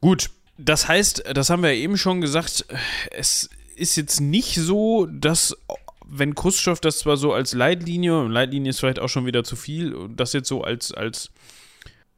[0.01, 2.65] Gut, das heißt, das haben wir eben schon gesagt,
[3.11, 5.57] es ist jetzt nicht so, dass
[6.09, 9.55] wenn Khrushchev das zwar so als Leitlinie, und Leitlinie ist vielleicht auch schon wieder zu
[9.55, 11.31] viel, das jetzt so als, als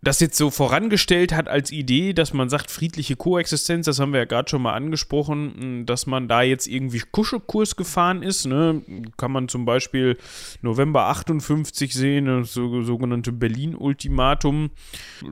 [0.03, 4.21] das jetzt so vorangestellt hat als Idee, dass man sagt, friedliche Koexistenz, das haben wir
[4.21, 8.47] ja gerade schon mal angesprochen, dass man da jetzt irgendwie Kuschelkurs gefahren ist.
[8.47, 8.81] Ne?
[9.17, 10.17] Kann man zum Beispiel
[10.63, 14.71] November 58 sehen, das so, sogenannte Berlin-Ultimatum.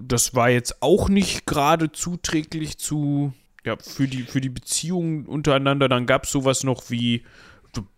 [0.04, 3.34] Das war jetzt auch nicht gerade zuträglich zu,
[3.66, 5.90] ja, für die, für die Beziehungen untereinander.
[5.90, 7.24] Dann gab es sowas noch wie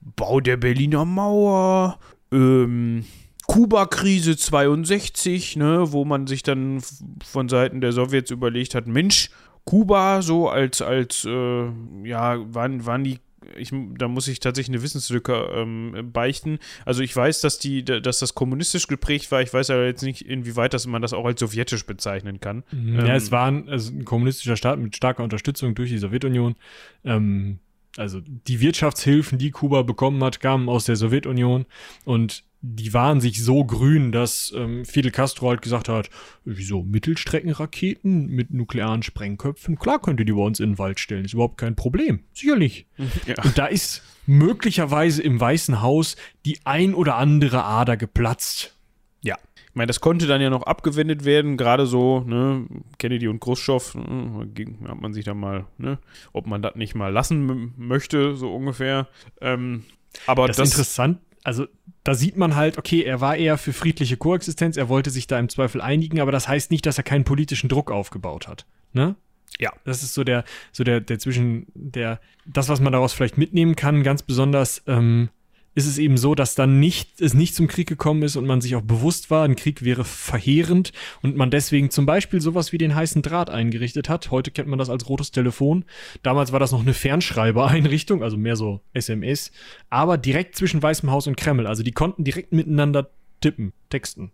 [0.01, 1.99] Bau der Berliner Mauer,
[2.31, 3.05] ähm,
[3.47, 6.81] Kuba-Krise 62, ne, wo man sich dann
[7.25, 9.29] von Seiten der Sowjets überlegt hat, Mensch,
[9.65, 11.65] Kuba so als, als, äh,
[12.03, 13.19] ja, waren, waren die
[13.57, 16.59] ich, da muss ich tatsächlich eine Wissenslücke ähm, beichten.
[16.85, 19.41] Also ich weiß, dass die, dass das kommunistisch geprägt war.
[19.41, 22.63] Ich weiß aber jetzt nicht, inwieweit dass man das auch als sowjetisch bezeichnen kann.
[22.71, 26.55] Ja, ähm, es war ein, also ein, kommunistischer Staat mit starker Unterstützung durch die Sowjetunion.
[27.03, 27.59] Ähm,
[27.97, 31.65] also die Wirtschaftshilfen, die Kuba bekommen hat, kamen aus der Sowjetunion
[32.05, 36.09] und die waren sich so grün, dass ähm, Fidel Castro halt gesagt hat,
[36.45, 39.79] wieso Mittelstreckenraketen mit nuklearen Sprengköpfen?
[39.79, 42.23] Klar könnt ihr die bei uns in den Wald stellen, ist überhaupt kein Problem.
[42.33, 42.85] Sicherlich.
[43.25, 43.43] Ja.
[43.43, 46.15] Und da ist möglicherweise im Weißen Haus
[46.45, 48.75] die ein oder andere Ader geplatzt.
[49.21, 49.37] Ja.
[49.71, 52.65] Ich meine, das konnte dann ja noch abgewendet werden, gerade so, ne,
[52.99, 54.49] Kennedy und Khrushchev, ne,
[54.85, 55.97] hat man sich da mal, ne,
[56.33, 59.07] ob man das nicht mal lassen möchte, so ungefähr.
[59.39, 59.85] Ähm,
[60.27, 61.67] aber das, das ist interessant, also
[62.03, 65.39] da sieht man halt, okay, er war eher für friedliche Koexistenz, er wollte sich da
[65.39, 68.65] im Zweifel einigen, aber das heißt nicht, dass er keinen politischen Druck aufgebaut hat.
[68.91, 69.15] Ne?
[69.57, 69.71] Ja.
[69.85, 70.43] Das ist so der,
[70.73, 75.29] so der, der zwischen, der, das, was man daraus vielleicht mitnehmen kann, ganz besonders, ähm,
[75.73, 78.59] ist es eben so, dass dann nicht, es nicht zum Krieg gekommen ist und man
[78.59, 80.91] sich auch bewusst war, ein Krieg wäre verheerend
[81.21, 84.31] und man deswegen zum Beispiel sowas wie den heißen Draht eingerichtet hat.
[84.31, 85.85] Heute kennt man das als rotes Telefon.
[86.23, 89.51] Damals war das noch eine Fernschreibereinrichtung, also mehr so SMS,
[89.89, 91.67] aber direkt zwischen Weißem Haus und Kreml.
[91.67, 94.31] Also die konnten direkt miteinander tippen, texten.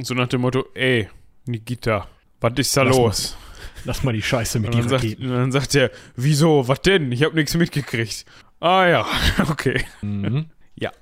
[0.00, 1.08] So nach dem Motto, ey,
[1.46, 2.08] Nikita,
[2.40, 3.36] was ist da lass los?
[3.36, 5.28] Mal, lass mal die Scheiße mit die Raketen.
[5.28, 7.10] Sagt, dann sagt er, wieso, was denn?
[7.10, 8.26] Ich hab nichts mitgekriegt.
[8.62, 9.06] Ah ja,
[9.50, 9.84] okay.
[10.02, 10.46] Mhm.
[10.76, 10.92] Ja.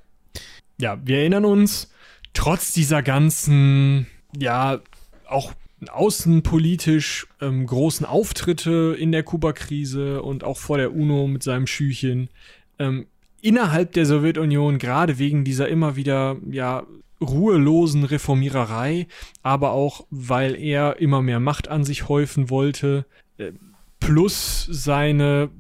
[0.81, 1.93] Ja, wir erinnern uns,
[2.32, 4.81] trotz dieser ganzen, ja,
[5.28, 5.53] auch
[5.87, 12.31] außenpolitisch ähm, großen Auftritte in der Kuba-Krise und auch vor der UNO mit seinem Schüchen,
[12.78, 13.07] ähm,
[13.43, 16.85] innerhalb der Sowjetunion, gerade wegen dieser immer wieder, ja,
[17.20, 19.07] ruhelosen Reformiererei,
[19.43, 23.05] aber auch, weil er immer mehr Macht an sich häufen wollte,
[23.37, 23.53] äh,
[23.99, 25.51] plus seine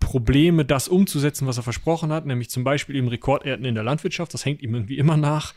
[0.00, 4.34] Probleme, das umzusetzen, was er versprochen hat, nämlich zum Beispiel eben Rekordernten in der Landwirtschaft,
[4.34, 5.54] das hängt ihm irgendwie immer nach,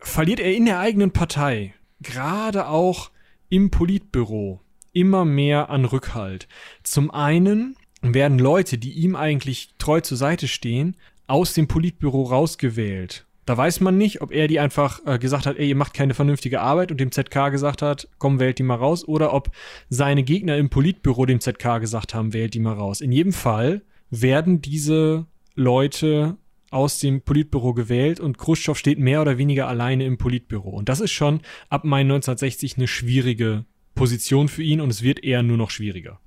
[0.00, 3.10] verliert er in der eigenen Partei, gerade auch
[3.48, 4.60] im Politbüro,
[4.92, 6.48] immer mehr an Rückhalt.
[6.82, 10.96] Zum einen werden Leute, die ihm eigentlich treu zur Seite stehen,
[11.26, 13.26] aus dem Politbüro rausgewählt.
[13.46, 16.14] Da weiß man nicht, ob er die einfach äh, gesagt hat, ey, ihr macht keine
[16.14, 19.50] vernünftige Arbeit und dem ZK gesagt hat, komm, wählt die mal raus, oder ob
[19.88, 23.00] seine Gegner im Politbüro dem ZK gesagt haben, wählt die mal raus.
[23.00, 26.36] In jedem Fall werden diese Leute
[26.70, 30.70] aus dem Politbüro gewählt und Khrushchev steht mehr oder weniger alleine im Politbüro.
[30.70, 33.64] Und das ist schon ab Mai 1960 eine schwierige
[33.94, 36.20] Position für ihn und es wird eher nur noch schwieriger.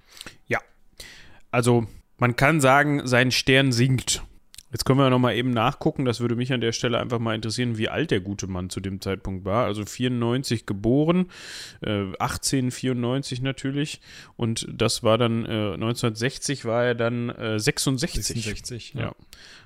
[0.48, 0.60] Ja.
[1.52, 1.86] Also
[2.18, 4.24] man kann sagen, sein Stern sinkt.
[4.72, 6.06] Jetzt können wir noch mal eben nachgucken.
[6.06, 8.80] Das würde mich an der Stelle einfach mal interessieren, wie alt der gute Mann zu
[8.80, 9.66] dem Zeitpunkt war.
[9.66, 11.30] Also 94 geboren,
[11.82, 14.00] äh, 1894 natürlich.
[14.36, 18.26] Und das war dann äh, 1960 war er dann äh, 66.
[18.26, 19.02] 66, ja.
[19.02, 19.16] ja.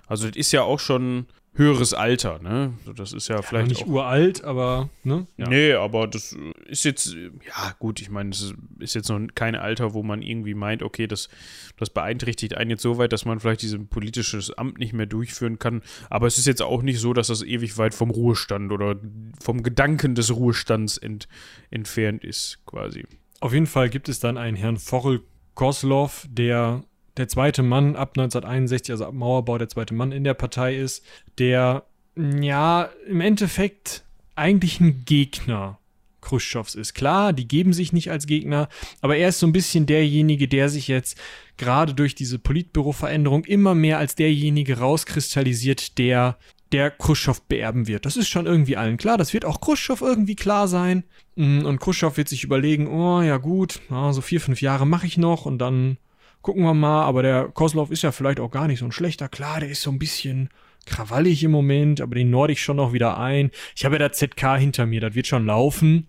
[0.08, 1.26] Also das ist ja auch schon
[1.56, 2.74] höheres Alter, ne?
[2.96, 3.70] Das ist ja, ja vielleicht.
[3.70, 5.28] Nicht auch, uralt, aber, ne?
[5.38, 5.48] Ja.
[5.50, 6.36] Nee, aber das
[6.68, 10.56] ist jetzt, ja, gut, ich meine, das ist jetzt noch kein Alter, wo man irgendwie
[10.56, 11.30] meint, okay, das,
[11.78, 15.60] das beeinträchtigt einen jetzt so weit, dass man vielleicht dieses politisches Amt nicht mehr durchführen
[15.60, 15.82] kann.
[16.10, 18.96] Aber es ist jetzt auch nicht so, dass das ewig weit vom Ruhestand oder
[19.40, 21.28] vom Gedanken des Ruhestands ent,
[21.70, 23.06] entfernt ist, quasi.
[23.40, 25.22] Auf jeden Fall gibt es dann einen Herrn Vorel
[25.54, 26.84] Koslov, der
[27.18, 31.06] der zweite Mann ab 1961, also ab Mauerbau der zweite Mann in der Partei ist,
[31.38, 31.84] der
[32.16, 34.04] ja im Endeffekt
[34.36, 35.80] eigentlich ein Gegner
[36.22, 36.94] Khrushchevs ist.
[36.94, 38.70] Klar, die geben sich nicht als Gegner,
[39.02, 41.18] aber er ist so ein bisschen derjenige, der sich jetzt
[41.58, 46.38] gerade durch diese Politbüro-Veränderung immer mehr als derjenige rauskristallisiert, der
[46.72, 48.06] der Khrushchev beerben wird.
[48.06, 49.18] Das ist schon irgendwie allen klar.
[49.18, 51.04] Das wird auch Khrushchev irgendwie klar sein.
[51.36, 55.18] Mm, und Khrushchev wird sich überlegen, oh ja gut, so vier, fünf Jahre mache ich
[55.18, 55.98] noch und dann
[56.44, 59.30] gucken wir mal, aber der Koslov ist ja vielleicht auch gar nicht so ein schlechter.
[59.30, 60.50] Klar, der ist so ein bisschen
[60.86, 63.50] krawallig im Moment, aber den norde ich schon noch wieder ein.
[63.76, 66.08] Ich habe ja da ZK hinter mir, das wird schon laufen.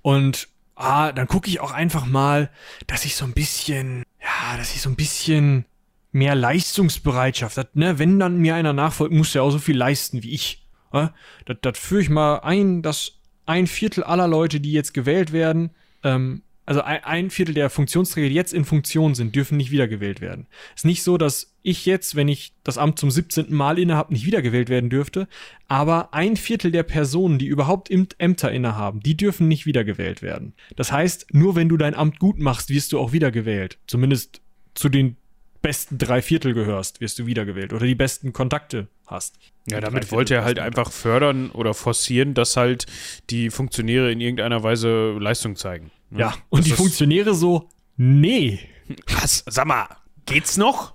[0.00, 2.48] Und ah, dann gucke ich auch einfach mal,
[2.86, 5.66] dass ich so ein bisschen, ja, dass ich so ein bisschen
[6.12, 10.22] mehr Leistungsbereitschaft, das, ne, wenn dann mir einer nachfolgt, muss der auch so viel leisten
[10.22, 10.64] wie ich.
[10.92, 15.70] Das, das führe ich mal ein, dass ein Viertel aller Leute, die jetzt gewählt werden,
[16.04, 20.20] ähm, also ein, ein Viertel der Funktionsträger, die jetzt in Funktion sind, dürfen nicht wiedergewählt
[20.20, 20.48] werden.
[20.74, 23.54] Es ist nicht so, dass ich jetzt, wenn ich das Amt zum 17.
[23.54, 25.28] Mal innehabe, nicht wiedergewählt werden dürfte,
[25.68, 30.54] aber ein Viertel der Personen, die überhaupt Ämter innehaben, die dürfen nicht wiedergewählt werden.
[30.74, 33.78] Das heißt, nur wenn du dein Amt gut machst, wirst du auch wiedergewählt.
[33.86, 34.40] Zumindest
[34.74, 35.16] zu den
[35.62, 39.38] besten drei Viertel gehörst, wirst du wiedergewählt oder die besten Kontakte hast.
[39.68, 42.86] Ja, damit wollte er halt einfach fördern oder forcieren, dass halt
[43.30, 45.90] die Funktionäre in irgendeiner Weise Leistung zeigen.
[46.10, 46.20] Ne?
[46.20, 48.60] Ja, und das die Funktionäre so, nee.
[49.08, 49.44] Was?
[49.46, 49.88] Sag mal,
[50.26, 50.94] geht's noch?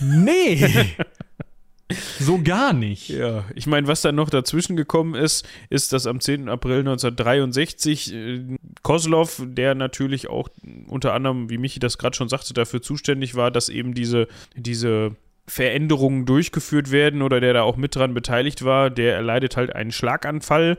[0.00, 0.94] Nee.
[2.18, 3.08] So gar nicht.
[3.08, 6.48] Ja, ich meine, was dann noch dazwischen gekommen ist, ist, dass am 10.
[6.48, 8.40] April 1963 äh,
[8.82, 10.48] Kozlov, der natürlich auch
[10.86, 15.16] unter anderem, wie Michi das gerade schon sagte, dafür zuständig war, dass eben diese, diese
[15.46, 19.92] Veränderungen durchgeführt werden oder der da auch mit dran beteiligt war, der erleidet halt einen
[19.92, 20.78] Schlaganfall,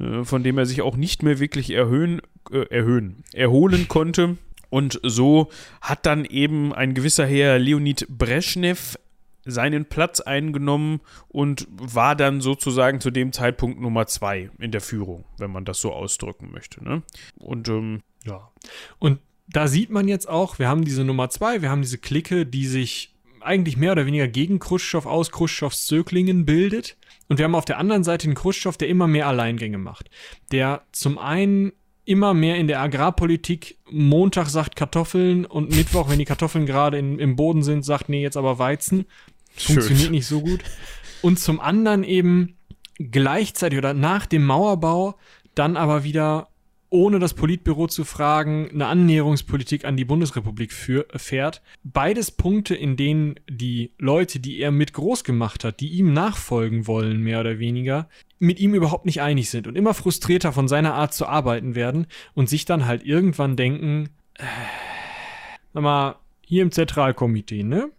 [0.00, 4.36] äh, von dem er sich auch nicht mehr wirklich erhöhen, äh, erhöhen, erholen konnte.
[4.70, 5.50] Und so
[5.82, 8.96] hat dann eben ein gewisser Herr Leonid Brezhnev
[9.44, 15.24] seinen Platz eingenommen und war dann sozusagen zu dem Zeitpunkt Nummer zwei in der Führung,
[15.38, 16.82] wenn man das so ausdrücken möchte.
[16.84, 17.02] Ne?
[17.38, 18.50] Und ähm, ja.
[18.98, 22.46] Und da sieht man jetzt auch, wir haben diese Nummer zwei, wir haben diese Clique,
[22.46, 26.96] die sich eigentlich mehr oder weniger gegen Khrushchev aus Khrushchevs Zöglingen bildet.
[27.28, 30.10] Und wir haben auf der anderen Seite den Khrushchev, der immer mehr Alleingänge macht.
[30.52, 31.72] Der zum einen
[32.04, 37.36] immer mehr in der Agrarpolitik Montag sagt Kartoffeln und Mittwoch, wenn die Kartoffeln gerade im
[37.36, 39.06] Boden sind, sagt, nee, jetzt aber Weizen.
[39.56, 40.12] Funktioniert Schön.
[40.12, 40.60] nicht so gut.
[41.20, 42.56] Und zum anderen eben
[42.98, 45.16] gleichzeitig oder nach dem Mauerbau
[45.54, 46.48] dann aber wieder
[46.92, 51.62] ohne das Politbüro zu fragen, eine Annäherungspolitik an die Bundesrepublik für, fährt.
[51.82, 56.86] Beides Punkte, in denen die Leute, die er mit groß gemacht hat, die ihm nachfolgen
[56.86, 60.92] wollen, mehr oder weniger, mit ihm überhaupt nicht einig sind und immer frustrierter von seiner
[60.92, 64.44] Art zu arbeiten werden und sich dann halt irgendwann denken, äh,
[65.72, 67.90] sag mal, hier im Zentralkomitee, ne?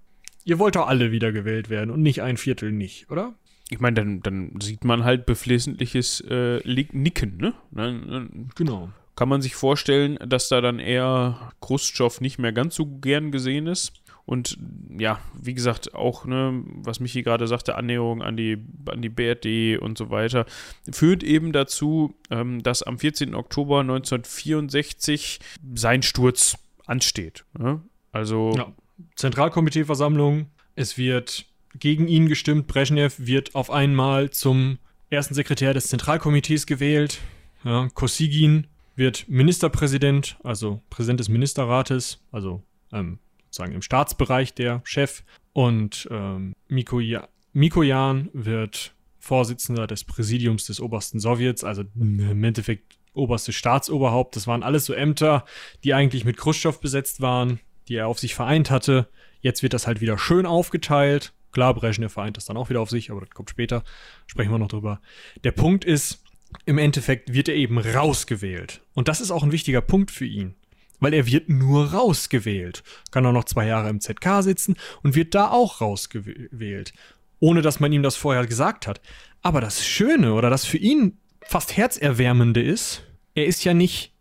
[0.46, 3.34] Ihr wollt doch alle wiedergewählt werden und nicht ein Viertel nicht, oder?
[3.70, 7.54] Ich meine, dann, dann sieht man halt beflissentliches äh, Nicken, ne?
[7.72, 8.90] Dann, genau.
[9.16, 13.68] Kann man sich vorstellen, dass da dann eher Khrushchev nicht mehr ganz so gern gesehen
[13.68, 13.94] ist.
[14.26, 14.58] Und
[14.98, 18.58] ja, wie gesagt, auch, ne, was Michi gerade sagte, Annäherung an die,
[18.90, 20.46] an die BRD und so weiter,
[20.92, 23.36] führt eben dazu, ähm, dass am 14.
[23.36, 25.40] Oktober 1964
[25.76, 27.44] sein Sturz ansteht.
[27.58, 27.82] Ne?
[28.12, 28.54] Also.
[28.56, 28.74] Ja.
[29.16, 31.46] Zentralkomiteeversammlung, es wird
[31.80, 32.68] gegen ihn gestimmt.
[32.68, 34.78] Brezhnev wird auf einmal zum
[35.10, 37.20] ersten Sekretär des Zentralkomitees gewählt.
[37.64, 45.24] Ja, Kosygin wird Ministerpräsident, also Präsident des Ministerrates, also ähm, sozusagen im Staatsbereich der Chef.
[45.54, 54.36] Und ähm, Mikoyan, wird Vorsitzender des Präsidiums des obersten Sowjets, also im Endeffekt oberste Staatsoberhaupt.
[54.36, 55.46] Das waren alles so Ämter,
[55.84, 59.08] die eigentlich mit Khrushchev besetzt waren, die er auf sich vereint hatte.
[59.42, 61.34] Jetzt wird das halt wieder schön aufgeteilt.
[61.52, 63.84] Klar, Brezhnev vereint das dann auch wieder auf sich, aber das kommt später.
[64.26, 65.02] Sprechen wir noch drüber.
[65.44, 66.24] Der Punkt ist,
[66.66, 68.82] im Endeffekt wird er eben rausgewählt.
[68.94, 70.56] Und das ist auch ein wichtiger Punkt für ihn.
[71.00, 72.84] Weil er wird nur rausgewählt.
[73.12, 76.94] Kann auch noch zwei Jahre im ZK sitzen und wird da auch rausgewählt.
[77.40, 79.02] Ohne dass man ihm das vorher gesagt hat.
[79.42, 83.04] Aber das Schöne oder das für ihn fast herzerwärmende ist,
[83.36, 84.13] er ist ja nicht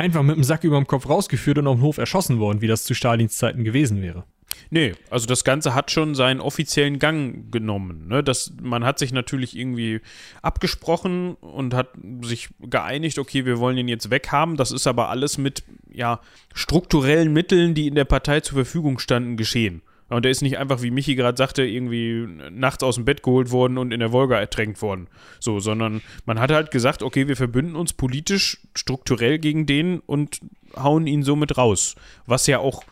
[0.00, 2.66] einfach mit dem Sack über dem Kopf rausgeführt und auf dem Hof erschossen worden, wie
[2.66, 4.24] das zu Stalins Zeiten gewesen wäre.
[4.70, 8.08] Nee, also das Ganze hat schon seinen offiziellen Gang genommen.
[8.08, 8.22] Ne?
[8.22, 10.00] Das, man hat sich natürlich irgendwie
[10.42, 11.88] abgesprochen und hat
[12.22, 14.56] sich geeinigt, okay, wir wollen ihn jetzt weghaben.
[14.56, 15.62] Das ist aber alles mit
[15.92, 16.20] ja,
[16.54, 19.82] strukturellen Mitteln, die in der Partei zur Verfügung standen, geschehen.
[20.10, 23.50] Und er ist nicht einfach, wie Michi gerade sagte, irgendwie nachts aus dem Bett geholt
[23.50, 25.08] worden und in der Wolga ertränkt worden.
[25.38, 30.40] So, sondern man hat halt gesagt, okay, wir verbünden uns politisch strukturell gegen den und
[30.76, 31.94] hauen ihn somit raus.
[32.26, 32.84] Was ja auch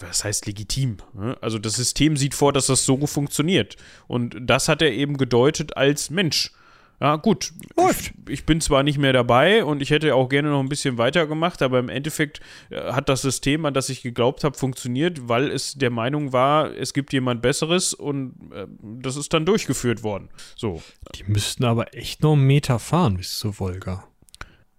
[0.00, 0.98] was heißt legitim?
[1.12, 1.36] Ne?
[1.40, 3.76] Also das System sieht vor, dass das so funktioniert.
[4.06, 6.52] Und das hat er eben gedeutet als Mensch.
[7.00, 7.54] Ja, gut.
[7.90, 10.98] Ich, ich, bin zwar nicht mehr dabei und ich hätte auch gerne noch ein bisschen
[10.98, 15.50] weitergemacht, aber im Endeffekt äh, hat das System, an das ich geglaubt habe, funktioniert, weil
[15.50, 20.28] es der Meinung war, es gibt jemand Besseres und äh, das ist dann durchgeführt worden.
[20.56, 20.82] So.
[21.14, 24.04] Die müssten aber echt noch einen Meter fahren bis zur Wolga.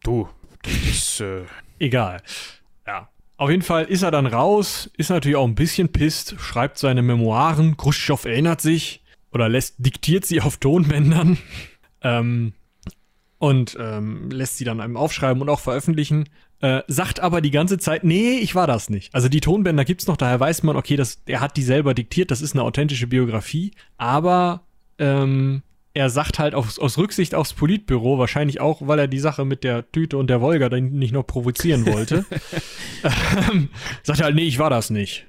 [0.04, 0.30] Du,
[0.62, 1.22] das ist.
[1.22, 1.42] Äh
[1.80, 2.22] Egal.
[2.86, 3.10] Ja.
[3.38, 7.02] Auf jeden Fall ist er dann raus, ist natürlich auch ein bisschen pisst, schreibt seine
[7.02, 11.40] Memoiren, Khrushchev erinnert sich oder lässt, diktiert sie auf Tonbändern
[12.02, 12.54] ähm,
[13.38, 16.30] und ähm, lässt sie dann einem aufschreiben und auch veröffentlichen.
[16.60, 19.14] Äh, sagt aber die ganze Zeit, nee, ich war das nicht.
[19.16, 22.30] Also die Tonbänder gibt's noch, daher weiß man, okay, das, er hat die selber diktiert,
[22.30, 24.62] das ist eine authentische Biografie, aber
[25.00, 25.64] ähm,
[25.96, 29.64] er sagt halt aus, aus Rücksicht aufs Politbüro, wahrscheinlich auch, weil er die Sache mit
[29.64, 32.26] der Tüte und der Wolga dann nicht noch provozieren wollte,
[33.52, 33.70] ähm,
[34.04, 35.28] sagt er halt, nee, ich war das nicht.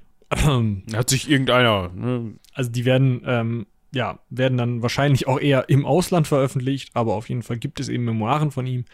[0.95, 1.91] Hat sich irgendeiner.
[1.95, 2.35] Ne?
[2.55, 7.29] Also die werden, ähm, ja, werden dann wahrscheinlich auch eher im Ausland veröffentlicht, aber auf
[7.29, 8.85] jeden Fall gibt es eben Memoiren von ihm.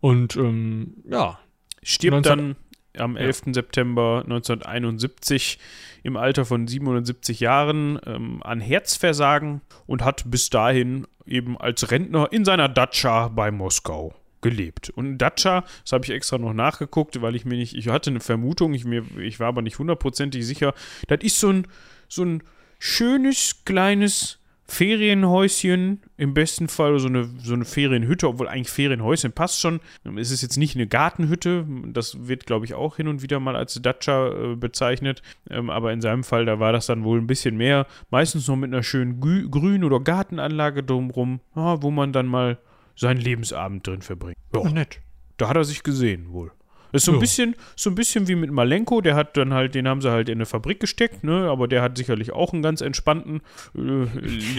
[0.00, 1.38] Und ähm, ja.
[1.82, 2.56] Stirbt 19 dann
[2.96, 3.42] am 11.
[3.46, 3.54] Ja.
[3.54, 5.58] September 1971
[6.02, 12.28] im Alter von 77 Jahren ähm, an Herzversagen und hat bis dahin eben als Rentner
[12.30, 14.90] in seiner Datscha bei Moskau gelebt.
[14.90, 18.20] Und Datscha, das habe ich extra noch nachgeguckt, weil ich mir nicht, ich hatte eine
[18.20, 20.74] Vermutung, ich, mir, ich war aber nicht hundertprozentig sicher,
[21.08, 21.66] das ist so ein,
[22.08, 22.42] so ein
[22.84, 29.60] schönes, kleines Ferienhäuschen, im besten Fall so eine, so eine Ferienhütte, obwohl eigentlich Ferienhäuschen passt
[29.60, 29.80] schon.
[30.16, 33.56] Es ist jetzt nicht eine Gartenhütte, das wird, glaube ich, auch hin und wieder mal
[33.56, 35.22] als Datscha äh, bezeichnet.
[35.48, 37.86] Ähm, aber in seinem Fall, da war das dann wohl ein bisschen mehr.
[38.10, 42.58] Meistens noch mit einer schönen Gü Grün- oder Gartenanlage drumrum, ja, wo man dann mal
[42.96, 44.36] seinen Lebensabend drin verbringt.
[44.54, 45.00] Ja, nett.
[45.38, 46.52] Da hat er sich gesehen, wohl.
[46.94, 49.88] Ist so ein, bisschen, so ein bisschen wie mit Malenko, der hat dann halt, den
[49.88, 51.48] haben sie halt in eine Fabrik gesteckt, ne?
[51.50, 53.40] Aber der hat sicherlich auch einen ganz entspannten
[53.76, 54.06] äh,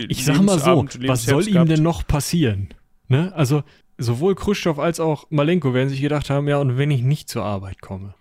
[0.10, 2.70] Ich sag mal so, was soll ihm denn noch passieren?
[3.08, 3.32] Ne?
[3.36, 3.64] Also,
[3.98, 7.44] sowohl Khrushchev als auch Malenko werden sich gedacht haben, ja, und wenn ich nicht zur
[7.44, 8.16] Arbeit komme.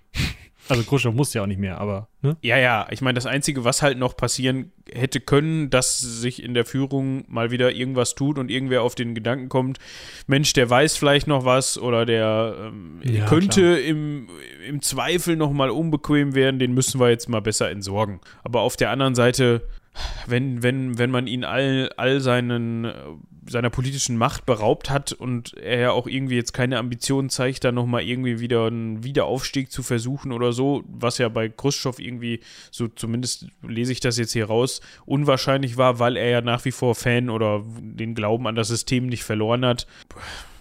[0.69, 2.09] Also Khrushchev musste ja auch nicht mehr, aber.
[2.23, 2.37] Ne?
[2.43, 6.55] Ja, ja, ich meine, das Einzige, was halt noch passieren hätte können, dass sich in
[6.55, 9.79] der Führung mal wieder irgendwas tut und irgendwer auf den Gedanken kommt,
[10.27, 14.29] Mensch, der weiß vielleicht noch was oder der ähm, ja, könnte im,
[14.67, 18.21] im Zweifel noch mal unbequem werden, den müssen wir jetzt mal besser entsorgen.
[18.43, 19.63] Aber auf der anderen Seite
[20.27, 22.85] wenn, wenn, wenn man ihn all, all seinen,
[23.49, 27.73] seiner politischen Macht beraubt hat und er ja auch irgendwie jetzt keine Ambitionen zeigt, da
[27.73, 32.41] nochmal irgendwie wieder einen Wiederaufstieg zu versuchen oder so, was ja bei Khrushchev irgendwie,
[32.71, 36.73] so zumindest lese ich das jetzt hier raus, unwahrscheinlich war, weil er ja nach wie
[36.73, 39.87] vor Fan oder den Glauben an das System nicht verloren hat.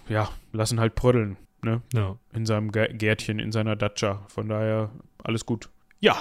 [0.08, 1.82] Ja, lassen halt prödeln, ne?
[1.94, 2.16] Ja.
[2.34, 4.26] In seinem Gärtchen, in seiner Datscha.
[4.28, 4.90] Von daher
[5.22, 5.70] alles gut.
[6.00, 6.16] Ja,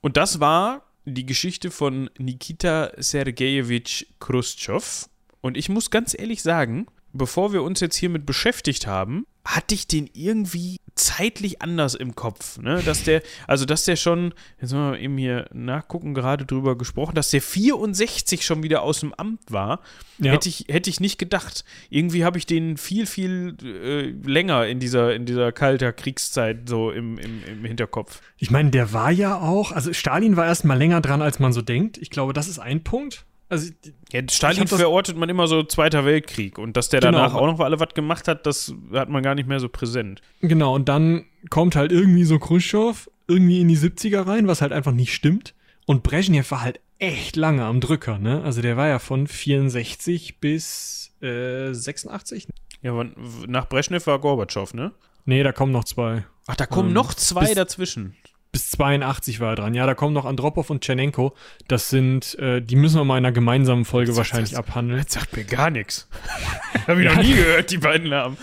[0.00, 5.08] und das war die Geschichte von Nikita Sergejewitsch Khrushchev.
[5.40, 9.86] Und ich muss ganz ehrlich sagen, bevor wir uns jetzt hiermit beschäftigt haben, hatte ich
[9.86, 12.82] den irgendwie zeitlich anders im Kopf, ne?
[12.84, 17.30] Dass der, also dass der schon, jetzt mal eben hier nachgucken, gerade drüber gesprochen, dass
[17.30, 19.80] der 64 schon wieder aus dem Amt war,
[20.18, 20.32] ja.
[20.32, 21.64] hätte ich, hätte ich nicht gedacht.
[21.88, 26.90] Irgendwie habe ich den viel, viel äh, länger in dieser, in dieser kalter Kriegszeit so
[26.90, 28.20] im, im, im Hinterkopf.
[28.36, 31.54] Ich meine, der war ja auch, also Stalin war erst mal länger dran, als man
[31.54, 31.96] so denkt.
[31.96, 33.24] Ich glaube, das ist ein Punkt.
[33.50, 33.72] Also,
[34.12, 37.12] ja, Stalin verortet man immer so Zweiter Weltkrieg und dass der genau.
[37.12, 40.20] danach auch noch alle was gemacht hat, das hat man gar nicht mehr so präsent.
[40.40, 44.72] Genau, und dann kommt halt irgendwie so Khrushchev irgendwie in die 70er rein, was halt
[44.72, 45.54] einfach nicht stimmt.
[45.86, 48.42] Und Brezhnev war halt echt lange am Drücker, ne?
[48.42, 52.48] Also der war ja von 64 bis äh, 86.
[52.82, 53.04] Ja,
[53.46, 54.92] nach Brezhnev war Gorbatschow, ne?
[55.24, 56.24] Nee, da kommen noch zwei.
[56.46, 58.16] Ach, da kommen ähm, noch zwei dazwischen
[58.58, 59.74] bis 82 war er dran.
[59.74, 61.32] Ja, da kommen noch Andropov und Tschernenko.
[61.68, 65.00] Das sind, äh, die müssen wir mal in einer gemeinsamen Folge das wahrscheinlich das, abhandeln.
[65.00, 66.08] Das sagt mir gar nichts.
[66.88, 68.36] Habe ich noch nie gehört, die beiden Namen.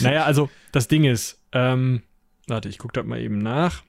[0.00, 2.02] naja, also das Ding ist, ähm,
[2.46, 3.82] warte, ich gucke das mal eben nach.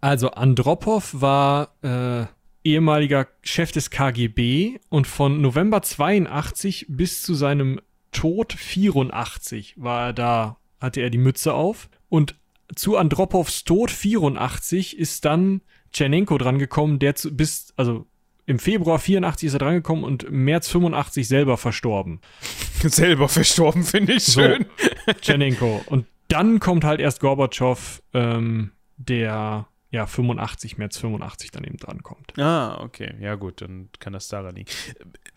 [0.00, 2.26] Also Andropov war äh,
[2.62, 7.80] ehemaliger Chef des KGB und von November 82 bis zu seinem
[8.12, 11.88] Tod 84 war er da, hatte er die Mütze auf.
[12.08, 12.36] Und
[12.74, 15.60] zu Andropovs Tod 84 ist dann
[15.92, 18.06] Tschernenko drangekommen, der zu, bis, also
[18.46, 22.20] im Februar 84 ist er drangekommen und im März 85 selber verstorben.
[22.82, 24.66] Selber verstorben, finde ich schön.
[25.06, 25.82] So, Tschernenko.
[25.86, 32.38] Und dann kommt halt erst Gorbatschow, ähm, der ja, 85, März 85 dann eben drankommt.
[32.38, 33.14] Ah, okay.
[33.20, 34.70] Ja, gut, dann kann das daran liegen.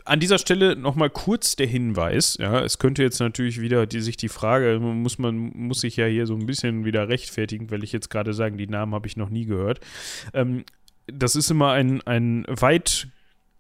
[0.05, 2.37] An dieser Stelle nochmal kurz der Hinweis.
[2.39, 6.05] Ja, es könnte jetzt natürlich wieder die, sich die Frage, muss man, muss sich ja
[6.05, 9.15] hier so ein bisschen wieder rechtfertigen, weil ich jetzt gerade sagen, die Namen habe ich
[9.15, 9.79] noch nie gehört.
[10.33, 10.65] Ähm,
[11.07, 13.07] das ist immer ein, ein weit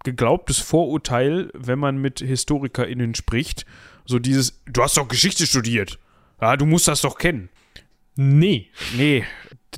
[0.03, 3.65] geglaubtes Vorurteil, wenn man mit HistorikerInnen spricht.
[4.05, 5.97] So dieses, du hast doch Geschichte studiert.
[6.41, 7.49] Ja, du musst das doch kennen.
[8.15, 8.67] Nee.
[8.95, 9.23] Nee,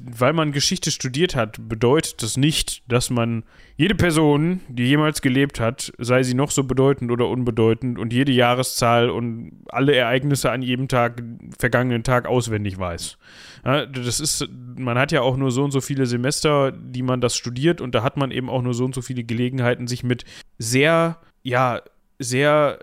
[0.04, 3.44] weil man Geschichte studiert hat, bedeutet das nicht, dass man
[3.78, 8.32] jede Person, die jemals gelebt hat, sei sie noch so bedeutend oder unbedeutend und jede
[8.32, 11.22] Jahreszahl und alle Ereignisse an jedem Tag,
[11.58, 13.18] vergangenen Tag auswendig weiß.
[13.66, 14.48] Ja, das ist,
[14.78, 17.96] man hat ja auch nur so und so viele Semester, die man das studiert und
[17.96, 20.24] da hat man eben auch nur so und so viele Gelegenheiten, sich mit
[20.58, 21.82] sehr, ja,
[22.20, 22.80] sehr,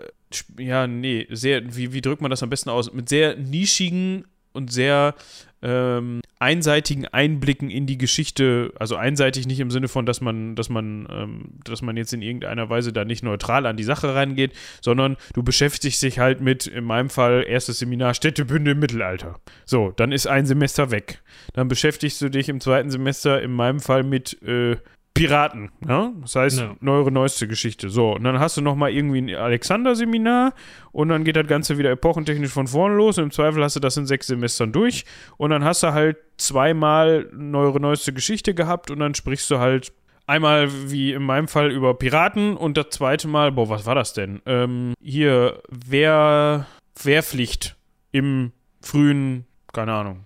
[0.57, 2.93] ja, nee, sehr, wie, wie drückt man das am besten aus?
[2.93, 5.15] Mit sehr nischigen und sehr
[5.63, 10.69] ähm, einseitigen Einblicken in die Geschichte, also einseitig nicht im Sinne von, dass man, dass
[10.69, 14.51] man, ähm, dass man jetzt in irgendeiner Weise da nicht neutral an die Sache rangeht,
[14.81, 19.39] sondern du beschäftigst dich halt mit, in meinem Fall, erstes Seminar Städtebünde im Mittelalter.
[19.65, 21.21] So, dann ist ein Semester weg.
[21.53, 24.75] Dann beschäftigst du dich im zweiten Semester, in meinem Fall, mit äh,
[25.15, 26.11] Piraten, ja?
[26.21, 26.75] Das heißt, Ja.
[26.79, 27.89] neuere, neueste Geschichte.
[27.89, 30.53] So, und dann hast du nochmal irgendwie ein Alexander-Seminar
[30.91, 33.17] und dann geht das Ganze wieder epochentechnisch von vorne los.
[33.19, 35.05] Und Im Zweifel hast du das in sechs Semestern durch
[35.37, 39.93] und dann hast du halt zweimal neuere, neueste Geschichte gehabt und dann sprichst du halt
[40.25, 44.13] einmal, wie in meinem Fall, über Piraten und das zweite Mal, boah, was war das
[44.13, 44.41] denn?
[44.47, 46.65] Ähm, hier, Wehr,
[47.03, 47.75] Wehrpflicht
[48.11, 50.23] im frühen, keine Ahnung,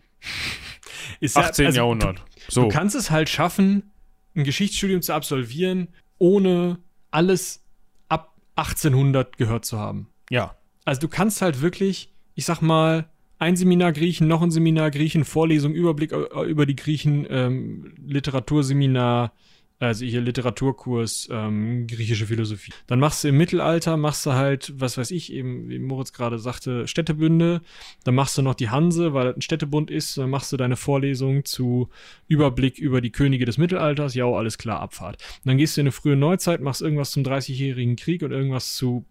[1.20, 1.66] Ist ja- 18.
[1.68, 2.24] also, Jahrhundert.
[2.48, 2.64] So.
[2.64, 3.92] du kannst es halt schaffen,
[4.38, 6.80] ein Geschichtsstudium zu absolvieren, ohne
[7.12, 7.64] alles
[8.08, 10.08] ab 1800 gehört zu haben.
[10.30, 10.56] ja.
[10.86, 13.10] Also du kannst halt wirklich, ich sag mal,
[13.40, 19.34] ein Seminar Griechen, noch ein Seminar Griechen, Vorlesung, Überblick äh, über die Griechen, ähm, Literaturseminar,
[19.80, 22.72] also hier Literaturkurs, ähm, griechische Philosophie.
[22.88, 26.40] Dann machst du im Mittelalter, machst du halt, was weiß ich, eben, wie Moritz gerade
[26.40, 27.62] sagte, Städtebünde.
[28.04, 30.18] Dann machst du noch die Hanse, weil das ein Städtebund ist.
[30.18, 31.90] Dann machst du deine Vorlesung zu
[32.28, 34.16] Überblick über die Könige des Mittelalters.
[34.16, 35.22] Ja, alles klar, Abfahrt.
[35.44, 38.74] Und dann gehst du in eine frühe Neuzeit, machst irgendwas zum 30-jährigen Krieg und irgendwas
[38.74, 39.06] zu,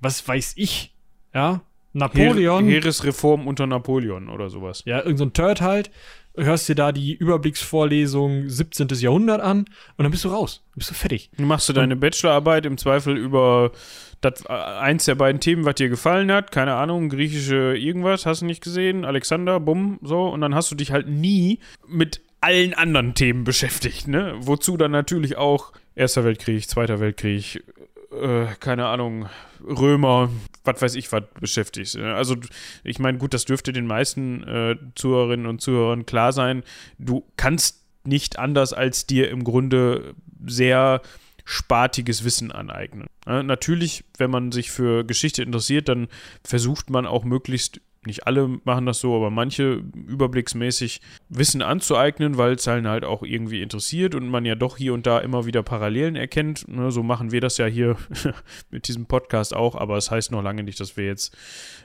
[0.00, 0.92] was weiß ich,
[1.32, 1.62] ja,
[1.96, 2.64] Napoleon.
[2.64, 4.82] Heer Heeresreform unter Napoleon oder sowas.
[4.84, 5.90] Ja, irgend so Turd halt.
[6.36, 8.88] Hörst dir da die Überblicksvorlesung 17.
[8.88, 9.60] Jahrhundert an
[9.96, 10.62] und dann bist du raus.
[10.70, 11.30] Dann bist du fertig.
[11.36, 13.72] Dann machst du deine Bachelorarbeit im Zweifel über
[14.20, 16.52] das, äh, eins der beiden Themen, was dir gefallen hat.
[16.52, 19.04] Keine Ahnung, griechische irgendwas, hast du nicht gesehen?
[19.04, 20.26] Alexander, bumm, so.
[20.26, 24.34] Und dann hast du dich halt nie mit allen anderen Themen beschäftigt, ne?
[24.38, 27.64] Wozu dann natürlich auch Erster Weltkrieg, Zweiter Weltkrieg,
[28.12, 29.26] äh, keine Ahnung,
[29.66, 30.30] Römer,
[30.66, 31.96] was weiß ich, was beschäftigst.
[31.96, 32.14] ne?
[32.14, 32.36] Also,
[32.84, 36.62] ich meine, gut, das dürfte den meisten äh, Zuhörerinnen und Zuhörern klar sein.
[36.98, 40.14] Du kannst nicht anders als dir im Grunde
[40.46, 41.02] sehr
[41.44, 43.06] spartiges Wissen aneignen.
[43.26, 46.08] Ja, natürlich, wenn man sich für Geschichte interessiert, dann
[46.44, 52.54] versucht man auch möglichst, nicht alle machen das so, aber manche überblicksmäßig Wissen anzueignen, weil
[52.54, 55.62] es einen halt auch irgendwie interessiert und man ja doch hier und da immer wieder
[55.62, 56.68] Parallelen erkennt.
[56.68, 57.96] Ne, so machen wir das ja hier
[58.70, 61.36] mit diesem Podcast auch, aber es heißt noch lange nicht, dass wir jetzt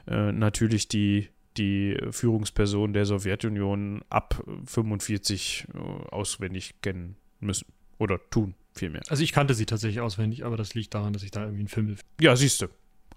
[0.07, 7.65] äh, natürlich die die Führungsperson der Sowjetunion ab 45 äh, auswendig kennen müssen.
[7.97, 9.01] Oder tun, vielmehr.
[9.09, 11.67] Also ich kannte sie tatsächlich auswendig, aber das liegt daran, dass ich da irgendwie einen
[11.67, 11.95] Film.
[12.19, 12.67] Ja, siehst du.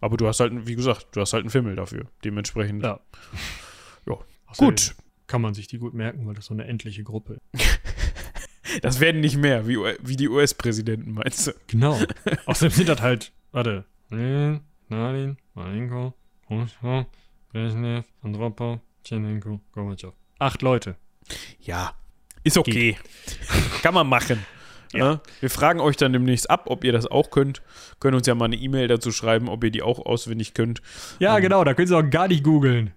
[0.04, 2.04] Aber du hast halt, wie gesagt, du hast halt einen Fimmel dafür.
[2.24, 2.82] Dementsprechend.
[2.82, 3.00] Ja.
[4.06, 4.18] Ja.
[4.58, 4.94] Gut.
[5.26, 7.80] Kann man sich die gut merken, weil das so eine endliche Gruppe ist.
[8.82, 11.52] Das werden nicht mehr, wie, wie die US-Präsidenten, meinst du?
[11.68, 11.98] Genau.
[12.46, 13.84] Außerdem sind das halt, warte.
[14.08, 16.12] Stalin, Malenko,
[16.46, 17.06] Khrushchev,
[17.52, 20.12] Brezhnev, Andropov, Tschernenko, Gorbatschow.
[20.38, 20.96] Acht Leute.
[21.60, 21.94] Ja.
[22.42, 22.98] Ist okay.
[23.82, 24.44] Kann man machen.
[24.96, 25.20] Ja.
[25.40, 27.62] Wir fragen euch dann demnächst ab, ob ihr das auch könnt.
[28.00, 30.82] Können uns ja mal eine E-Mail dazu schreiben, ob ihr die auch auswendig könnt.
[31.18, 32.92] Ja, genau, da können sie auch gar nicht googeln.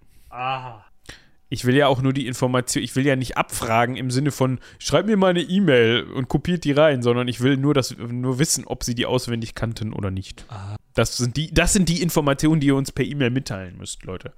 [1.50, 4.60] Ich will ja auch nur die Information, ich will ja nicht abfragen im Sinne von,
[4.80, 8.38] schreibt mir mal eine E-Mail und kopiert die rein, sondern ich will nur, das, nur
[8.38, 10.46] wissen, ob sie die auswendig kannten oder nicht.
[10.94, 14.34] Das sind, die, das sind die Informationen, die ihr uns per E-Mail mitteilen müsst, Leute.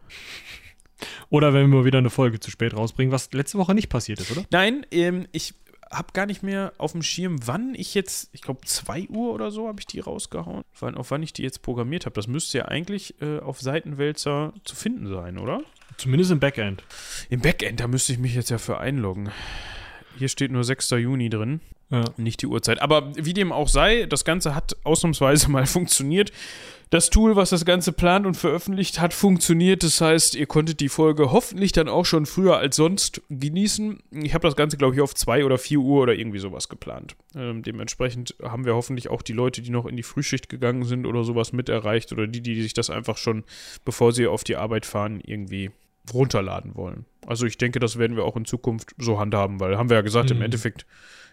[1.30, 4.32] Oder wenn wir wieder eine Folge zu spät rausbringen, was letzte Woche nicht passiert ist,
[4.32, 4.44] oder?
[4.52, 5.54] Nein, ähm, ich
[5.92, 9.52] habe gar nicht mehr auf dem Schirm, wann ich jetzt, ich glaube 2 Uhr oder
[9.52, 10.64] so habe ich die rausgehauen.
[10.80, 12.14] Wann, auf wann ich die jetzt programmiert habe.
[12.14, 15.62] Das müsste ja eigentlich äh, auf Seitenwälzer zu finden sein, oder?
[15.98, 16.84] Zumindest im Backend.
[17.30, 19.32] Im Backend, da müsste ich mich jetzt ja für einloggen.
[20.18, 20.92] Hier steht nur 6.
[20.92, 21.62] Juni drin.
[21.90, 22.06] Ja.
[22.18, 22.82] Nicht die Uhrzeit.
[22.82, 26.32] Aber wie dem auch sei, das Ganze hat ausnahmsweise mal funktioniert.
[26.92, 29.84] Das Tool, was das Ganze plant und veröffentlicht, hat funktioniert.
[29.84, 34.00] Das heißt, ihr konntet die Folge hoffentlich dann auch schon früher als sonst genießen.
[34.24, 37.16] Ich habe das Ganze, glaube ich, auf 2 oder 4 Uhr oder irgendwie sowas geplant.
[37.36, 41.06] Ähm, dementsprechend haben wir hoffentlich auch die Leute, die noch in die Frühschicht gegangen sind
[41.06, 43.44] oder sowas mit erreicht oder die, die sich das einfach schon,
[43.86, 45.70] bevor sie auf die Arbeit fahren, irgendwie
[46.12, 47.06] runterladen wollen.
[47.28, 50.02] Also ich denke, das werden wir auch in Zukunft so handhaben, weil haben wir ja
[50.02, 50.44] gesagt, im Mhm.
[50.46, 50.88] Endeffekt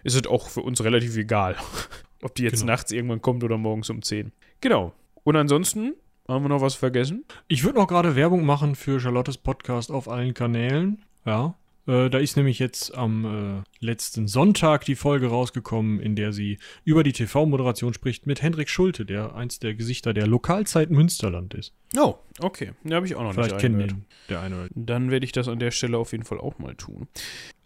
[0.04, 1.56] ist es auch für uns relativ egal,
[2.22, 2.72] ob die jetzt Genau.
[2.72, 4.32] nachts irgendwann kommt oder morgens um 10.
[4.60, 4.92] Genau.
[5.26, 5.94] Und ansonsten
[6.28, 7.24] haben wir noch was vergessen?
[7.48, 11.04] Ich würde noch gerade Werbung machen für Charlottes Podcast auf allen Kanälen.
[11.24, 11.56] Ja.
[11.88, 16.58] Äh, da ist nämlich jetzt am äh, letzten Sonntag die Folge rausgekommen, in der sie
[16.84, 21.74] über die TV-Moderation spricht mit Hendrik Schulte, der eins der Gesichter der Lokalzeit Münsterland ist.
[21.98, 22.74] Oh, okay.
[22.84, 24.00] Da habe ich auch noch Vielleicht nicht kennen reingehört.
[24.00, 26.60] den der eine oder Dann werde ich das an der Stelle auf jeden Fall auch
[26.60, 27.08] mal tun.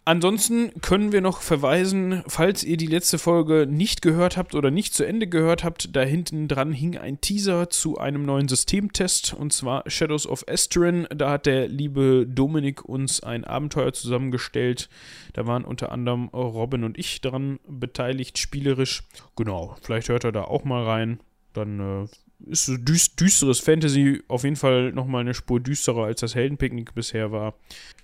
[0.03, 4.95] Ansonsten können wir noch verweisen, falls ihr die letzte Folge nicht gehört habt oder nicht
[4.95, 9.53] zu Ende gehört habt, da hinten dran hing ein Teaser zu einem neuen Systemtest und
[9.53, 11.07] zwar Shadows of Estrin.
[11.15, 14.89] Da hat der liebe Dominik uns ein Abenteuer zusammengestellt.
[15.33, 19.03] Da waren unter anderem Robin und ich dran beteiligt, spielerisch.
[19.35, 21.19] Genau, vielleicht hört er da auch mal rein.
[21.53, 26.21] Dann äh, ist so düst, düsteres Fantasy auf jeden Fall nochmal eine Spur düsterer, als
[26.21, 27.53] das Heldenpicknick bisher war.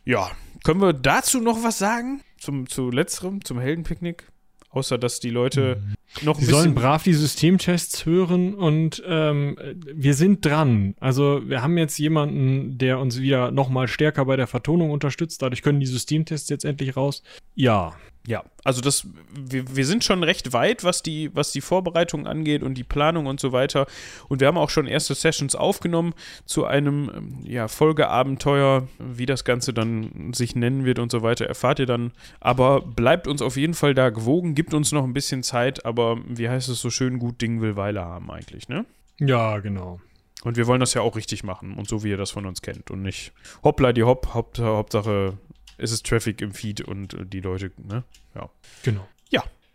[0.05, 0.31] Ja,
[0.63, 2.21] können wir dazu noch was sagen?
[2.39, 4.27] Zum, zu letzterem, zum Heldenpicknick?
[4.69, 5.81] Außer, dass die Leute
[6.21, 6.63] noch ein Sie bisschen.
[6.63, 9.57] sollen brav die Systemtests hören und ähm,
[9.93, 10.93] wir sind dran.
[10.99, 15.41] Also wir haben jetzt jemanden, der uns wieder nochmal stärker bei der Vertonung unterstützt.
[15.41, 17.23] Dadurch können die Systemtests jetzt endlich raus.
[17.55, 17.95] Ja,
[18.27, 22.61] Ja, also das, wir, wir sind schon recht weit, was die, was die Vorbereitung angeht
[22.61, 23.87] und die Planung und so weiter.
[24.27, 26.13] Und wir haben auch schon erste Sessions aufgenommen
[26.45, 28.85] zu einem ähm, ja, Folgeabenteuer.
[28.99, 32.11] Wie das Ganze dann sich nennen wird und so weiter, erfahrt ihr dann.
[32.41, 36.17] Aber bleibt uns auf jeden Fall da gewogen, gibt uns noch ein bisschen Zeit, aber
[36.27, 38.85] wie heißt es so schön, gut Ding will Weile haben eigentlich, ne?
[39.19, 40.01] ja, genau.
[40.43, 42.61] Und wir wollen das ja auch richtig machen und so wie ihr das von uns
[42.61, 43.31] kennt und nicht
[43.63, 45.37] hoppla die hopp, Haupt, Hauptsache
[45.77, 48.03] es ist Traffic im Feed und äh, die Leute, ne?
[48.35, 48.49] Ja.
[48.83, 49.07] Genau.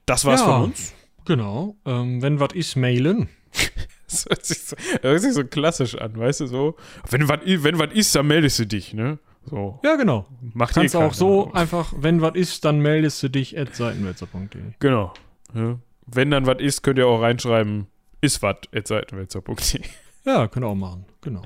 [0.07, 0.47] Das war's Ja.
[0.47, 0.95] von uns.
[1.27, 1.77] Genau.
[1.85, 3.29] Ähm, wenn was ist, mailen.
[4.09, 6.77] Das hört, sich so, hört sich so klassisch an, weißt du so?
[7.09, 9.19] Wenn was wenn ist, dann meldest du dich, ne?
[9.47, 9.81] So.
[9.83, 10.27] Ja, genau.
[10.53, 14.61] Macht Kannst eh auch so einfach, wenn was ist, dann meldest du dich at seitenwälzer.de.
[14.81, 15.15] Genau.
[15.55, 15.79] Ja.
[16.05, 17.87] Wenn dann was ist, könnt ihr auch reinschreiben,
[18.21, 19.81] ist was, at seitenwälzer.de.
[20.27, 21.07] Ja, könnt ihr auch machen.
[21.23, 21.43] Genau.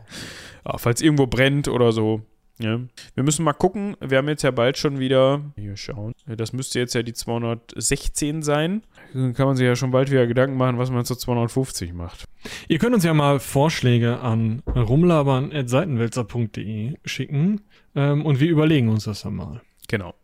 [0.64, 2.22] Ja, falls irgendwo brennt oder so.
[2.58, 2.80] Ja.
[3.14, 3.96] Wir müssen mal gucken.
[4.00, 5.42] Wir haben jetzt ja bald schon wieder.
[5.56, 6.14] Hier schauen.
[6.26, 8.82] Das müsste jetzt ja die 216 sein.
[9.12, 12.24] Dann kann man sich ja schon bald wieder Gedanken machen, was man zu 250 macht.
[12.68, 17.60] Ihr könnt uns ja mal Vorschläge an rumlabern.seitenwälzer.de schicken
[17.94, 19.60] ähm, und wir überlegen uns das dann mal.
[19.88, 20.14] Genau.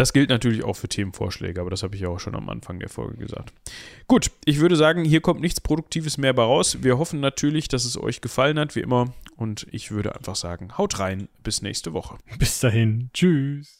[0.00, 2.78] Das gilt natürlich auch für Themenvorschläge, aber das habe ich ja auch schon am Anfang
[2.78, 3.52] der Folge gesagt.
[4.06, 6.82] Gut, ich würde sagen, hier kommt nichts Produktives mehr bei raus.
[6.82, 9.12] Wir hoffen natürlich, dass es euch gefallen hat, wie immer.
[9.40, 12.18] Und ich würde einfach sagen, haut rein, bis nächste Woche.
[12.38, 13.08] Bis dahin.
[13.14, 13.79] Tschüss.